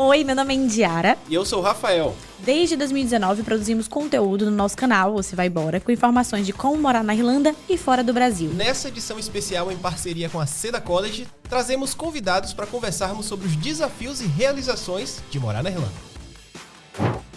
Oi, 0.00 0.22
meu 0.22 0.36
nome 0.36 0.54
é 0.54 0.56
Indiara. 0.56 1.18
E 1.28 1.34
eu 1.34 1.44
sou 1.44 1.58
o 1.58 1.62
Rafael. 1.62 2.14
Desde 2.38 2.76
2019 2.76 3.42
produzimos 3.42 3.88
conteúdo 3.88 4.44
no 4.44 4.52
nosso 4.52 4.76
canal 4.76 5.14
Você 5.14 5.34
Vai 5.34 5.48
Embora, 5.48 5.80
com 5.80 5.90
informações 5.90 6.46
de 6.46 6.52
como 6.52 6.80
morar 6.80 7.02
na 7.02 7.16
Irlanda 7.16 7.52
e 7.68 7.76
fora 7.76 8.04
do 8.04 8.12
Brasil. 8.12 8.48
Nessa 8.54 8.86
edição 8.86 9.18
especial 9.18 9.72
em 9.72 9.76
parceria 9.76 10.28
com 10.28 10.38
a 10.38 10.46
Seda 10.46 10.80
College, 10.80 11.26
trazemos 11.48 11.94
convidados 11.94 12.52
para 12.52 12.64
conversarmos 12.64 13.26
sobre 13.26 13.48
os 13.48 13.56
desafios 13.56 14.20
e 14.20 14.26
realizações 14.26 15.18
de 15.32 15.40
morar 15.40 15.64
na 15.64 15.70
Irlanda. 15.70 15.90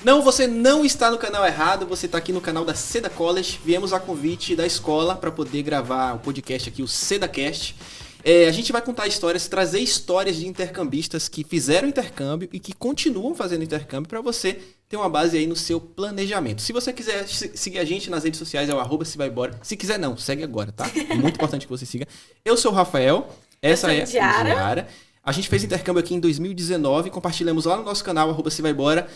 Não, 0.03 0.21
você 0.21 0.45
não 0.45 0.85
está 0.85 1.09
no 1.09 1.17
canal 1.17 1.43
errado, 1.43 1.87
você 1.87 2.05
está 2.05 2.19
aqui 2.19 2.31
no 2.31 2.41
canal 2.41 2.63
da 2.63 2.75
Seda 2.75 3.09
College. 3.09 3.59
Viemos 3.65 3.91
a 3.91 3.99
convite 3.99 4.55
da 4.55 4.67
escola 4.67 5.15
para 5.15 5.31
poder 5.31 5.63
gravar 5.63 6.13
o 6.13 6.19
podcast 6.19 6.69
aqui, 6.69 6.83
o 6.83 6.87
SedaCast. 6.87 7.75
É, 8.23 8.47
a 8.47 8.51
gente 8.51 8.71
vai 8.71 8.81
contar 8.81 9.07
histórias, 9.07 9.47
trazer 9.47 9.79
histórias 9.79 10.35
de 10.35 10.47
intercambistas 10.47 11.27
que 11.27 11.43
fizeram 11.43 11.88
intercâmbio 11.88 12.47
e 12.51 12.59
que 12.59 12.73
continuam 12.73 13.33
fazendo 13.33 13.63
intercâmbio 13.63 14.07
para 14.07 14.21
você 14.21 14.59
ter 14.88 14.97
uma 14.97 15.09
base 15.09 15.38
aí 15.38 15.47
no 15.47 15.55
seu 15.55 15.80
planejamento. 15.80 16.61
Se 16.61 16.73
você 16.73 16.91
quiser 16.91 17.27
seguir 17.27 17.80
a 17.80 17.85
gente 17.85 18.09
nas 18.09 18.23
redes 18.23 18.38
sociais, 18.38 18.70
é 18.70 18.73
o 18.73 18.80
arroba 18.80 19.05
se 19.05 19.17
vai 19.17 19.27
embora. 19.27 19.57
Se 19.63 19.75
quiser 19.75 19.97
não, 19.97 20.17
segue 20.17 20.44
agora, 20.44 20.71
tá? 20.71 20.89
É 21.09 21.16
muito 21.16 21.35
importante 21.35 21.66
que 21.66 21.71
você 21.71 21.85
siga. 21.85 22.07
Eu 22.44 22.57
sou 22.57 22.71
o 22.71 22.75
Rafael, 22.75 23.30
essa 23.61 23.94
é 23.94 24.02
a 24.02 24.05
Diara. 24.05 24.88
A 25.23 25.31
gente 25.31 25.47
fez 25.49 25.63
intercâmbio 25.63 25.99
aqui 25.99 26.16
em 26.16 26.19
2019, 26.19 27.11
compartilhamos 27.11 27.66
lá 27.66 27.77
no 27.77 27.83
nosso 27.83 28.03
canal, 28.03 28.30
arroba 28.30 28.49
se 28.49 28.61
vai 28.61 28.72
embora, 28.72 29.08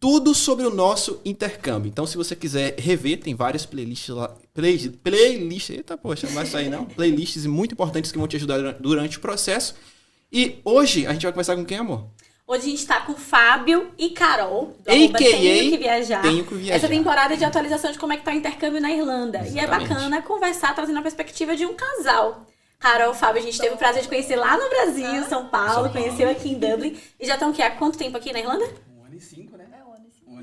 tudo 0.00 0.34
sobre 0.34 0.64
o 0.64 0.70
nosso 0.70 1.20
intercâmbio. 1.24 1.88
Então, 1.88 2.06
se 2.06 2.16
você 2.16 2.36
quiser 2.36 2.74
rever, 2.78 3.20
tem 3.20 3.34
várias 3.34 3.66
playlists 3.66 4.14
lá. 4.14 4.34
Play, 4.54 4.88
playlists, 4.88 5.76
eita, 5.76 5.96
poxa, 5.96 6.26
não 6.26 6.34
vai 6.34 6.46
sair 6.46 6.68
não. 6.68 6.84
Playlists 6.84 7.46
muito 7.46 7.72
importantes 7.72 8.12
que 8.12 8.18
vão 8.18 8.28
te 8.28 8.36
ajudar 8.36 8.74
durante 8.74 9.18
o 9.18 9.20
processo. 9.20 9.74
E 10.32 10.58
hoje 10.64 11.06
a 11.06 11.12
gente 11.12 11.22
vai 11.22 11.32
conversar 11.32 11.56
com 11.56 11.64
quem, 11.64 11.78
amor? 11.78 12.06
Hoje 12.46 12.62
a 12.62 12.70
gente 12.70 12.78
está 12.78 13.00
com 13.02 13.14
Fábio 13.14 13.90
e 13.98 14.08
Carol, 14.10 14.74
do 14.82 14.90
AKA, 14.90 15.18
Tenho 15.18 15.70
que 15.70 15.76
Viajar. 15.76 16.22
Tenho 16.22 16.44
que 16.46 16.54
Viajar. 16.54 16.76
Essa 16.76 16.88
temporada 16.88 17.36
de 17.36 17.44
atualização 17.44 17.92
de 17.92 17.98
como 17.98 18.14
é 18.14 18.16
que 18.16 18.24
tá 18.24 18.30
o 18.30 18.34
intercâmbio 18.34 18.80
na 18.80 18.90
Irlanda. 18.90 19.40
Exatamente. 19.40 19.56
E 19.56 19.60
é 19.60 19.66
bacana 19.66 20.22
conversar, 20.22 20.74
trazendo 20.74 20.98
a 20.98 21.02
perspectiva 21.02 21.54
de 21.54 21.66
um 21.66 21.74
casal. 21.74 22.46
Carol, 22.78 23.12
Fábio, 23.12 23.42
a 23.42 23.44
gente 23.44 23.58
teve 23.58 23.74
o 23.74 23.76
prazer 23.76 24.02
de 24.02 24.08
conhecer 24.08 24.36
lá 24.36 24.56
no 24.56 24.68
Brasil, 24.70 25.24
São 25.28 25.46
Paulo, 25.48 25.68
São 25.68 25.74
Paulo. 25.74 25.90
conheceu 25.90 26.30
aqui 26.30 26.50
em 26.50 26.58
Dublin. 26.58 26.96
E 27.20 27.26
já 27.26 27.34
estão 27.34 27.50
aqui 27.50 27.60
há 27.60 27.70
quanto 27.70 27.98
tempo 27.98 28.16
aqui 28.16 28.32
na 28.32 28.38
Irlanda? 28.38 28.64
Um 28.96 29.04
ano 29.04 29.16
e 29.16 29.20
cinco, 29.20 29.56
né? 29.56 29.57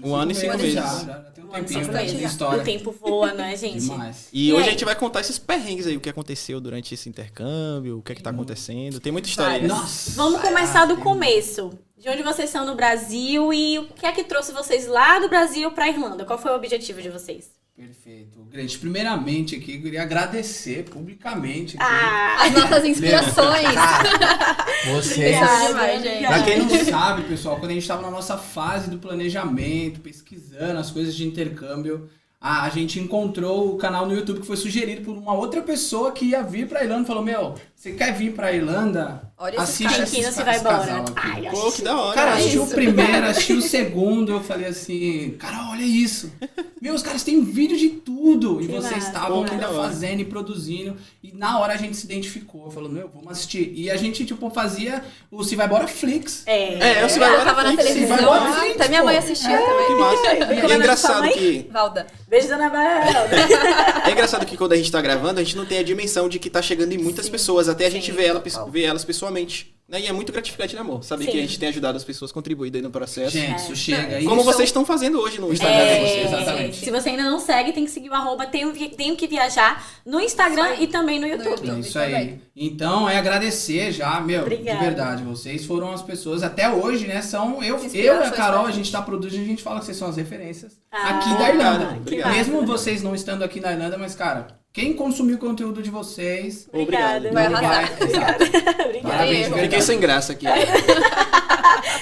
Um 0.06 0.16
ano 0.16 0.32
e 0.32 0.36
cinco 0.36 0.58
meses. 0.58 0.74
Já, 0.74 0.86
já, 0.86 1.14
tem 1.32 1.44
um 1.44 1.48
tempinho 1.48 1.92
né, 1.92 2.06
de 2.06 2.24
história. 2.24 2.62
O 2.62 2.64
tempo 2.64 2.92
voa, 2.92 3.34
não 3.34 3.44
é, 3.44 3.56
gente? 3.58 3.80
Demais. 3.80 4.30
E, 4.32 4.50
e 4.50 4.54
hoje 4.54 4.68
a 4.68 4.72
gente 4.72 4.86
vai 4.86 4.96
contar 4.96 5.22
esses 5.22 5.40
perrengues 5.40 5.88
aí, 5.88 5.98
o 5.98 6.00
que 6.00 6.10
aconteceu 6.10 6.62
durante 6.62 6.94
esse 6.94 7.10
intercâmbio, 7.10 7.98
o 7.98 8.02
que 8.02 8.12
é 8.12 8.16
que 8.16 8.22
tá 8.22 8.30
acontecendo. 8.30 9.00
Tem 9.00 9.12
muita 9.12 9.28
história 9.28 9.56
aí. 9.56 9.68
Nossa. 9.68 10.12
Vamos 10.12 10.42
começar 10.42 10.86
do 10.86 10.98
começo. 10.98 11.72
De 11.98 12.10
onde 12.10 12.22
vocês 12.22 12.52
são 12.52 12.66
no 12.66 12.76
Brasil 12.76 13.52
e 13.52 13.80
o 13.80 13.86
que 13.88 14.06
é 14.06 14.12
que 14.12 14.24
trouxe 14.24 14.52
vocês 14.52 14.86
lá 14.86 15.18
do 15.18 15.28
Brasil 15.28 15.72
para 15.72 15.90
Irlanda? 15.90 16.24
Qual 16.24 16.38
foi 16.38 16.52
o 16.52 16.56
objetivo 16.56 17.02
de 17.02 17.10
vocês? 17.10 17.50
Perfeito. 17.76 18.40
Grande, 18.50 18.78
primeiramente 18.78 19.54
aqui, 19.54 19.76
eu 19.76 19.82
queria 19.82 20.02
agradecer 20.02 20.86
publicamente. 20.86 21.76
Ah, 21.78 22.46
as 22.46 22.54
nossas 22.54 22.86
inspirações. 22.86 23.68
Você. 24.94 25.34
Pra 26.26 26.44
quem 26.44 26.60
não 26.60 26.86
sabe, 26.86 27.24
pessoal, 27.24 27.58
quando 27.58 27.72
a 27.72 27.74
gente 27.74 27.84
estava 27.84 28.02
na 28.02 28.10
nossa 28.10 28.38
fase 28.38 28.90
do 28.90 28.98
planejamento, 28.98 30.00
pesquisando 30.00 30.80
as 30.80 30.90
coisas 30.90 31.14
de 31.14 31.28
intercâmbio, 31.28 32.10
a 32.40 32.70
gente 32.70 32.98
encontrou 32.98 33.74
o 33.74 33.78
canal 33.78 34.06
no 34.06 34.16
YouTube 34.16 34.40
que 34.40 34.48
foi 34.48 34.56
sugerido 34.56 35.02
por 35.02 35.18
uma 35.18 35.34
outra 35.34 35.62
pessoa 35.62 36.14
que 36.14 36.26
ia 36.28 36.44
vir 36.44 36.70
pra 36.70 36.82
Irlanda. 36.82 37.06
Falou, 37.06 37.24
meu, 37.24 37.56
você 37.86 37.92
quer 37.92 38.14
vir 38.14 38.34
pra 38.34 38.52
Irlanda? 38.52 39.22
Olha 39.38 39.62
assiste 39.62 40.02
esse, 40.02 40.20
esse, 40.20 40.44
vai 40.44 40.58
embora. 40.58 41.06
Ai, 41.16 41.50
Pô, 41.52 41.72
que 41.72 41.84
da 41.84 42.00
hora. 42.00 42.16
Cara, 42.16 42.34
assisti 42.34 42.58
o 42.58 42.66
primeiro, 42.66 43.26
assisti 43.28 43.54
o 43.54 43.62
segundo, 43.62 44.32
eu 44.32 44.42
falei 44.42 44.68
assim, 44.68 45.36
cara, 45.38 45.70
olha 45.70 45.84
isso. 45.84 46.32
Meu, 46.82 46.94
os 46.94 47.04
caras 47.04 47.24
têm 47.24 47.44
vídeo 47.44 47.78
de 47.78 47.90
tudo. 47.90 48.62
E 48.62 48.68
vocês 48.68 49.06
estavam 49.06 49.44
ainda 49.44 49.68
fazendo 49.68 50.22
e 50.22 50.26
produzindo. 50.26 50.96
E 51.24 51.34
na 51.34 51.60
hora 51.60 51.74
a 51.74 51.78
gente 51.78 51.98
se 51.98 52.06
identificou. 52.06 52.70
Falou, 52.70 52.90
meu, 52.90 53.10
vamos 53.14 53.32
assistir. 53.32 53.74
E 53.76 53.90
a 53.90 53.98
gente, 53.98 54.26
tipo, 54.26 54.50
fazia 54.50 55.04
o 55.32 55.44
Se 55.44 55.56
Vai 55.56 55.68
Bora 55.68 55.88
Flix. 55.88 56.44
É, 56.46 57.00
é, 57.02 57.06
o 57.06 57.10
Se 57.10 57.20
Vai 57.20 57.32
Bora 57.32 57.44
tava 57.44 57.64
na 57.64 57.76
televisão. 57.76 58.34
Até 58.34 58.88
minha 58.88 59.04
mãe 59.04 59.18
assistia 59.18 59.52
é, 59.52 59.66
também. 59.66 59.88
Que 59.88 59.96
massa. 59.96 60.26
E 60.66 60.72
é 60.72 60.76
engraçado 60.76 61.30
que... 61.30 61.70
Valda. 61.72 62.08
Beijo, 62.28 62.48
dona 62.48 62.70
Valda. 62.70 63.36
é 64.06 64.12
engraçado 64.12 64.46
que 64.46 64.56
quando 64.56 64.74
a 64.74 64.78
gente 64.78 64.92
tá 64.92 65.02
gravando, 65.02 65.40
a 65.40 65.44
gente 65.44 65.58
não 65.58 65.66
tem 65.66 65.80
a 65.80 65.84
dimensão 65.84 66.30
de 66.30 66.40
que 66.40 66.50
tá 66.50 66.62
chegando 66.62 66.94
em 66.94 66.98
muitas 66.98 67.26
Sim. 67.26 67.32
pessoas. 67.32 67.68
Até 67.76 67.86
a 67.86 67.92
gente 67.92 68.12
vê, 68.12 68.26
ela, 68.26 68.44
vê 68.70 68.84
elas 68.84 69.04
pessoalmente. 69.04 69.76
Né? 69.88 70.02
E 70.02 70.08
é 70.08 70.12
muito 70.12 70.32
gratificante, 70.32 70.74
né, 70.74 70.82
amor? 70.82 71.04
Saber 71.04 71.26
Sim. 71.26 71.32
que 71.32 71.38
a 71.38 71.42
gente 71.42 71.60
tem 71.60 71.70
ajudado 71.70 71.96
as 71.96 72.04
pessoas, 72.04 72.32
contribuído 72.32 72.76
aí 72.76 72.82
no 72.82 72.90
processo. 72.90 73.38
Gente, 73.38 73.54
é. 73.54 73.56
isso 73.56 73.76
chega. 73.76 74.24
Como 74.24 74.42
isso... 74.42 74.46
vocês 74.46 74.70
estão 74.70 74.84
fazendo 74.84 75.20
hoje 75.20 75.40
no 75.40 75.54
Instagram 75.54 75.78
é... 75.78 75.96
de 75.96 76.10
vocês. 76.10 76.26
Exatamente. 76.26 76.78
Se 76.78 76.92
você 76.92 77.10
ainda 77.10 77.24
não 77.24 77.40
segue, 77.40 77.72
tem 77.72 77.86
que 77.86 77.92
seguir 77.92 78.10
o 78.10 78.14
arroba 78.14 78.48
tenho, 78.48 78.74
tenho 78.90 79.16
que 79.16 79.28
viajar 79.28 79.86
no 80.04 80.20
Instagram 80.20 80.78
e 80.80 80.88
também 80.88 81.20
no 81.20 81.28
YouTube. 81.28 81.70
É 81.70 81.80
isso 81.80 82.00
aí. 82.00 82.42
Então, 82.56 83.08
é 83.08 83.18
agradecer 83.18 83.92
já, 83.92 84.20
meu, 84.20 84.42
Obrigada. 84.42 84.80
de 84.80 84.86
verdade. 84.86 85.24
Vocês 85.24 85.66
foram 85.66 85.92
as 85.92 86.02
pessoas, 86.02 86.42
até 86.42 86.68
hoje, 86.68 87.06
né, 87.06 87.22
são... 87.22 87.64
Eu, 87.64 87.78
eu 87.94 88.22
e 88.22 88.24
a 88.24 88.32
Carol, 88.32 88.66
a 88.66 88.72
gente 88.72 88.92
tá 88.92 89.02
produzindo, 89.02 89.44
a 89.44 89.48
gente 89.48 89.62
fala 89.62 89.80
que 89.80 89.86
vocês 89.86 89.98
são 89.98 90.08
as 90.08 90.18
referências 90.18 90.80
ah, 90.92 91.10
aqui 91.10 91.30
da 91.38 91.50
Irlanda. 91.50 92.00
Mesmo 92.32 92.66
vocês 92.66 93.04
não 93.04 93.14
estando 93.14 93.44
aqui 93.44 93.60
na 93.60 93.72
Irlanda, 93.72 93.98
mas, 93.98 94.16
cara 94.16 94.65
quem 94.76 94.92
consumiu 94.92 95.38
o 95.38 95.40
conteúdo 95.40 95.82
de 95.82 95.90
vocês. 95.90 96.68
Obrigada. 96.68 97.32
Vai 97.32 97.46
arrasar. 97.46 97.94
Obrigada. 97.94 98.46
Parabéns, 99.02 99.48
Fiquei 99.48 99.82
sem 99.82 100.00
graça 100.00 100.34
aqui. 100.34 100.46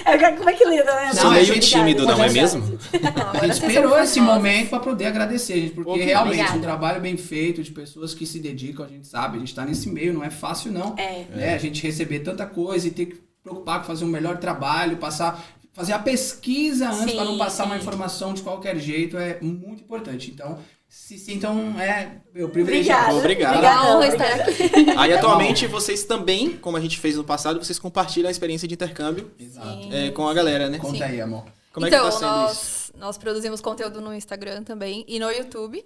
É, 0.06 0.32
como 0.34 0.50
é 0.50 0.54
que 0.54 0.66
lida, 0.66 0.94
né? 0.96 1.14
Sou 1.14 1.32
meio 1.32 1.60
tímido, 1.60 2.06
não 2.06 2.22
é 2.22 2.30
mesmo? 2.30 2.62
a 3.34 3.46
gente 3.46 3.64
esperou 3.64 3.98
esse 4.00 4.20
momento 4.20 4.70
para 4.70 4.80
poder 4.80 5.06
agradecer, 5.06 5.56
gente, 5.56 5.74
porque 5.74 6.04
realmente 6.04 6.36
Obrigada. 6.36 6.58
um 6.58 6.62
trabalho 6.62 7.02
bem 7.02 7.18
feito 7.18 7.64
de 7.64 7.72
pessoas 7.72 8.14
que 8.14 8.26
se 8.26 8.40
dedicam, 8.40 8.86
a 8.86 8.90
gente 8.90 9.08
sabe, 9.08 9.38
a 9.38 9.40
gente 9.40 9.50
está 9.50 9.66
nesse 9.66 9.90
meio, 9.90 10.14
não 10.14 10.24
é 10.24 10.30
fácil 10.30 10.72
não. 10.72 10.96
É. 10.98 11.26
Né? 11.30 11.54
A 11.54 11.58
gente 11.58 11.82
receber 11.82 12.20
tanta 12.20 12.46
coisa 12.46 12.88
e 12.88 12.92
ter 12.92 13.08
que 13.08 13.22
preocupar 13.42 13.80
com 13.80 13.88
fazer 13.88 14.06
um 14.06 14.10
melhor 14.10 14.38
trabalho, 14.38 14.98
passar 14.98 15.44
fazer 15.74 15.94
a 15.94 16.00
pesquisa 16.00 16.90
antes 16.90 17.16
para 17.16 17.26
não 17.26 17.38
passar 17.38 17.64
sim. 17.64 17.70
uma 17.70 17.78
informação 17.78 18.34
de 18.34 18.42
qualquer 18.44 18.78
jeito 18.78 19.18
é 19.18 19.40
muito 19.42 19.84
importante. 19.84 20.32
Então, 20.32 20.60
se 20.94 21.18
sintam 21.18 21.74
é, 21.82 22.22
meu 22.32 22.48
privilegiado. 22.50 23.18
Obrigado. 23.18 23.96
Obrigada. 23.96 24.08
estar 24.08 24.48
aqui. 24.48 24.92
Aí 24.96 25.12
atualmente 25.12 25.66
vocês 25.66 26.04
também, 26.04 26.56
como 26.56 26.78
a 26.78 26.80
gente 26.80 27.00
fez 27.00 27.16
no 27.16 27.24
passado, 27.24 27.58
vocês 27.58 27.80
compartilham 27.80 28.28
a 28.28 28.32
experiência 28.32 28.68
de 28.68 28.76
intercâmbio 28.76 29.32
é, 29.92 30.12
com 30.12 30.28
a 30.28 30.34
galera, 30.36 30.70
né? 30.70 30.78
Conta 30.78 30.98
Sim. 30.98 31.04
aí, 31.04 31.20
amor. 31.20 31.46
Como 31.74 31.88
então, 31.88 31.98
é 31.98 32.02
que 32.02 32.08
então, 32.08 32.12
tá 32.12 32.12
sendo 32.12 32.42
nós, 32.42 32.52
isso? 32.52 32.94
Nós 32.96 33.18
produzimos 33.18 33.60
conteúdo 33.60 34.02
no 34.02 34.14
Instagram 34.14 34.62
também 34.62 35.04
e 35.08 35.20
no 35.20 35.32
YouTube. 35.32 35.84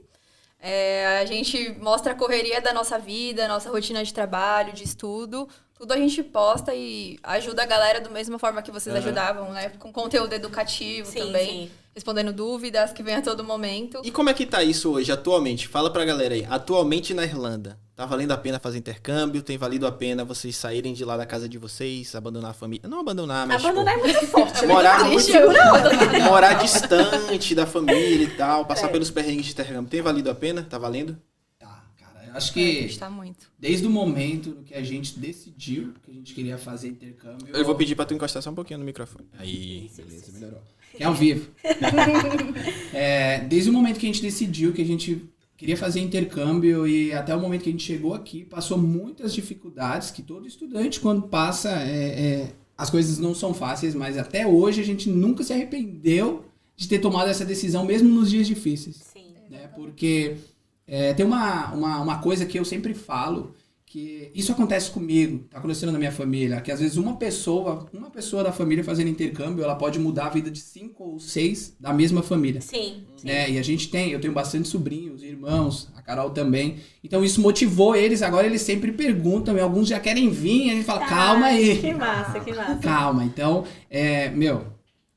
É, 0.60 1.20
a 1.22 1.26
gente 1.26 1.74
mostra 1.80 2.12
a 2.12 2.16
correria 2.16 2.60
da 2.60 2.74
nossa 2.74 3.00
vida, 3.00 3.48
nossa 3.48 3.70
rotina 3.70 4.04
de 4.04 4.14
trabalho, 4.14 4.74
de 4.74 4.84
estudo. 4.84 5.48
Tudo 5.74 5.94
a 5.94 5.98
gente 5.98 6.22
posta 6.22 6.76
e 6.76 7.18
ajuda 7.24 7.64
a 7.64 7.66
galera 7.66 8.02
da 8.02 8.10
mesma 8.10 8.38
forma 8.38 8.62
que 8.62 8.72
vocês 8.72 8.94
uhum. 8.94 9.02
ajudavam, 9.02 9.52
né? 9.54 9.70
Com 9.80 9.90
conteúdo 9.90 10.34
educativo 10.34 11.10
sim, 11.10 11.20
também. 11.20 11.48
Sim 11.48 11.72
respondendo 11.98 12.32
dúvidas 12.32 12.94
que 12.94 13.02
vem 13.02 13.16
a 13.16 13.22
todo 13.24 13.44
momento. 13.44 14.00
E 14.04 14.12
como 14.12 14.30
é 14.30 14.34
que 14.34 14.46
tá 14.46 14.62
isso 14.62 14.92
hoje, 14.92 15.12
atualmente? 15.12 15.68
Fala 15.68 15.92
pra 15.92 16.06
galera 16.06 16.36
aí. 16.36 16.46
Atualmente 16.48 17.12
na 17.12 17.24
Irlanda, 17.24 17.80
tá 17.96 18.06
valendo 18.06 18.32
a 18.34 18.38
pena 18.38 18.60
fazer 18.60 18.78
intercâmbio? 18.78 19.42
Tem 19.42 19.58
valido 19.58 19.88
a 19.88 19.92
pena 19.92 20.24
vocês 20.24 20.56
saírem 20.56 20.94
de 20.94 21.04
lá 21.04 21.18
da 21.18 21.26
casa 21.26 21.50
de 21.50 21.58
vocês, 21.58 22.14
abandonar 22.14 22.52
a 22.52 22.54
família? 22.54 22.88
Não 22.88 23.00
abandonar, 23.00 23.48
mas. 23.48 23.66
Abandonar 23.66 23.96
tipo, 23.96 24.08
é 24.08 24.14
muito 24.14 24.28
forte. 24.28 24.62
Né? 24.62 24.74
Morar, 24.74 25.06
muito, 25.06 25.32
muito, 25.32 26.24
morar 26.26 26.54
distante 26.62 27.56
da 27.56 27.66
família 27.66 28.26
e 28.26 28.30
tal, 28.38 28.64
passar 28.64 28.90
é. 28.90 28.92
pelos 28.92 29.10
perrengues 29.10 29.48
de 29.48 29.54
intercâmbio. 29.54 29.90
Tem 29.90 30.02
valido 30.02 30.30
a 30.30 30.36
pena? 30.36 30.62
Tá 30.62 30.78
valendo? 30.78 31.18
Tá, 31.58 31.84
cara. 31.98 32.32
Acho 32.36 32.54
que. 32.54 32.96
É, 33.02 33.10
muito. 33.10 33.50
Desde 33.58 33.88
o 33.88 33.90
momento 33.90 34.64
que 34.68 34.76
a 34.76 34.84
gente 34.84 35.18
decidiu 35.18 35.96
que 36.04 36.12
a 36.12 36.14
gente 36.14 36.36
queria 36.36 36.60
fazer 36.60 36.90
intercâmbio. 36.90 37.48
Eu 37.56 37.66
vou 37.66 37.74
pedir 37.74 37.96
pra 37.96 38.06
tu 38.06 38.14
encostar 38.14 38.44
só 38.44 38.52
um 38.52 38.56
pouquinho 38.56 38.78
no 38.78 38.86
microfone. 38.86 39.28
Aí, 39.40 39.90
beleza, 39.98 40.32
melhorou 40.32 40.62
é 41.00 41.06
ao 41.06 41.14
vivo. 41.14 41.50
é, 42.94 43.40
desde 43.42 43.70
o 43.70 43.74
momento 43.74 44.00
que 44.00 44.06
a 44.06 44.12
gente 44.12 44.22
decidiu 44.22 44.74
que 44.74 44.82
a 44.82 44.86
gente 44.86 45.28
queria 45.58 45.76
fazer 45.76 46.00
intercâmbio 46.00 46.88
e 46.88 47.12
até 47.12 47.36
o 47.36 47.40
momento 47.40 47.64
que 47.64 47.70
a 47.70 47.72
gente 47.72 47.84
chegou 47.84 48.14
aqui, 48.14 48.46
passou 48.46 48.78
muitas 48.78 49.34
dificuldades 49.34 50.12
que 50.12 50.22
todo 50.22 50.46
estudante, 50.46 51.00
quando 51.00 51.24
passa, 51.24 51.72
é, 51.82 52.20
é, 52.20 52.54
as 52.78 52.90
coisas 52.90 53.18
não 53.18 53.34
são 53.34 53.54
fáceis, 53.54 53.96
mas 53.96 54.18
até 54.18 54.46
hoje 54.46 54.82
a 54.82 54.86
gente 54.86 55.10
nunca 55.10 55.44
se 55.44 55.52
arrependeu 55.52 56.46
de 56.76 56.88
ter 56.88 57.00
tomado 57.00 57.30
essa 57.30 57.44
decisão, 57.44 57.84
mesmo 57.84 58.08
nos 58.08 58.30
dias 58.30 58.46
difíceis. 58.46 58.98
Sim. 58.98 59.34
Né? 59.50 59.68
Porque 59.76 60.38
é, 60.86 61.14
tem 61.14 61.26
uma, 61.26 61.74
uma, 61.74 62.02
uma 62.02 62.20
coisa 62.20 62.46
que 62.46 62.60
eu 62.60 62.64
sempre 62.64 62.94
falo, 62.94 63.56
que 63.90 64.30
isso 64.36 64.52
acontece 64.52 64.92
comigo, 64.92 65.46
tá 65.50 65.60
acontecendo 65.60 65.94
na 65.94 65.98
minha 65.98 66.12
família, 66.12 66.60
que 66.60 66.70
às 66.70 66.82
vezes 66.82 66.98
uma 66.98 67.16
pessoa, 67.16 67.88
uma 67.94 68.10
pessoa 68.10 68.44
da 68.44 68.52
família 68.52 68.84
fazendo 68.84 69.08
intercâmbio, 69.08 69.64
ela 69.64 69.76
pode 69.76 69.98
mudar 69.98 70.26
a 70.26 70.30
vida 70.30 70.52
de 70.52 70.60
cinco 70.60 71.06
ou 71.06 71.20
seis 71.20 71.74
da 71.80 71.94
mesma 71.94 72.22
família. 72.22 72.60
Sim. 72.60 73.06
sim. 73.16 73.26
Né? 73.26 73.50
E 73.50 73.58
a 73.58 73.64
gente 73.64 73.90
tem, 73.90 74.12
eu 74.12 74.20
tenho 74.20 74.34
bastante 74.34 74.68
sobrinhos, 74.68 75.24
irmãos, 75.24 75.88
a 75.96 76.02
Carol 76.02 76.32
também. 76.32 76.80
Então 77.02 77.24
isso 77.24 77.40
motivou 77.40 77.96
eles, 77.96 78.22
agora 78.22 78.46
eles 78.46 78.62
sempre 78.62 78.92
perguntam, 78.92 79.56
e 79.56 79.62
alguns 79.62 79.88
já 79.88 80.02
querem 80.02 80.30
vir, 80.30 80.70
a 80.70 80.74
gente 80.74 80.86
fala, 80.86 81.06
calma 81.08 81.46
aí. 81.46 81.80
Que 81.80 81.94
massa, 81.94 82.40
que 82.42 82.54
massa. 82.54 82.80
Calma, 82.80 83.24
então, 83.24 83.64
é, 83.90 84.30
meu, 84.32 84.66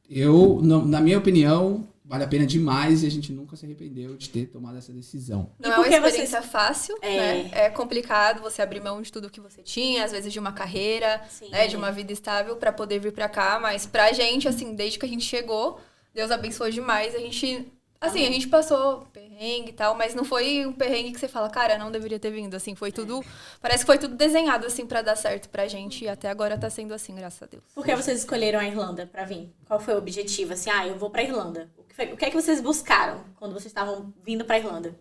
eu, 0.09 0.61
na 0.63 1.01
minha 1.01 1.19
opinião, 1.19 1.89
vale 2.11 2.25
a 2.25 2.27
pena 2.27 2.45
demais 2.45 3.05
e 3.05 3.07
a 3.07 3.11
gente 3.11 3.33
nunca 3.33 3.55
se 3.55 3.65
arrependeu 3.65 4.17
de 4.17 4.29
ter 4.29 4.47
tomado 4.47 4.77
essa 4.77 4.93
decisão. 4.93 5.53
Não 5.61 5.71
é 5.71 5.77
uma 5.77 5.87
experiência 5.87 6.41
vocês... 6.41 6.51
fácil, 6.51 6.99
é. 7.01 7.17
né? 7.17 7.51
É 7.53 7.71
complicado 7.71 8.43
você 8.43 8.61
abrir 8.61 8.81
mão 8.81 9.01
de 9.01 9.13
tudo 9.13 9.31
que 9.31 9.41
você 9.41 9.63
tinha, 9.63 10.05
às 10.05 10.11
vezes 10.11 10.33
de 10.33 10.41
uma 10.41 10.51
carreira, 10.51 11.23
né, 11.53 11.69
de 11.69 11.77
uma 11.77 11.93
vida 11.93 12.13
estável 12.13 12.57
para 12.57 12.73
poder 12.73 12.99
vir 12.99 13.13
para 13.13 13.29
cá, 13.29 13.61
mas 13.61 13.87
pra 13.87 14.13
gente 14.13 14.49
assim, 14.49 14.75
desde 14.75 14.99
que 14.99 15.07
a 15.07 15.09
gente 15.09 15.25
chegou, 15.25 15.81
Deus 16.13 16.33
abençoou 16.33 16.69
demais, 16.69 17.15
a 17.15 17.19
gente 17.21 17.73
Assim, 18.01 18.27
a 18.27 18.31
gente 18.31 18.49
passou 18.49 19.07
perrengue 19.13 19.69
e 19.69 19.73
tal, 19.75 19.95
mas 19.95 20.15
não 20.15 20.25
foi 20.25 20.65
um 20.65 20.73
perrengue 20.73 21.13
que 21.13 21.21
você 21.21 21.29
fala, 21.29 21.51
cara, 21.51 21.77
não 21.77 21.91
deveria 21.91 22.19
ter 22.19 22.31
vindo. 22.31 22.55
Assim, 22.55 22.75
foi 22.75 22.91
tudo. 22.91 23.23
Parece 23.61 23.81
que 23.81 23.87
foi 23.87 23.99
tudo 23.99 24.15
desenhado, 24.15 24.67
assim, 24.67 24.87
para 24.87 25.03
dar 25.03 25.17
certo 25.17 25.51
pra 25.51 25.69
gente. 25.69 26.05
E 26.05 26.09
até 26.09 26.31
agora 26.31 26.57
tá 26.57 26.71
sendo 26.71 26.95
assim, 26.95 27.15
graças 27.15 27.43
a 27.43 27.47
Deus. 27.47 27.63
Por 27.75 27.85
que 27.85 27.95
vocês 27.95 28.21
escolheram 28.21 28.59
a 28.59 28.67
Irlanda 28.67 29.07
pra 29.07 29.27
vir? 29.27 29.53
Qual 29.67 29.79
foi 29.79 29.93
o 29.93 29.99
objetivo? 29.99 30.55
Assim, 30.55 30.71
ah, 30.71 30.87
eu 30.87 30.97
vou 30.97 31.11
pra 31.11 31.23
Irlanda. 31.23 31.71
O 31.77 31.83
que, 31.83 31.95
foi, 31.95 32.07
o 32.07 32.17
que 32.17 32.25
é 32.25 32.31
que 32.31 32.41
vocês 32.41 32.59
buscaram 32.63 33.21
quando 33.37 33.53
vocês 33.53 33.67
estavam 33.67 34.15
vindo 34.25 34.47
pra 34.47 34.59
Irlanda? 34.59 34.97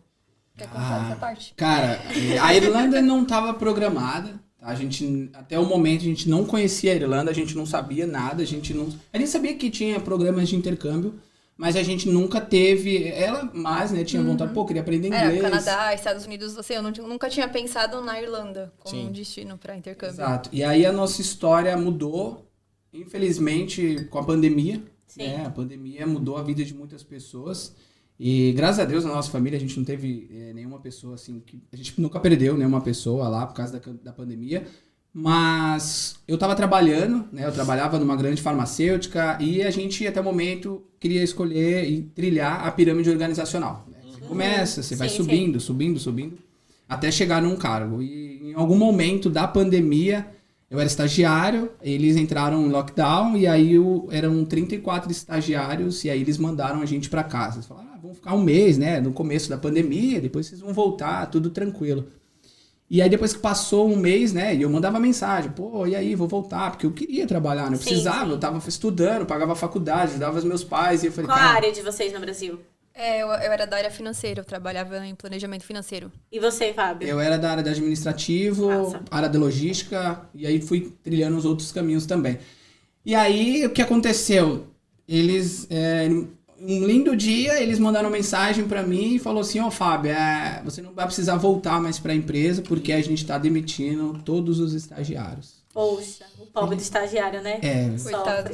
Quer 0.58 0.68
contar 0.68 1.02
ah, 1.02 1.06
essa 1.06 1.16
parte? 1.16 1.54
Cara, 1.56 2.02
a 2.44 2.54
Irlanda 2.54 3.02
não 3.02 3.24
tava 3.24 3.54
programada. 3.54 4.38
Tá? 4.58 4.68
A 4.68 4.76
gente, 4.76 5.32
até 5.34 5.58
o 5.58 5.64
momento, 5.64 6.02
a 6.02 6.06
gente 6.06 6.28
não 6.28 6.44
conhecia 6.44 6.92
a 6.92 6.96
Irlanda, 6.96 7.32
a 7.32 7.34
gente 7.34 7.56
não 7.56 7.66
sabia 7.66 8.06
nada, 8.06 8.44
a 8.44 8.46
gente 8.46 8.74
não. 8.74 8.90
A 9.14 9.18
gente 9.18 9.30
sabia 9.30 9.56
que 9.56 9.70
tinha 9.70 10.02
programas 10.02 10.50
de 10.50 10.58
intercâmbio 10.58 11.18
mas 11.60 11.76
a 11.76 11.84
gente 11.84 12.08
nunca 12.08 12.40
teve. 12.40 13.10
Ela 13.10 13.52
mais, 13.54 13.92
né? 13.92 14.06
Tinha 14.06 14.24
vontade, 14.24 14.48
uhum. 14.48 14.56
pô, 14.56 14.66
queria 14.66 14.82
aprender 14.82 15.10
inglês. 15.10 15.40
É, 15.40 15.42
Canadá, 15.42 15.94
Estados 15.94 16.26
Unidos, 16.26 16.58
assim, 16.58 16.76
eu 16.76 16.82
não, 16.82 16.90
nunca 16.90 17.30
tinha 17.30 17.50
pensado 17.50 18.00
na 18.00 18.20
Irlanda 18.22 18.72
como 18.80 18.96
Sim. 18.96 19.08
um 19.10 19.12
destino 19.12 19.58
para 19.58 19.76
intercâmbio. 19.76 20.14
Exato. 20.14 20.50
E 20.54 20.64
aí 20.64 20.86
a 20.86 20.92
nossa 20.94 21.20
história 21.20 21.76
mudou, 21.76 22.50
infelizmente, 22.94 24.08
com 24.10 24.20
a 24.20 24.24
pandemia. 24.24 24.82
Sim. 25.06 25.24
Né? 25.24 25.46
A 25.46 25.50
pandemia 25.50 26.08
mudou 26.08 26.38
a 26.38 26.44
vida 26.44 26.64
de 26.64 26.74
muitas 26.74 27.04
pessoas. 27.04 27.76
E 28.18 28.54
graças 28.54 28.80
a 28.80 28.86
Deus, 28.86 29.04
na 29.04 29.14
nossa 29.14 29.30
família, 29.30 29.58
a 29.58 29.60
gente 29.60 29.78
não 29.78 29.84
teve 29.84 30.30
é, 30.32 30.54
nenhuma 30.54 30.80
pessoa 30.80 31.16
assim. 31.16 31.42
Que, 31.42 31.62
a 31.74 31.76
gente 31.76 32.00
nunca 32.00 32.22
perdeu 32.22 32.56
nenhuma 32.56 32.80
pessoa 32.80 33.28
lá 33.28 33.46
por 33.46 33.56
causa 33.56 33.78
da, 33.78 33.92
da 34.02 34.14
pandemia. 34.14 34.66
Mas 35.14 36.20
eu 36.28 36.36
estava 36.36 36.56
trabalhando, 36.56 37.26
né? 37.32 37.46
Eu 37.46 37.52
trabalhava 37.52 37.98
numa 37.98 38.16
grande 38.16 38.42
farmacêutica 38.42 39.38
e 39.40 39.64
a 39.64 39.72
gente, 39.72 40.06
até 40.06 40.22
o 40.22 40.24
momento, 40.24 40.84
queria 41.00 41.24
escolher 41.24 41.90
e 41.90 42.04
trilhar 42.04 42.66
a 42.66 42.72
pirâmide 42.72 43.10
organizacional. 43.10 43.88
Né? 43.92 43.98
Você 44.04 44.22
começa, 44.22 44.84
você 44.84 44.96
sim, 44.96 45.00
vai 45.00 45.10
subindo, 45.10 45.60
sim. 45.60 45.66
subindo, 45.66 46.00
subindo, 46.00 46.38
até 46.88 47.12
chegar 47.12 47.42
num 47.42 47.56
cargo. 47.56 48.02
E 48.02 48.52
em 48.52 48.54
algum 48.54 48.78
momento 48.78 49.30
da 49.30 49.48
pandemia, 49.48 50.28
eu 50.70 50.80
era 50.80 50.86
estagiário, 50.86 51.72
eles 51.82 52.16
entraram 52.16 52.64
em 52.64 52.70
lockdown 52.70 53.36
e 53.36 53.48
aí 53.48 53.74
eu, 53.74 54.08
eram 54.12 54.46
34 54.46 55.12
estagiários 55.12 56.04
e 56.04 56.12
aí 56.12 56.22
eles 56.22 56.38
mandaram 56.38 56.82
a 56.82 56.86
gente 56.86 57.10
para 57.10 57.24
casa. 57.24 57.58
Eles 57.58 57.66
falaram, 57.66 57.90
ah, 57.94 58.00
vamos 58.00 58.18
ficar 58.18 58.36
um 58.36 58.44
mês, 58.44 58.78
né? 58.78 59.02
No 59.02 59.12
começo 59.12 59.50
da 59.50 59.58
pandemia, 59.58 60.22
depois 60.22 60.46
vocês 60.46 60.62
vão 60.62 60.72
voltar, 60.72 61.26
tudo 61.26 61.50
tranquilo. 61.50 62.06
E 62.90 63.02
aí 63.02 63.10
depois 63.10 63.34
que 63.34 63.40
passou 63.40 63.88
um 63.88 63.96
mês, 63.96 64.34
né, 64.34 64.56
e 64.56 64.64
eu 64.64 64.70
mandava 64.70 65.00
mensagem, 65.00 65.52
pô, 65.52 65.86
e 65.86 65.96
aí, 65.96 66.16
vou 66.16 66.28
voltar, 66.28 66.72
porque 66.72 66.88
eu 66.88 66.92
queria 66.92 67.28
trabalhar, 67.28 67.70
né? 67.70 67.76
Eu 67.76 67.82
sim, 67.82 67.86
precisava, 67.86 68.26
sim. 68.26 68.32
eu 68.32 68.40
tava 68.40 68.68
estudando, 68.68 69.28
pagava 69.28 69.56
faculdade, 69.56 70.12
ajudava 70.12 70.40
os 70.40 70.44
meus 70.44 70.64
pais, 70.64 71.04
e 71.04 71.08
eu 71.08 71.12
falei, 71.12 71.28
Qual 71.28 71.38
a 71.38 71.42
área 71.42 71.72
de 71.72 71.82
vocês 71.84 72.12
no 72.12 72.20
Brasil? 72.20 72.60
É, 72.96 73.22
eu, 73.22 73.28
eu, 73.28 73.52
era 73.52 73.66
da 73.66 73.78
área 73.78 73.92
financeira, 73.92 74.42
eu 74.42 74.46
trabalhava 74.46 75.06
em 75.06 75.14
planejamento 75.14 75.64
financeiro. 75.64 76.12
E 76.32 76.40
você, 76.40 76.74
Fábio? 76.74 77.08
Eu 77.08 77.20
era 77.20 77.38
da 77.38 77.52
área 77.52 77.64
de 77.64 77.70
administrativo, 77.70 78.70
Nossa. 78.70 79.02
área 79.12 79.30
de 79.30 79.38
logística, 79.38 80.22
e 80.34 80.48
aí 80.48 80.60
fui 80.60 80.92
trilhando 81.04 81.38
os 81.38 81.46
outros 81.46 81.72
caminhos 81.72 82.06
também. 82.06 82.40
E 83.06 83.14
aí, 83.16 83.66
o 83.66 83.70
que 83.70 83.82
aconteceu? 83.82 84.68
Eles, 85.08 85.68
é, 85.70 86.10
um 86.62 86.86
lindo 86.86 87.16
dia, 87.16 87.62
eles 87.62 87.80
mandaram 87.80 88.10
mensagem 88.10 88.68
para 88.68 88.84
mim 88.84 89.16
e 89.16 89.20
falou 89.20 89.42
assim, 89.42 89.60
ó 89.60 89.68
oh, 89.68 89.72
Fábio, 89.72 90.12
é, 90.12 90.62
você 90.64 90.82
não 90.82 90.94
vai 90.94 91.06
precisar 91.06 91.38
voltar 91.38 91.82
mais 91.82 92.00
para 92.00 92.12
a 92.12 92.16
empresa 92.16 92.62
porque 92.62 92.92
a 92.92 93.02
gente 93.02 93.22
está 93.22 93.38
demitindo 93.38 94.20
todos 94.26 94.60
os 94.60 94.74
estagiários. 94.74 95.60
Poxa, 95.74 96.26
o 96.40 96.46
pobre 96.48 96.76
do 96.76 96.82
estagiário, 96.82 97.42
né? 97.42 97.60
É. 97.62 97.96
Coitado. 98.02 98.52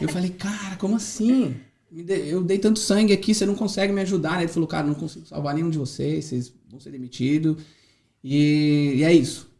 Eu 0.00 0.08
falei, 0.08 0.30
cara, 0.30 0.76
como 0.76 0.96
assim? 0.96 1.56
Eu 1.92 2.42
dei 2.42 2.58
tanto 2.58 2.78
sangue 2.78 3.12
aqui, 3.12 3.34
você 3.34 3.44
não 3.44 3.54
consegue 3.54 3.92
me 3.92 4.02
ajudar. 4.02 4.36
Né? 4.36 4.42
Ele 4.42 4.52
falou, 4.52 4.68
cara, 4.68 4.86
não 4.86 4.94
consigo 4.94 5.26
salvar 5.26 5.54
nenhum 5.54 5.70
de 5.70 5.78
vocês, 5.78 6.26
vocês 6.26 6.52
vão 6.70 6.78
ser 6.78 6.90
demitidos. 6.90 7.56
E, 8.22 8.94
e 8.96 9.04
é 9.04 9.12
isso. 9.12 9.50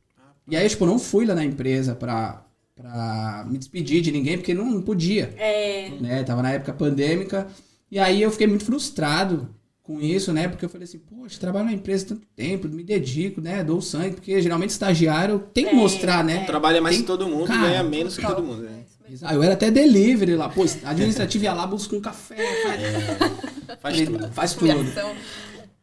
E 0.46 0.56
aí, 0.56 0.69
tipo, 0.69 0.84
eu 0.84 0.88
não 0.88 0.98
fui 0.98 1.25
lá 1.26 1.34
na 1.34 1.44
empresa 1.44 1.94
pra, 1.94 2.44
pra 2.76 3.46
me 3.48 3.58
despedir 3.58 4.02
de 4.02 4.12
ninguém, 4.12 4.37
porque 4.37 4.54
não, 4.54 4.66
não 4.66 4.82
podia. 4.82 5.34
É. 5.37 5.90
Né? 6.00 6.22
Tava 6.22 6.42
na 6.42 6.52
época 6.52 6.72
pandêmica. 6.72 7.48
E 7.90 7.98
aí 7.98 8.22
eu 8.22 8.31
fiquei 8.31 8.46
muito 8.46 8.64
frustrado 8.64 9.48
com 9.82 10.00
isso, 10.00 10.32
né? 10.32 10.46
Porque 10.46 10.64
eu 10.64 10.69
falei 10.69 10.84
assim, 10.84 10.98
poxa, 10.98 11.40
trabalho 11.40 11.66
na 11.66 11.72
empresa 11.72 12.06
tanto 12.06 12.26
tempo, 12.37 12.69
me 12.69 12.84
dedico, 12.84 13.40
né? 13.40 13.64
Dou 13.64 13.81
sangue, 13.82 14.14
porque 14.14 14.40
geralmente 14.40 14.70
estagiário 14.70 15.40
tem 15.52 15.64
que 15.64 15.72
é, 15.72 15.75
mostrar, 15.75 16.22
né? 16.22 16.42
É. 16.42 16.44
Trabalha 16.44 16.81
mais 16.81 16.96
tem... 16.96 17.02
que 17.02 17.06
todo 17.08 17.26
mundo, 17.26 17.46
Cara, 17.46 17.69
ganha 17.69 17.82
menos 17.82 18.16
que 18.16 18.25
todo 18.25 18.42
mundo, 18.42 18.62
né? 18.62 18.84
Ah, 19.22 19.34
eu 19.34 19.42
era 19.42 19.54
até 19.54 19.72
delivery 19.72 20.37
lá, 20.37 20.48
pô, 20.48 20.64
administrativo 20.84 21.42
ia 21.42 21.52
lá, 21.52 21.66
busca 21.66 21.96
um 21.96 22.00
café, 22.00 22.37
faz, 22.62 22.81
é, 22.81 23.76
faz 23.81 24.00
tudo. 24.02 24.28
Faz 24.32 24.54
tudo. 24.54 24.75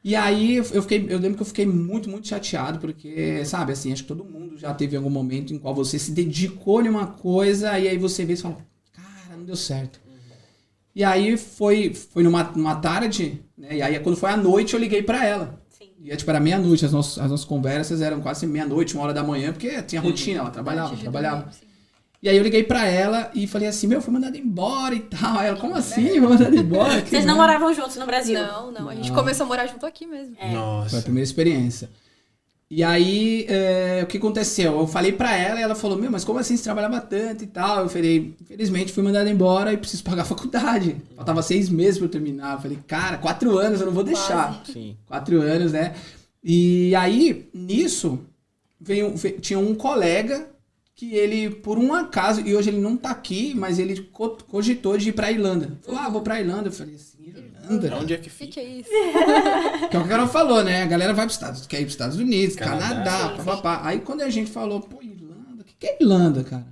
E 0.02 0.16
aí 0.16 0.56
eu 0.56 0.82
fiquei, 0.82 1.06
eu 1.10 1.20
lembro 1.20 1.36
que 1.36 1.42
eu 1.42 1.46
fiquei 1.46 1.66
muito, 1.66 2.10
muito 2.10 2.30
chateado, 2.30 2.80
porque, 2.80 3.44
sabe, 3.44 3.74
assim, 3.74 3.92
acho 3.92 4.04
que 4.04 4.08
todo 4.08 4.24
mundo 4.24 4.58
já 4.58 4.74
teve 4.74 4.96
algum 4.96 5.10
momento 5.10 5.54
em 5.54 5.60
qual 5.60 5.76
você 5.76 6.00
se 6.00 6.12
dedicou 6.12 6.82
em 6.82 6.88
uma 6.88 7.08
coisa 7.08 7.78
e 7.78 7.90
aí 7.90 7.98
você 7.98 8.24
vê 8.24 8.34
e 8.34 8.38
fala, 8.38 8.58
cara, 8.94 9.36
não 9.36 9.44
deu 9.44 9.58
certo. 9.58 10.00
E 10.98 11.04
aí 11.04 11.38
foi, 11.38 11.94
foi 11.94 12.24
numa, 12.24 12.42
numa 12.56 12.78
tarde, 12.78 13.40
né? 13.56 13.68
E 13.78 13.82
aí 13.84 14.00
quando 14.00 14.16
foi 14.16 14.32
à 14.32 14.36
noite 14.36 14.74
eu 14.74 14.80
liguei 14.80 15.04
para 15.04 15.24
ela. 15.24 15.62
Sim. 15.70 15.92
E 16.04 16.16
tipo, 16.18 16.28
era 16.32 16.40
meia-noite, 16.40 16.88
as 16.88 16.92
nossas, 16.92 17.20
as 17.24 17.30
nossas 17.30 17.46
conversas 17.46 18.02
eram 18.02 18.20
quase 18.20 18.48
meia-noite, 18.48 18.96
uma 18.96 19.04
hora 19.04 19.14
da 19.14 19.24
manhã, 19.24 19.54
porque 19.54 19.80
tinha 19.84 20.02
rotina, 20.02 20.40
ela 20.40 20.50
trabalhava, 20.50 20.98
trabalhava. 20.98 21.52
E 22.20 22.28
aí 22.28 22.36
eu 22.36 22.42
liguei 22.42 22.64
pra 22.64 22.88
ela 22.88 23.30
e 23.36 23.46
falei 23.46 23.68
assim, 23.68 23.86
meu, 23.86 24.02
fui 24.02 24.12
mandado 24.12 24.38
embora 24.38 24.96
e 24.96 25.02
tal. 25.02 25.38
Aí 25.38 25.50
ela, 25.50 25.58
como 25.60 25.76
assim? 25.76 26.10
Foi 26.10 26.20
mandado 26.20 26.56
embora? 26.56 27.00
Vocês 27.06 27.26
não 27.26 27.36
moravam 27.36 27.72
juntos 27.76 27.96
no 27.98 28.08
Brasil? 28.08 28.42
Não, 28.42 28.72
não. 28.72 28.90
A 28.90 28.96
gente 28.96 29.12
começou 29.12 29.44
a 29.46 29.48
morar 29.48 29.68
junto 29.68 29.86
aqui 29.86 30.08
mesmo. 30.08 30.36
É. 30.40 30.52
Nossa. 30.52 30.90
Foi 30.90 31.00
a 31.00 31.04
primeira 31.04 31.26
experiência. 31.26 31.92
E 32.70 32.84
aí, 32.84 33.46
é, 33.48 34.02
o 34.04 34.08
que 34.08 34.18
aconteceu? 34.18 34.78
Eu 34.80 34.88
falei 34.88 35.14
pra 35.14 35.34
ela 35.34 35.58
e 35.58 35.64
ela 35.64 35.74
falou, 35.74 35.98
meu, 35.98 36.12
mas 36.12 36.26
como 36.26 36.38
assim 36.38 36.58
você 36.58 36.64
trabalhava 36.64 37.00
tanto 37.00 37.46
e 37.46 37.48
tal? 37.48 37.84
Eu 37.84 37.90
falei, 37.90 38.36
infelizmente 38.42 38.92
fui 38.92 39.02
mandado 39.02 39.30
embora 39.30 39.72
e 39.72 39.78
preciso 39.78 40.04
pagar 40.06 40.24
a 40.24 40.26
faculdade. 40.26 40.98
Faltava 41.16 41.42
seis 41.42 41.70
meses 41.70 41.98
pra 41.98 42.08
eu 42.08 42.12
terminar. 42.12 42.56
Eu 42.56 42.62
falei, 42.62 42.80
cara, 42.86 43.18
quatro 43.18 43.58
anos 43.58 43.80
eu 43.80 43.86
não 43.86 43.94
vou 43.94 44.04
deixar. 44.04 44.62
Sim. 44.66 44.98
Quatro 45.06 45.42
anos, 45.42 45.72
né? 45.72 45.96
E 46.44 46.94
aí, 46.96 47.50
nisso, 47.54 48.20
veio, 48.80 49.16
veio, 49.16 49.40
tinha 49.40 49.60
um 49.60 49.74
colega 49.74 50.50
que 50.94 51.14
ele, 51.16 51.52
por 51.52 51.78
um 51.78 51.94
acaso, 51.94 52.42
e 52.42 52.56
hoje 52.56 52.70
ele 52.70 52.82
não 52.82 52.98
tá 52.98 53.12
aqui, 53.12 53.54
mas 53.56 53.80
ele 53.80 54.10
cogitou 54.48 54.98
de 54.98 55.10
ir 55.10 55.14
pra 55.14 55.32
Irlanda. 55.32 55.78
Falou, 55.84 56.02
ah, 56.02 56.10
vou 56.10 56.22
pra 56.22 56.40
Irlanda. 56.40 56.68
Eu 56.68 56.74
falei 56.74 56.96
assim, 56.96 57.17
Irlanda? 57.30 57.96
Onde 57.98 58.14
é 58.14 58.18
que 58.18 58.30
fica? 58.30 58.52
O 58.52 58.54
que, 58.54 58.60
é 58.60 58.64
isso? 58.64 58.90
que 59.90 59.96
é 59.96 60.00
o 60.00 60.02
que 60.02 60.08
o 60.08 60.08
cara 60.08 60.28
falou, 60.28 60.64
né? 60.64 60.84
A 60.84 60.86
galera 60.86 61.14
vai 61.14 61.26
pros 61.26 61.36
Estados, 61.36 61.68
quer 61.68 61.78
ir 61.78 61.82
pros 61.82 61.94
Estados 61.94 62.18
Unidos, 62.18 62.56
Canadá, 62.56 62.88
Canadá 62.88 63.44
papapá. 63.44 63.82
Aí 63.84 64.00
quando 64.00 64.22
a 64.22 64.30
gente 64.30 64.52
falou, 64.52 64.82
pô, 64.82 65.02
Irlanda, 65.02 65.62
o 65.62 65.64
que, 65.64 65.74
que 65.80 65.88
é 65.88 65.98
Irlanda, 66.02 66.44
cara? 66.44 66.68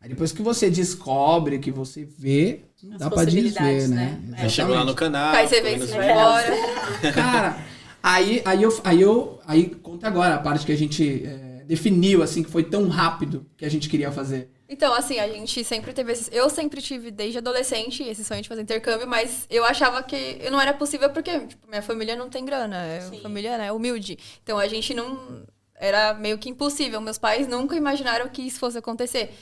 Aí 0.00 0.08
depois 0.08 0.32
que 0.32 0.42
você 0.42 0.70
descobre, 0.70 1.58
que 1.58 1.70
você 1.70 2.04
vê, 2.04 2.62
As 2.92 2.98
dá 2.98 3.10
pra 3.10 3.24
dizer, 3.24 3.88
né? 3.88 4.18
né? 4.24 4.48
Chegou 4.48 4.74
lá 4.74 4.84
no 4.84 4.94
canal. 4.94 5.34
Aí 5.34 5.46
você 5.46 5.60
que 5.60 5.76
vai 5.78 6.10
embora. 6.10 7.12
Cara, 7.12 7.58
aí, 8.02 8.42
aí, 8.44 8.62
eu, 8.62 8.80
aí 8.82 9.00
eu. 9.00 9.38
Aí 9.46 9.66
conta 9.66 10.06
agora 10.06 10.36
a 10.36 10.38
parte 10.38 10.64
que 10.64 10.72
a 10.72 10.76
gente. 10.76 11.24
É, 11.24 11.50
definiu, 11.70 12.20
assim, 12.20 12.42
que 12.42 12.50
foi 12.50 12.64
tão 12.64 12.88
rápido 12.88 13.46
que 13.56 13.64
a 13.64 13.68
gente 13.68 13.88
queria 13.88 14.10
fazer? 14.10 14.50
Então, 14.72 14.94
assim, 14.94 15.18
a 15.18 15.26
gente 15.26 15.64
sempre 15.64 15.92
teve 15.92 16.12
esse... 16.12 16.32
Eu 16.32 16.48
sempre 16.48 16.80
tive, 16.80 17.10
desde 17.10 17.38
adolescente, 17.38 18.04
esse 18.04 18.24
sonho 18.24 18.40
de 18.40 18.48
fazer 18.48 18.62
intercâmbio, 18.62 19.04
mas 19.04 19.44
eu 19.50 19.64
achava 19.64 20.00
que 20.00 20.48
não 20.48 20.60
era 20.60 20.72
possível 20.72 21.10
porque, 21.10 21.40
tipo, 21.40 21.68
minha 21.68 21.82
família 21.82 22.14
não 22.14 22.30
tem 22.30 22.44
grana. 22.44 22.76
É 22.84 23.00
Sim. 23.00 23.20
família, 23.20 23.58
né, 23.58 23.72
humilde. 23.72 24.16
Então, 24.44 24.58
a 24.58 24.68
gente 24.68 24.94
não... 24.94 25.44
Era 25.74 26.14
meio 26.14 26.38
que 26.38 26.48
impossível. 26.48 27.00
Meus 27.00 27.18
pais 27.18 27.48
nunca 27.48 27.74
imaginaram 27.74 28.28
que 28.28 28.42
isso 28.42 28.60
fosse 28.60 28.78
acontecer. 28.78 29.34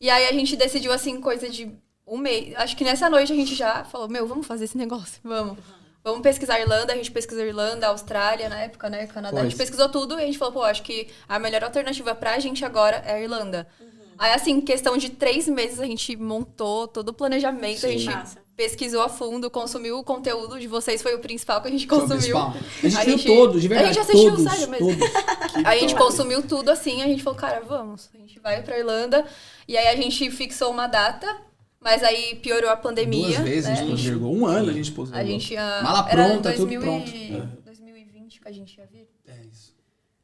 E 0.00 0.08
aí, 0.08 0.26
a 0.26 0.32
gente 0.32 0.56
decidiu, 0.56 0.92
assim, 0.92 1.20
coisa 1.20 1.50
de 1.50 1.70
um 2.06 2.16
mês. 2.16 2.54
Acho 2.56 2.74
que 2.74 2.82
nessa 2.82 3.10
noite 3.10 3.30
a 3.32 3.36
gente 3.36 3.54
já 3.54 3.84
falou, 3.84 4.08
meu, 4.08 4.26
vamos 4.26 4.46
fazer 4.46 4.64
esse 4.64 4.78
negócio, 4.78 5.20
vamos. 5.22 5.58
vamos 6.02 6.22
pesquisar 6.22 6.58
Irlanda, 6.58 6.92
a 6.92 6.96
gente 6.96 7.10
pesquisou 7.10 7.44
Irlanda, 7.44 7.86
Austrália 7.88 8.48
na 8.48 8.60
época, 8.60 8.88
né, 8.88 9.06
Canadá. 9.06 9.40
A 9.40 9.42
gente 9.42 9.52
Pois. 9.52 9.68
pesquisou 9.68 9.88
tudo 9.88 10.18
e 10.18 10.22
a 10.22 10.26
gente 10.26 10.38
falou, 10.38 10.54
pô, 10.54 10.62
acho 10.62 10.82
que 10.82 11.08
a 11.28 11.38
melhor 11.38 11.62
alternativa 11.62 12.14
pra 12.14 12.38
gente 12.38 12.64
agora 12.64 12.96
é 13.06 13.12
a 13.12 13.20
Irlanda. 13.20 13.68
Aí, 14.20 14.32
assim, 14.34 14.50
em 14.52 14.60
questão 14.60 14.96
de 14.98 15.08
três 15.08 15.48
meses, 15.48 15.80
a 15.80 15.86
gente 15.86 16.14
montou 16.14 16.86
todo 16.86 17.08
o 17.08 17.12
planejamento, 17.14 17.86
a 17.86 17.88
Sim. 17.88 17.98
gente 17.98 18.14
Massa. 18.14 18.38
pesquisou 18.54 19.00
a 19.00 19.08
fundo, 19.08 19.50
consumiu 19.50 19.98
o 19.98 20.04
conteúdo 20.04 20.60
de 20.60 20.66
vocês, 20.68 21.00
foi 21.00 21.14
o 21.14 21.20
principal 21.20 21.62
que 21.62 21.68
a 21.68 21.70
gente 21.70 21.86
consumiu. 21.86 22.36
A 22.36 22.52
gente 22.82 22.96
A 22.98 23.04
viu 23.04 23.16
gente- 23.16 23.26
todos, 23.26 23.62
de 23.62 23.66
a 23.66 23.70
verdade. 23.70 23.94
gente 23.94 24.02
assistiu, 24.02 24.30
todos, 24.36 24.52
sério 24.52 24.68
mesmo. 24.68 24.88
todos. 24.98 25.10
A 25.64 25.74
gente 25.76 25.94
consumiu 25.94 26.42
tudo 26.42 26.68
assim, 26.70 27.00
a 27.02 27.06
gente 27.06 27.22
falou, 27.22 27.38
cara, 27.38 27.60
vamos. 27.66 28.10
A 28.14 28.18
gente 28.18 28.38
vai 28.40 28.62
pra 28.62 28.78
Irlanda. 28.78 29.26
E 29.66 29.76
aí 29.76 29.88
a 29.88 29.96
gente 29.96 30.30
fixou 30.30 30.70
uma 30.70 30.86
data, 30.86 31.26
mas 31.80 32.02
aí 32.02 32.34
piorou 32.36 32.68
a 32.70 32.76
pandemia. 32.76 33.26
Duas 33.38 33.38
vezes 33.48 33.66
a 33.66 33.70
né? 33.70 33.76
gente 33.76 33.90
postergou. 33.92 34.34
Um 34.36 34.46
ano 34.46 34.70
a 34.70 34.72
gente 34.74 34.92
postergou. 34.92 35.20
A 35.20 35.24
gente 35.24 35.54
ia... 35.54 35.80
Mala 35.82 36.08
era 36.10 36.28
pronta, 36.28 36.52
tudo 36.52 36.66
2000 36.68 36.80
pronto. 36.80 37.08
e- 37.10 37.42
2020 37.64 38.40
que 38.40 38.48
a 38.48 38.52
gente 38.52 38.76
ia 38.78 38.86
vir. 38.86 39.08
É 39.26 39.32
isso. 39.50 39.59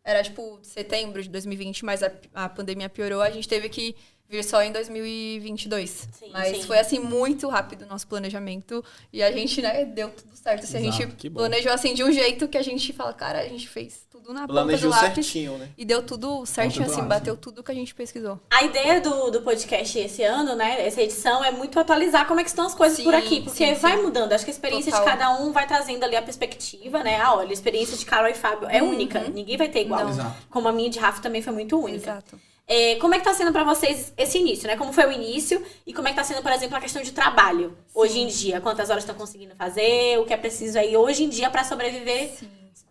Era 0.07 0.23
tipo 0.23 0.61
setembro 0.63 1.21
de 1.21 1.29
2020, 1.29 1.85
mas 1.85 2.01
a, 2.01 2.13
a 2.33 2.49
pandemia 2.49 2.89
piorou, 2.89 3.21
a 3.21 3.29
gente 3.29 3.49
teve 3.49 3.69
que 3.69 3.97
vir 4.29 4.43
só 4.45 4.63
em 4.63 4.73
2022. 4.73 5.91
Sim, 5.91 6.31
mas 6.33 6.57
sim. 6.57 6.63
foi 6.65 6.79
assim 6.79 6.99
muito 6.99 7.49
rápido 7.49 7.83
o 7.83 7.87
nosso 7.87 8.07
planejamento 8.07 8.85
e 9.13 9.23
a 9.23 9.31
gente, 9.31 9.63
né, 9.63 9.85
deu 9.85 10.11
tudo 10.11 10.37
certo. 10.37 10.65
Assim, 10.65 10.79
a 10.79 10.81
Exato, 10.81 10.97
gente 11.03 11.17
que 11.17 11.29
bom. 11.29 11.41
planejou 11.41 11.73
assim 11.73 11.95
de 11.95 12.03
um 12.03 12.13
jeito 12.13 12.49
que 12.49 12.59
a 12.59 12.63
gente 12.63 12.93
fala, 12.93 13.13
cara, 13.13 13.41
a 13.41 13.49
gente 13.49 13.69
fez 13.69 14.07
tudo 14.11 14.33
na 14.33 14.41
ponta 14.43 14.53
Planejou 14.53 14.91
do 14.91 14.97
lápis 14.97 15.27
certinho, 15.27 15.59
né? 15.59 15.69
e 15.77 15.85
deu 15.85 16.03
tudo 16.03 16.45
certinho 16.47 16.87
assim, 16.87 17.03
bateu 17.03 17.37
tudo 17.37 17.63
que 17.63 17.71
a 17.71 17.75
gente 17.75 17.95
pesquisou. 17.95 18.41
A 18.51 18.65
ideia 18.65 19.01
do, 19.01 19.31
do 19.31 19.43
podcast 19.43 19.99
esse 19.99 20.23
ano, 20.23 20.55
né, 20.57 20.85
essa 20.87 21.03
edição, 21.03 21.45
é 21.45 21.51
muito 21.51 21.79
atualizar 21.79 22.27
como 22.27 22.41
é 22.41 22.43
que 22.43 22.49
estão 22.49 22.67
as 22.67 22.75
coisas 22.75 22.97
Sim, 22.97 23.05
por 23.05 23.15
aqui. 23.15 23.43
Porque 23.43 23.75
sim, 23.75 23.81
vai 23.81 23.97
mudando. 23.97 24.33
Acho 24.33 24.45
que 24.45 24.51
a 24.51 24.55
experiência 24.55 24.91
Total. 24.91 25.05
de 25.07 25.13
cada 25.13 25.41
um 25.41 25.53
vai 25.53 25.67
trazendo 25.67 26.05
ali 26.05 26.17
a 26.17 26.23
perspectiva, 26.23 27.03
né? 27.03 27.21
Ah, 27.21 27.35
olha, 27.35 27.51
a 27.51 27.53
experiência 27.53 27.97
de 27.97 28.05
Carol 28.05 28.31
e 28.31 28.35
Fábio 28.35 28.69
é 28.69 28.83
única. 28.83 29.21
Ninguém 29.29 29.57
vai 29.57 29.69
ter 29.69 29.83
igual. 29.83 30.07
Como 30.51 30.69
a 30.69 30.73
minha 30.73 30.91
de 30.91 30.99
Rafa 30.99 31.23
também 31.23 31.43
foi 31.43 31.53
muito 31.53 31.79
única. 31.79 32.11
Exato. 32.11 32.41
É, 32.69 32.97
como 32.97 33.15
é 33.15 33.19
que 33.19 33.25
tá 33.25 33.33
sendo 33.33 33.53
pra 33.53 33.63
vocês 33.63 34.13
esse 34.17 34.39
início, 34.39 34.67
né? 34.67 34.77
Como 34.77 34.93
foi 34.93 35.07
o 35.07 35.13
início 35.13 35.65
e 35.87 35.95
como 35.95 36.09
é 36.09 36.11
que 36.11 36.17
tá 36.17 36.25
sendo, 36.25 36.43
por 36.43 36.51
exemplo, 36.51 36.77
a 36.77 36.81
questão 36.81 37.01
de 37.01 37.13
trabalho 37.13 37.77
hoje 37.95 38.19
em 38.19 38.27
dia? 38.27 38.61
Quantas 38.61 38.91
horas 38.91 39.05
estão 39.05 39.15
conseguindo 39.15 39.55
fazer? 39.55 40.19
O 40.19 40.25
que 40.25 40.35
é 40.35 40.37
preciso 40.37 40.77
aí 40.79 40.97
hoje 40.97 41.23
em 41.25 41.29
dia 41.29 41.49
pra 41.49 41.63
sobreviver? 41.63 42.33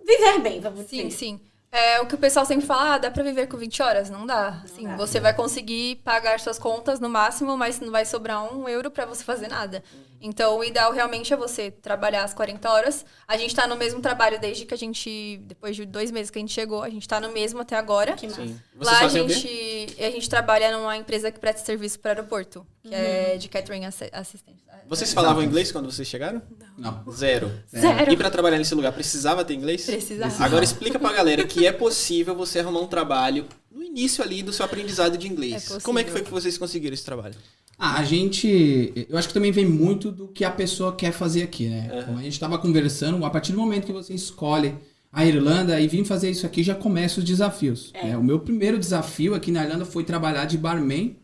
Viver 0.05 0.39
bem, 0.39 0.61
vamos 0.61 0.85
Sim, 0.87 1.07
dizer. 1.07 1.11
sim. 1.11 1.39
É 1.71 1.99
o 1.99 2.05
que 2.05 2.15
o 2.15 2.17
pessoal 2.17 2.45
sempre 2.45 2.65
fala, 2.65 2.93
ah, 2.93 2.97
dá 2.97 3.11
pra 3.11 3.21
viver 3.21 3.47
com 3.47 3.57
20 3.57 3.81
horas? 3.83 4.09
Não 4.09 4.25
dá. 4.25 4.61
Assim, 4.63 4.87
você 4.95 5.19
vai 5.19 5.33
conseguir 5.33 5.97
pagar 6.05 6.39
suas 6.39 6.57
contas 6.57 7.01
no 7.01 7.09
máximo, 7.09 7.57
mas 7.57 7.81
não 7.81 7.91
vai 7.91 8.05
sobrar 8.05 8.41
um 8.55 8.69
euro 8.69 8.89
pra 8.89 9.05
você 9.05 9.25
fazer 9.25 9.49
nada. 9.49 9.83
Então, 10.25 10.57
o 10.57 10.63
ideal 10.63 10.91
realmente 10.91 11.31
é 11.31 11.37
você 11.37 11.69
trabalhar 11.69 12.23
as 12.23 12.33
40 12.33 12.69
horas. 12.69 13.05
A 13.27 13.37
gente 13.37 13.53
tá 13.55 13.67
no 13.67 13.75
mesmo 13.75 14.01
trabalho 14.01 14.39
desde 14.39 14.65
que 14.65 14.73
a 14.73 14.77
gente, 14.77 15.37
depois 15.43 15.75
de 15.75 15.85
dois 15.85 16.09
meses 16.09 16.31
que 16.31 16.39
a 16.39 16.41
gente 16.41 16.51
chegou, 16.53 16.81
a 16.81 16.89
gente 16.89 17.07
tá 17.07 17.19
no 17.19 17.31
mesmo 17.31 17.59
até 17.61 17.75
agora. 17.75 18.13
Que 18.13 18.27
massa. 18.27 18.41
Sim. 18.41 18.59
Lá 18.79 18.91
a 18.91 18.95
fazem 19.01 19.21
o 19.21 19.27
quê? 19.27 19.33
gente, 19.33 20.03
a 20.03 20.09
gente 20.09 20.29
trabalha 20.29 20.75
numa 20.75 20.97
empresa 20.97 21.31
que 21.31 21.39
presta 21.39 21.63
serviço 21.63 21.99
para 21.99 22.09
o 22.09 22.11
aeroporto, 22.17 22.65
que 22.81 22.89
Uhum. 22.89 22.93
é 22.95 23.37
de 23.37 23.47
catering 23.47 23.85
assi- 23.85 24.09
assistente. 24.11 24.63
Vocês 24.87 25.13
falavam 25.13 25.41
inglês 25.43 25.71
quando 25.71 25.91
vocês 25.91 26.07
chegaram? 26.07 26.41
Não. 26.77 27.03
Zero. 27.11 27.51
Zero. 27.75 28.11
E 28.11 28.17
pra 28.17 28.29
trabalhar 28.29 28.57
nesse 28.57 28.75
lugar, 28.75 28.91
precisava 28.93 29.43
ter 29.45 29.53
inglês? 29.55 29.85
Precisava. 29.85 30.43
Agora 30.43 30.63
explica 30.63 30.99
pra 30.99 31.11
galera 31.13 31.43
que 31.45 31.65
é 31.65 31.71
possível 31.71 32.35
você 32.35 32.59
arrumar 32.59 32.81
um 32.81 32.87
trabalho 32.87 33.47
no 33.71 33.83
início 33.83 34.23
ali 34.23 34.43
do 34.43 34.53
seu 34.53 34.63
aprendizado 34.65 35.17
de 35.17 35.27
inglês. 35.27 35.71
É. 35.71 35.79
Como 35.81 35.97
é 35.99 36.03
que 36.03 36.11
foi 36.11 36.21
que 36.23 36.29
vocês 36.31 36.57
conseguiram 36.57 36.93
esse 36.93 37.03
trabalho? 37.05 37.35
Ah, 37.77 37.99
a 37.99 38.03
gente. 38.03 39.05
Eu 39.09 39.17
acho 39.17 39.27
que 39.27 39.33
também 39.33 39.51
vem 39.51 39.65
muito 39.65 40.11
do 40.11 40.27
que 40.29 40.45
a 40.45 40.51
pessoa 40.51 40.95
quer 40.95 41.11
fazer 41.11 41.43
aqui, 41.43 41.67
né? 41.67 42.03
Como 42.05 42.17
a 42.17 42.21
gente 42.21 42.33
estava 42.33 42.57
conversando, 42.57 43.23
a 43.25 43.29
partir 43.29 43.51
do 43.51 43.57
momento 43.57 43.85
que 43.85 43.91
você 43.91 44.13
escolhe 44.13 44.75
a 45.11 45.25
Irlanda 45.25 45.79
e 45.79 45.87
vir 45.87 46.03
fazer 46.05 46.29
isso 46.29 46.45
aqui, 46.45 46.63
já 46.63 46.73
começa 46.75 47.19
os 47.19 47.25
desafios. 47.25 47.91
né? 47.93 48.17
O 48.17 48.23
meu 48.23 48.39
primeiro 48.39 48.77
desafio 48.77 49.33
aqui 49.35 49.51
na 49.51 49.63
Irlanda 49.63 49.85
foi 49.85 50.03
trabalhar 50.03 50.45
de 50.45 50.57
barman, 50.57 51.17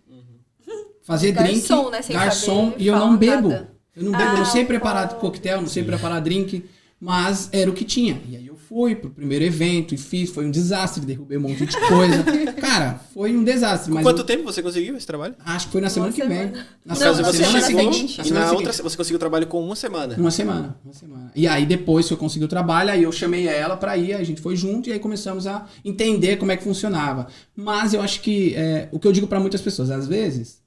fazer 1.03 1.31
Garçom, 1.31 1.81
drink, 1.84 1.91
né? 1.91 2.01
Sem 2.01 2.15
garçom, 2.15 2.72
saber 2.72 2.84
e 2.84 2.88
eu 2.88 2.96
não 2.98 3.17
bebo. 3.17 3.50
nada. 3.50 3.72
Eu 3.96 4.03
não 4.03 4.12
bebo, 4.12 4.24
eu 4.24 4.34
não 4.36 4.41
Ah, 4.43 4.46
sei 4.46 4.63
o 4.63 4.67
preparar 4.67 5.10
pó. 5.10 5.15
coquetel, 5.15 5.60
não 5.62 5.67
sei 5.67 5.84
preparar 5.84 6.22
drink, 6.22 6.63
mas 7.00 7.50
era 7.51 7.70
o 7.70 7.74
que 7.74 7.84
tinha. 7.84 8.22
E 8.29 8.36
aí 8.38 8.48
eu 8.48 8.50
fui 8.73 8.95
pro 8.95 9.09
primeiro 9.09 9.43
evento 9.43 9.93
e 9.93 9.97
fiz, 9.97 10.29
foi 10.29 10.45
um 10.45 10.49
desastre, 10.51 11.05
derrubei 11.05 11.37
um 11.37 11.41
monte 11.41 11.65
de 11.65 11.77
coisa. 11.89 12.23
Cara, 12.61 13.01
foi 13.13 13.35
um 13.35 13.43
desastre, 13.43 13.91
mas 13.91 14.01
Quanto 14.01 14.19
eu- 14.19 14.23
tempo 14.23 14.43
você 14.45 14.61
conseguiu 14.63 14.95
esse 14.95 15.05
trabalho? 15.05 15.35
acho 15.43 15.65
que 15.65 15.71
foi 15.73 15.81
na 15.81 15.89
semana 15.89 16.13
que 16.13 16.21
vem. 16.25 16.29
semana. 16.37 16.67
Na 16.85 16.95
Não, 16.95 17.15
na 17.21 17.33
semana 17.33 17.61
chegou 17.61 17.91
seguinte. 17.93 18.17
Na 18.17 18.23
e 18.23 18.27
semana 18.27 18.45
na 18.45 18.51
seguinte. 18.51 18.67
outra 18.67 18.83
você 18.89 18.95
conseguiu 18.97 19.19
trabalho 19.19 19.45
com 19.47 19.61
uma 19.61 19.75
semana. 19.75 20.15
Uma 20.17 20.31
semana, 20.31 20.77
uma 20.85 20.93
semana. 20.93 21.31
E 21.35 21.47
aí 21.49 21.65
depois 21.65 22.07
que 22.07 22.13
eu 22.13 22.17
consegui 22.17 22.45
o 22.45 22.47
trabalho, 22.47 22.91
aí 22.91 23.03
eu 23.03 23.11
chamei 23.11 23.45
ela 23.45 23.75
pra 23.75 23.97
ir, 23.97 24.13
a 24.13 24.23
gente 24.23 24.39
foi 24.39 24.55
junto 24.55 24.87
e 24.89 24.93
aí 24.93 24.99
começamos 24.99 25.45
a 25.47 25.65
entender 25.83 26.37
como 26.37 26.53
é 26.53 26.55
que 26.55 26.63
funcionava. 26.63 27.27
Mas 27.53 27.93
eu 27.93 28.01
acho 28.01 28.21
que 28.21 28.55
é, 28.55 28.87
o 28.93 28.99
que 28.99 29.05
eu 29.07 29.11
digo 29.11 29.27
pra 29.27 29.37
muitas 29.39 29.59
pessoas, 29.59 29.91
às 29.91 30.07
vezes, 30.07 30.61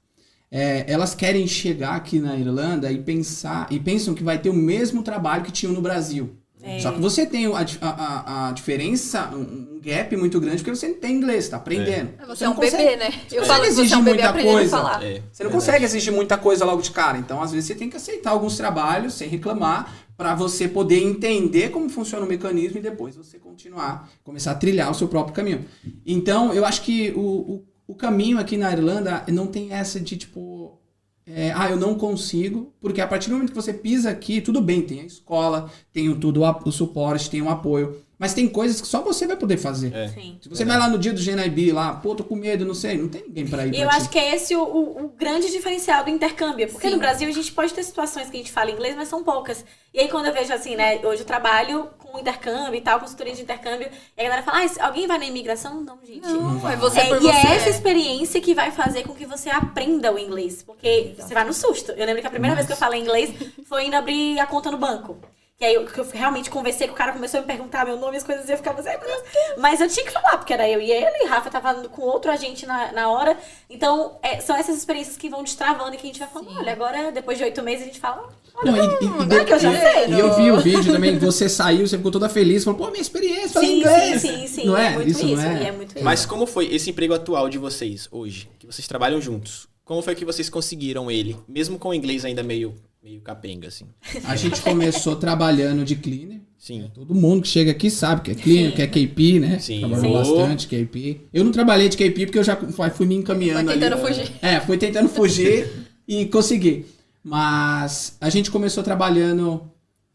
é, 0.51 0.85
elas 0.87 1.15
querem 1.15 1.47
chegar 1.47 1.95
aqui 1.95 2.19
na 2.19 2.37
Irlanda 2.37 2.91
e 2.91 2.99
pensar 2.99 3.65
e 3.71 3.79
pensam 3.79 4.13
que 4.13 4.23
vai 4.23 4.37
ter 4.37 4.49
o 4.49 4.53
mesmo 4.53 5.01
trabalho 5.01 5.43
que 5.43 5.51
tinham 5.51 5.73
no 5.73 5.81
Brasil. 5.81 6.37
É. 6.65 6.79
Só 6.79 6.91
que 6.91 6.99
você 6.99 7.25
tem 7.27 7.45
a, 7.45 7.65
a- 7.81 8.47
a- 8.47 8.51
diferença, 8.51 9.29
um, 9.35 9.79
gap 9.81 10.17
muito 10.17 10.39
grande, 10.39 10.57
porque 10.63 10.75
você 10.75 10.87
não 10.87 10.95
tem 10.95 11.15
inglês, 11.15 11.47
tá 11.47 11.57
aprendendo. 11.57 12.09
Você 12.27 12.43
é 12.43 12.47
um 12.47 12.53
não 12.53 12.59
consegue- 12.59 12.83
bebê, 12.83 12.95
né? 12.95 13.05
Eu 13.05 13.11
consegue 13.41 13.45
falo 13.47 13.63
que 13.63 13.71
você 13.71 13.93
é 13.93 13.97
um 13.97 14.03
bebê 14.03 14.23
muita 14.23 14.43
coisa. 14.43 14.69
falar. 14.77 15.03
É, 15.03 15.07
Você 15.13 15.13
não 15.13 15.21
verdade. 15.21 15.53
consegue 15.53 15.85
exigir 15.85 16.11
muita 16.13 16.37
coisa 16.39 16.65
logo 16.65 16.81
de 16.81 16.89
cara. 16.91 17.19
Então, 17.19 17.39
às 17.41 17.51
vezes, 17.51 17.67
você 17.67 17.75
tem 17.75 17.87
que 17.89 17.95
aceitar 17.97 18.31
alguns 18.31 18.57
trabalhos 18.57 19.13
sem 19.13 19.29
reclamar 19.29 19.93
para 20.17 20.33
você 20.33 20.67
poder 20.67 21.03
entender 21.03 21.69
como 21.69 21.87
funciona 21.87 22.25
o 22.25 22.27
mecanismo 22.27 22.77
e 22.79 22.81
depois 22.81 23.15
você 23.15 23.37
continuar, 23.37 24.09
começar 24.23 24.51
a 24.51 24.55
trilhar 24.55 24.89
o 24.89 24.93
seu 24.95 25.07
próprio 25.07 25.35
caminho. 25.35 25.65
Então, 26.05 26.51
eu 26.51 26.65
acho 26.65 26.81
que 26.81 27.11
o, 27.15 27.19
o, 27.19 27.65
o 27.89 27.93
caminho 27.95 28.39
aqui 28.39 28.57
na 28.57 28.71
Irlanda 28.71 29.23
não 29.27 29.45
tem 29.45 29.71
essa 29.71 29.99
de 29.99 30.17
tipo. 30.17 30.79
É, 31.27 31.51
ah, 31.55 31.69
eu 31.69 31.77
não 31.77 31.95
consigo, 31.95 32.71
porque 32.79 33.01
a 33.01 33.07
partir 33.07 33.29
do 33.29 33.33
momento 33.33 33.49
que 33.49 33.55
você 33.55 33.73
pisa 33.73 34.11
aqui, 34.11 34.41
tudo 34.41 34.61
bem, 34.61 34.83
tem 34.83 35.01
a 35.01 35.05
escola, 35.05 35.71
tem 35.91 36.07
o 36.07 36.19
tudo 36.19 36.41
o 36.43 36.71
suporte, 36.71 37.29
tem 37.29 37.41
o 37.41 37.49
apoio, 37.49 37.99
mas 38.17 38.33
tem 38.33 38.47
coisas 38.47 38.79
que 38.81 38.87
só 38.87 39.01
você 39.01 39.27
vai 39.27 39.35
poder 39.35 39.57
fazer. 39.57 39.93
É. 39.93 40.07
Sim. 40.09 40.37
Se 40.41 40.47
você 40.49 40.63
vai 40.65 40.77
lá 40.77 40.87
no 40.87 40.97
dia 40.97 41.11
do 41.13 41.21
GNIB 41.21 41.71
lá, 41.71 41.93
pô, 41.95 42.15
tô 42.15 42.23
com 42.23 42.35
medo, 42.35 42.63
não 42.65 42.73
sei, 42.73 42.97
não 42.97 43.07
tem 43.09 43.23
ninguém 43.27 43.47
pra 43.47 43.65
ir 43.65 43.69
E 43.69 43.71
pra 43.73 43.79
eu 43.83 43.89
ti. 43.89 43.95
acho 43.97 44.09
que 44.09 44.17
é 44.19 44.35
esse 44.35 44.55
o, 44.55 44.63
o- 44.63 45.05
o 45.05 45.07
grande 45.09 45.51
diferencial 45.51 46.03
do 46.03 46.09
intercâmbio. 46.09 46.67
Porque 46.69 46.87
Sim. 46.87 46.93
no 46.93 46.99
Brasil 46.99 47.27
a 47.27 47.31
gente 47.31 47.51
pode 47.51 47.73
ter 47.73 47.83
situações 47.83 48.29
que 48.29 48.37
a 48.37 48.39
gente 48.39 48.51
fala 48.51 48.71
inglês, 48.71 48.95
mas 48.95 49.07
são 49.07 49.23
poucas. 49.23 49.65
E 49.93 49.99
aí 49.99 50.07
quando 50.09 50.25
eu 50.27 50.33
vejo 50.33 50.51
assim, 50.53 50.75
né, 50.75 50.99
hoje 51.03 51.21
eu 51.21 51.25
trabalho 51.25 51.89
com 51.99 52.19
intercâmbio 52.19 52.75
e 52.75 52.81
tal, 52.81 52.99
consultoria 52.99 53.33
de 53.33 53.41
intercâmbio, 53.41 53.87
e 54.17 54.21
a 54.21 54.23
galera 54.23 54.43
fala, 54.43 54.59
ah, 54.63 54.85
alguém 54.87 55.07
vai 55.07 55.17
na 55.17 55.25
imigração? 55.25 55.81
Não, 55.81 55.97
gente. 56.05 56.25
Não, 56.27 56.69
é 56.69 56.75
você 56.77 56.99
É, 57.01 57.05
por 57.07 57.17
e 57.17 57.19
você. 57.21 57.29
é 57.47 57.55
essa 57.55 57.69
experiência 57.69 58.39
que 58.41 58.53
vai 58.53 58.71
fazer 58.71 59.03
com 59.03 59.13
que 59.13 59.25
você 59.25 59.49
aprenda 59.49 60.13
o 60.13 60.17
inglês. 60.19 60.63
Porque 60.63 61.13
você 61.17 61.33
vai 61.33 61.43
no 61.45 61.53
susto. 61.53 61.91
Eu 61.91 62.05
lembro 62.05 62.21
que 62.21 62.27
a 62.27 62.31
primeira 62.31 62.55
vez 62.55 62.65
que 62.67 62.73
eu 62.73 62.77
falei 62.77 63.01
inglês 63.01 63.33
foi 63.65 63.85
indo 63.87 63.95
abrir 63.95 64.39
a 64.39 64.45
conta 64.47 64.71
no 64.71 64.77
banco. 64.77 65.17
Que 65.57 65.63
aí 65.63 65.73
eu, 65.73 65.83
eu 65.87 66.07
realmente 66.11 66.49
conversei 66.49 66.85
com 66.85 66.93
o 66.93 66.97
cara, 66.97 67.13
começou 67.13 67.37
a 67.37 67.41
me 67.41 67.47
perguntar 67.47 67.85
meu 67.85 67.95
nome 67.97 68.15
e 68.15 68.17
as 68.17 68.25
coisas, 68.25 68.49
e 68.49 68.51
eu 68.51 68.57
ficava 68.57 68.81
assim, 68.81 68.89
meu 68.89 68.99
Deus. 68.99 69.23
Mas 69.57 69.79
eu 69.79 69.87
tinha 69.87 70.05
que 70.05 70.11
falar, 70.11 70.37
porque 70.37 70.51
era 70.51 70.69
eu 70.69 70.81
e 70.81 70.91
ele, 70.91 71.23
e 71.23 71.27
Rafa 71.27 71.49
tava 71.49 71.87
com 71.87 72.01
outro 72.01 72.29
agente 72.29 72.65
na, 72.65 72.91
na 72.91 73.09
hora. 73.09 73.37
Então, 73.69 74.19
é, 74.21 74.41
são 74.41 74.53
essas 74.53 74.75
experiências 74.77 75.15
que 75.15 75.29
vão 75.29 75.43
destravando 75.43 75.93
e 75.95 75.97
que 75.97 76.03
a 76.03 76.07
gente 76.07 76.19
vai 76.19 76.27
falando, 76.27 76.57
olha, 76.57 76.73
agora, 76.73 77.09
depois 77.09 77.37
de 77.37 77.45
oito 77.45 77.63
meses, 77.63 77.83
a 77.83 77.85
gente 77.85 78.01
fala, 78.01 78.27
olha, 78.53 78.71
Não, 78.73 78.77
e, 78.77 78.81
e- 79.05 79.41
e- 79.41 79.45
que 79.45 79.53
eu 79.53 79.59
já 79.59 79.71
sei. 79.71 80.07
E 80.09 80.19
eu 80.19 80.35
vi 80.35 80.51
o 80.51 80.59
vídeo 80.59 80.91
também, 80.91 81.17
que 81.17 81.23
você 81.23 81.47
saiu, 81.47 81.87
você 81.87 81.95
ficou 81.95 82.11
toda 82.11 82.27
feliz, 82.27 82.65
falou, 82.65 82.77
pô, 82.77 82.87
minha 82.91 83.01
experiência, 83.01 83.61
sim, 83.61 83.79
inglês. 83.79 84.21
sim, 84.21 84.37
sim, 84.39 84.47
sim. 84.47 84.65
Não 84.65 84.75
é? 84.75 84.89
muito 84.89 85.07
isso, 85.09 85.25
não 85.25 85.41
é? 85.41 85.63
é 85.67 85.71
muito 85.71 85.95
isso. 85.95 86.03
Mas 86.03 86.25
como 86.25 86.45
foi 86.45 86.65
esse 86.75 86.89
emprego 86.89 87.13
atual 87.13 87.47
de 87.47 87.57
vocês 87.57 88.09
hoje? 88.11 88.49
Que 88.59 88.67
vocês 88.67 88.85
trabalham 88.89 89.21
juntos? 89.21 89.69
Como 89.85 90.01
foi 90.01 90.15
que 90.15 90.25
vocês 90.25 90.49
conseguiram 90.49 91.09
ele? 91.09 91.37
Mesmo 91.47 91.79
com 91.79 91.89
o 91.89 91.93
inglês 91.93 92.25
ainda 92.25 92.43
meio, 92.43 92.75
meio 93.05 93.21
capenga, 93.21 93.67
assim. 93.67 93.85
A 94.23 94.35
gente 94.35 94.59
começou 94.61 95.15
trabalhando 95.17 95.85
de 95.85 95.95
cleaner. 95.95 96.39
Sim. 96.57 96.89
Todo 96.91 97.13
mundo 97.13 97.43
que 97.43 97.47
chega 97.47 97.69
aqui 97.69 97.91
sabe 97.91 98.21
que 98.21 98.31
é 98.31 98.33
cleaner, 98.33 98.73
que 98.73 98.81
é 98.81 98.87
KP, 98.87 99.39
né? 99.39 99.59
Sim. 99.59 99.79
Trabalhou 99.81 100.25
Sim. 100.25 100.35
bastante 100.35 100.67
KP. 100.67 101.21
Eu 101.31 101.43
não 101.43 101.51
trabalhei 101.51 101.87
de 101.87 101.95
KP 101.95 102.25
porque 102.25 102.39
eu 102.39 102.43
já 102.43 102.57
fui 102.95 103.05
me 103.05 103.13
encaminhando 103.13 103.65
Foi 103.69 103.73
tentando 103.79 103.93
ali. 103.93 104.07
fugir. 104.15 104.31
É, 104.41 104.59
fui 104.59 104.77
tentando 104.77 105.07
fugir 105.09 105.69
e 106.07 106.25
consegui. 106.25 106.85
Mas 107.23 108.17
a 108.19 108.29
gente 108.31 108.49
começou 108.49 108.83
trabalhando 108.83 109.61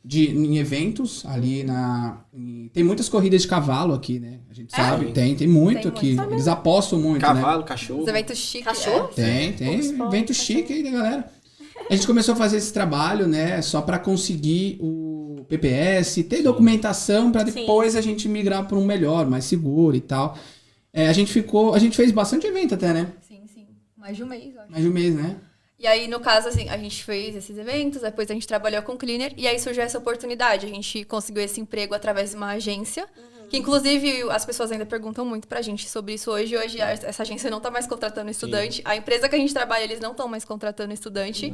de, 0.04 0.30
em 0.30 0.59
eventos 0.59 1.25
ali 1.26 1.62
na. 1.62 2.25
em- 2.35 2.68
tem 2.73 2.82
muitas 2.82 3.09
corridas 3.09 3.42
de 3.42 3.49
cavalo 3.49 3.94
aqui, 3.94 4.18
né? 4.18 4.38
A 4.50 4.54
gente 4.54 4.75
sabe. 4.75 5.12
Tem, 5.12 5.37
tem 5.37 5.47
muito 5.47 5.82
Tem 5.82 5.90
aqui. 5.90 6.14
muito. 6.16 6.32
Eles 6.32 6.49
apostam 6.49 6.99
muito, 6.99 7.14
né? 7.14 7.20
Cavalo, 7.20 7.62
cachorro. 7.62 8.02
Os 8.02 8.09
eventos 8.09 8.37
chiques. 8.38 8.64
Cachorro? 8.66 9.09
Tem, 9.14 9.52
tem. 9.52 9.68
Poucos 9.68 9.87
pontos, 9.92 10.14
Evento 10.14 10.28
cachorro. 10.28 10.47
chique 10.47 10.73
aí 10.73 10.82
da 10.82 10.90
galera. 10.90 11.32
A 11.88 11.94
gente 11.94 12.06
começou 12.06 12.34
a 12.34 12.37
fazer 12.37 12.56
esse 12.56 12.72
trabalho, 12.72 13.26
né? 13.26 13.60
Só 13.62 13.80
pra 13.82 13.99
conseguir 13.99 14.78
o 14.80 15.44
PPS, 15.49 16.22
ter 16.25 16.42
documentação 16.42 17.32
pra 17.32 17.42
depois 17.42 17.96
a 17.96 18.00
gente 18.00 18.28
migrar 18.28 18.66
pra 18.66 18.76
um 18.76 18.84
melhor, 18.84 19.28
mais 19.28 19.44
seguro 19.44 19.96
e 19.96 20.00
tal. 20.00 20.38
É, 20.92 21.08
a 21.08 21.12
gente 21.12 21.32
ficou. 21.32 21.75
A 21.75 21.78
gente 21.78 21.96
fez 21.96 22.10
bastante 22.12 22.46
evento 22.46 22.75
até, 22.75 22.92
né? 22.92 23.12
Sim, 23.20 23.42
sim. 23.52 23.66
Mais 23.96 24.16
de 24.16 24.22
um 24.22 24.26
mês, 24.26 24.54
eu 24.54 24.60
acho. 24.62 24.70
Mais 24.70 24.82
de 24.82 24.88
um 24.88 24.92
mês, 24.92 25.14
né? 25.14 25.37
E 25.78 25.87
aí, 25.87 26.06
no 26.08 26.20
caso, 26.20 26.46
assim, 26.46 26.68
a 26.68 26.76
gente 26.76 27.02
fez 27.02 27.34
esses 27.34 27.56
eventos, 27.56 28.02
depois 28.02 28.30
a 28.30 28.34
gente 28.34 28.46
trabalhou 28.46 28.82
com 28.82 28.99
cleaner, 28.99 29.32
e 29.34 29.49
aí 29.49 29.58
surgiu 29.58 29.82
essa 29.82 29.96
oportunidade. 29.96 30.66
A 30.66 30.68
gente 30.68 31.04
conseguiu 31.04 31.42
esse 31.42 31.58
emprego 31.58 31.94
através 31.94 32.30
de 32.30 32.37
uma 32.37 32.50
agência, 32.50 33.06
que 33.50 33.59
inclusive 33.59 34.23
as 34.30 34.47
pessoas 34.47 34.71
ainda 34.73 34.87
perguntam 34.87 35.25
muito 35.26 35.47
pra 35.49 35.61
gente 35.61 35.88
sobre 35.88 36.14
isso 36.14 36.30
hoje. 36.30 36.57
Hoje 36.57 36.80
a- 36.80 36.90
essa 36.92 37.23
agência 37.23 37.50
não 37.50 37.61
tá 37.61 37.71
mais 37.71 37.87
contratando 37.87 38.30
estudante. 38.30 38.80
A 38.85 38.97
empresa 38.97 39.28
que 39.28 39.35
a 39.35 39.38
gente 39.38 39.52
trabalha, 39.52 39.83
eles 39.85 40.00
não 40.00 40.12
estão 40.12 40.28
mais 40.28 40.45
contratando 40.45 40.95
estudante. 40.95 41.52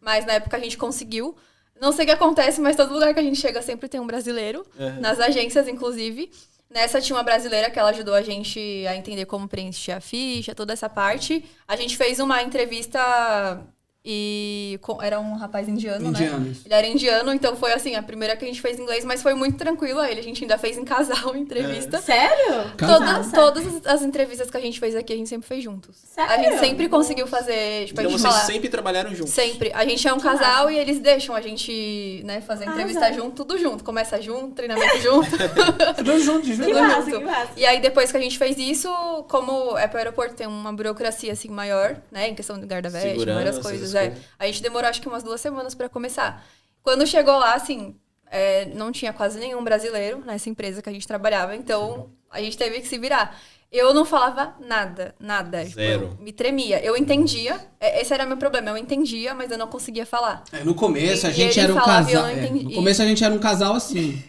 Mas 0.00 0.24
na 0.24 0.34
época 0.34 0.56
a 0.56 0.60
gente 0.60 0.78
conseguiu. 0.78 1.36
Não 1.80 1.90
sei 1.92 2.04
o 2.04 2.06
que 2.08 2.12
acontece, 2.14 2.60
mas 2.60 2.76
todo 2.76 2.92
lugar 2.94 3.12
que 3.12 3.20
a 3.20 3.22
gente 3.22 3.38
chega 3.40 3.60
sempre 3.60 3.88
tem 3.88 4.00
um 4.00 4.06
brasileiro. 4.06 4.64
Uhum. 4.78 5.00
Nas 5.00 5.18
agências, 5.20 5.66
inclusive. 5.68 6.30
Nessa 6.70 7.00
tinha 7.00 7.16
uma 7.16 7.22
brasileira 7.22 7.68
que 7.70 7.78
ela 7.78 7.90
ajudou 7.90 8.14
a 8.14 8.22
gente 8.22 8.58
a 8.88 8.96
entender 8.96 9.26
como 9.26 9.46
preencher 9.48 9.92
a 9.92 10.00
ficha, 10.00 10.54
toda 10.54 10.72
essa 10.72 10.88
parte. 10.88 11.44
A 11.68 11.76
gente 11.76 11.96
fez 11.96 12.18
uma 12.20 12.42
entrevista 12.42 13.60
e 14.04 14.78
era 15.00 15.20
um 15.20 15.36
rapaz 15.36 15.68
indiano, 15.68 16.10
né? 16.10 16.18
isso. 16.50 16.62
Ele 16.66 16.74
era 16.74 16.86
indiano, 16.86 17.32
então 17.32 17.54
foi 17.54 17.72
assim, 17.72 17.94
a 17.94 18.02
primeira 18.02 18.36
que 18.36 18.44
a 18.44 18.48
gente 18.48 18.60
fez 18.60 18.78
em 18.78 18.82
inglês, 18.82 19.04
mas 19.04 19.22
foi 19.22 19.34
muito 19.34 19.56
tranquilo 19.56 20.00
a 20.00 20.10
ele. 20.10 20.18
A 20.18 20.22
gente 20.22 20.42
ainda 20.42 20.58
fez 20.58 20.76
em 20.76 20.84
casal 20.84 21.32
a 21.32 21.38
entrevista. 21.38 21.98
Sério? 22.00 22.72
Casal. 22.76 22.98
Todas, 22.98 23.32
todas 23.32 23.66
as- 23.66 23.86
as 23.86 24.02
entrevistas 24.02 24.50
que 24.50 24.56
a 24.56 24.60
gente 24.60 24.80
fez 24.80 24.96
aqui, 24.96 25.12
a 25.12 25.16
gente 25.16 25.28
sempre 25.28 25.46
fez 25.46 25.62
juntos. 25.62 25.96
A 26.16 26.26
Sério? 26.28 26.44
gente 26.44 26.58
sempre 26.60 26.88
conseguiu 26.88 27.26
fazer, 27.26 27.86
tipo, 27.86 28.00
a 28.00 28.02
Então 28.02 28.10
gente 28.12 28.20
vocês 28.20 28.34
falar... 28.34 28.44
sempre 28.46 28.68
trabalharam 28.68 29.14
juntos. 29.14 29.32
Sempre. 29.32 29.70
A 29.72 29.84
gente 29.84 30.06
é 30.06 30.12
um 30.12 30.18
casal 30.20 30.70
e 30.70 30.76
eles 30.78 30.98
deixam 30.98 31.34
a 31.34 31.40
gente, 31.40 32.22
né, 32.24 32.40
fazer 32.40 32.64
Arrasa. 32.64 32.82
entrevista 32.82 33.12
junto, 33.12 33.44
tudo 33.44 33.58
junto. 33.58 33.84
Começa 33.84 34.20
junto, 34.20 34.54
treinamento 34.54 34.98
junto. 34.98 35.30
Tudo 35.96 36.18
junto, 36.18 36.42
Que 36.46 36.54
junto. 36.54 36.74
massa, 36.74 37.02
junto. 37.10 37.18
que 37.18 37.24
massa. 37.24 37.52
E 37.56 37.64
aí, 37.66 37.80
depois 37.80 38.10
que 38.10 38.16
a 38.16 38.20
gente 38.20 38.36
fez 38.38 38.56
isso, 38.58 38.88
como 39.28 39.76
é 39.78 39.86
pro 39.86 39.98
aeroporto, 39.98 40.34
tem 40.34 40.46
uma 40.46 40.72
burocracia, 40.72 41.32
assim, 41.32 41.48
maior, 41.48 41.96
né? 42.10 42.28
Em 42.28 42.34
questão 42.34 42.58
de 42.58 42.66
guarda-veste, 42.66 43.24
várias 43.24 43.56
essas 43.58 43.91
é. 43.94 44.14
A 44.38 44.46
gente 44.46 44.62
demorou, 44.62 44.88
acho 44.88 45.00
que 45.00 45.08
umas 45.08 45.22
duas 45.22 45.40
semanas 45.40 45.74
pra 45.74 45.88
começar. 45.88 46.44
Quando 46.82 47.06
chegou 47.06 47.38
lá, 47.38 47.54
assim, 47.54 47.94
é, 48.30 48.66
não 48.74 48.90
tinha 48.90 49.12
quase 49.12 49.38
nenhum 49.38 49.62
brasileiro 49.62 50.22
nessa 50.24 50.48
empresa 50.48 50.82
que 50.82 50.88
a 50.88 50.92
gente 50.92 51.06
trabalhava, 51.06 51.54
então 51.54 52.10
a 52.30 52.40
gente 52.40 52.56
teve 52.56 52.80
que 52.80 52.88
se 52.88 52.98
virar. 52.98 53.38
Eu 53.70 53.94
não 53.94 54.04
falava 54.04 54.54
nada, 54.60 55.14
nada. 55.18 55.64
Tipo, 55.64 55.76
Zero. 55.76 56.02
eu 56.18 56.22
me 56.24 56.30
tremia. 56.32 56.78
Eu 56.84 56.94
entendia, 56.94 57.58
é, 57.80 58.02
esse 58.02 58.12
era 58.12 58.26
meu 58.26 58.36
problema, 58.36 58.68
eu 58.70 58.76
entendia, 58.76 59.34
mas 59.34 59.50
eu 59.50 59.56
não 59.56 59.66
conseguia 59.66 60.04
falar. 60.04 60.44
É, 60.52 60.62
no 60.62 60.74
começo 60.74 61.26
a 61.26 61.30
E 61.30 61.32
gente 61.32 61.58
ele 61.58 61.72
era 61.72 61.72
um 61.74 61.80
casal. 61.82 62.26
é, 62.26 62.50
no 62.50 62.74
começo 62.74 63.00
a 63.00 63.06
gente 63.06 63.24
era 63.24 63.32
um 63.34 63.38
casal 63.38 63.74
assim. 63.74 64.22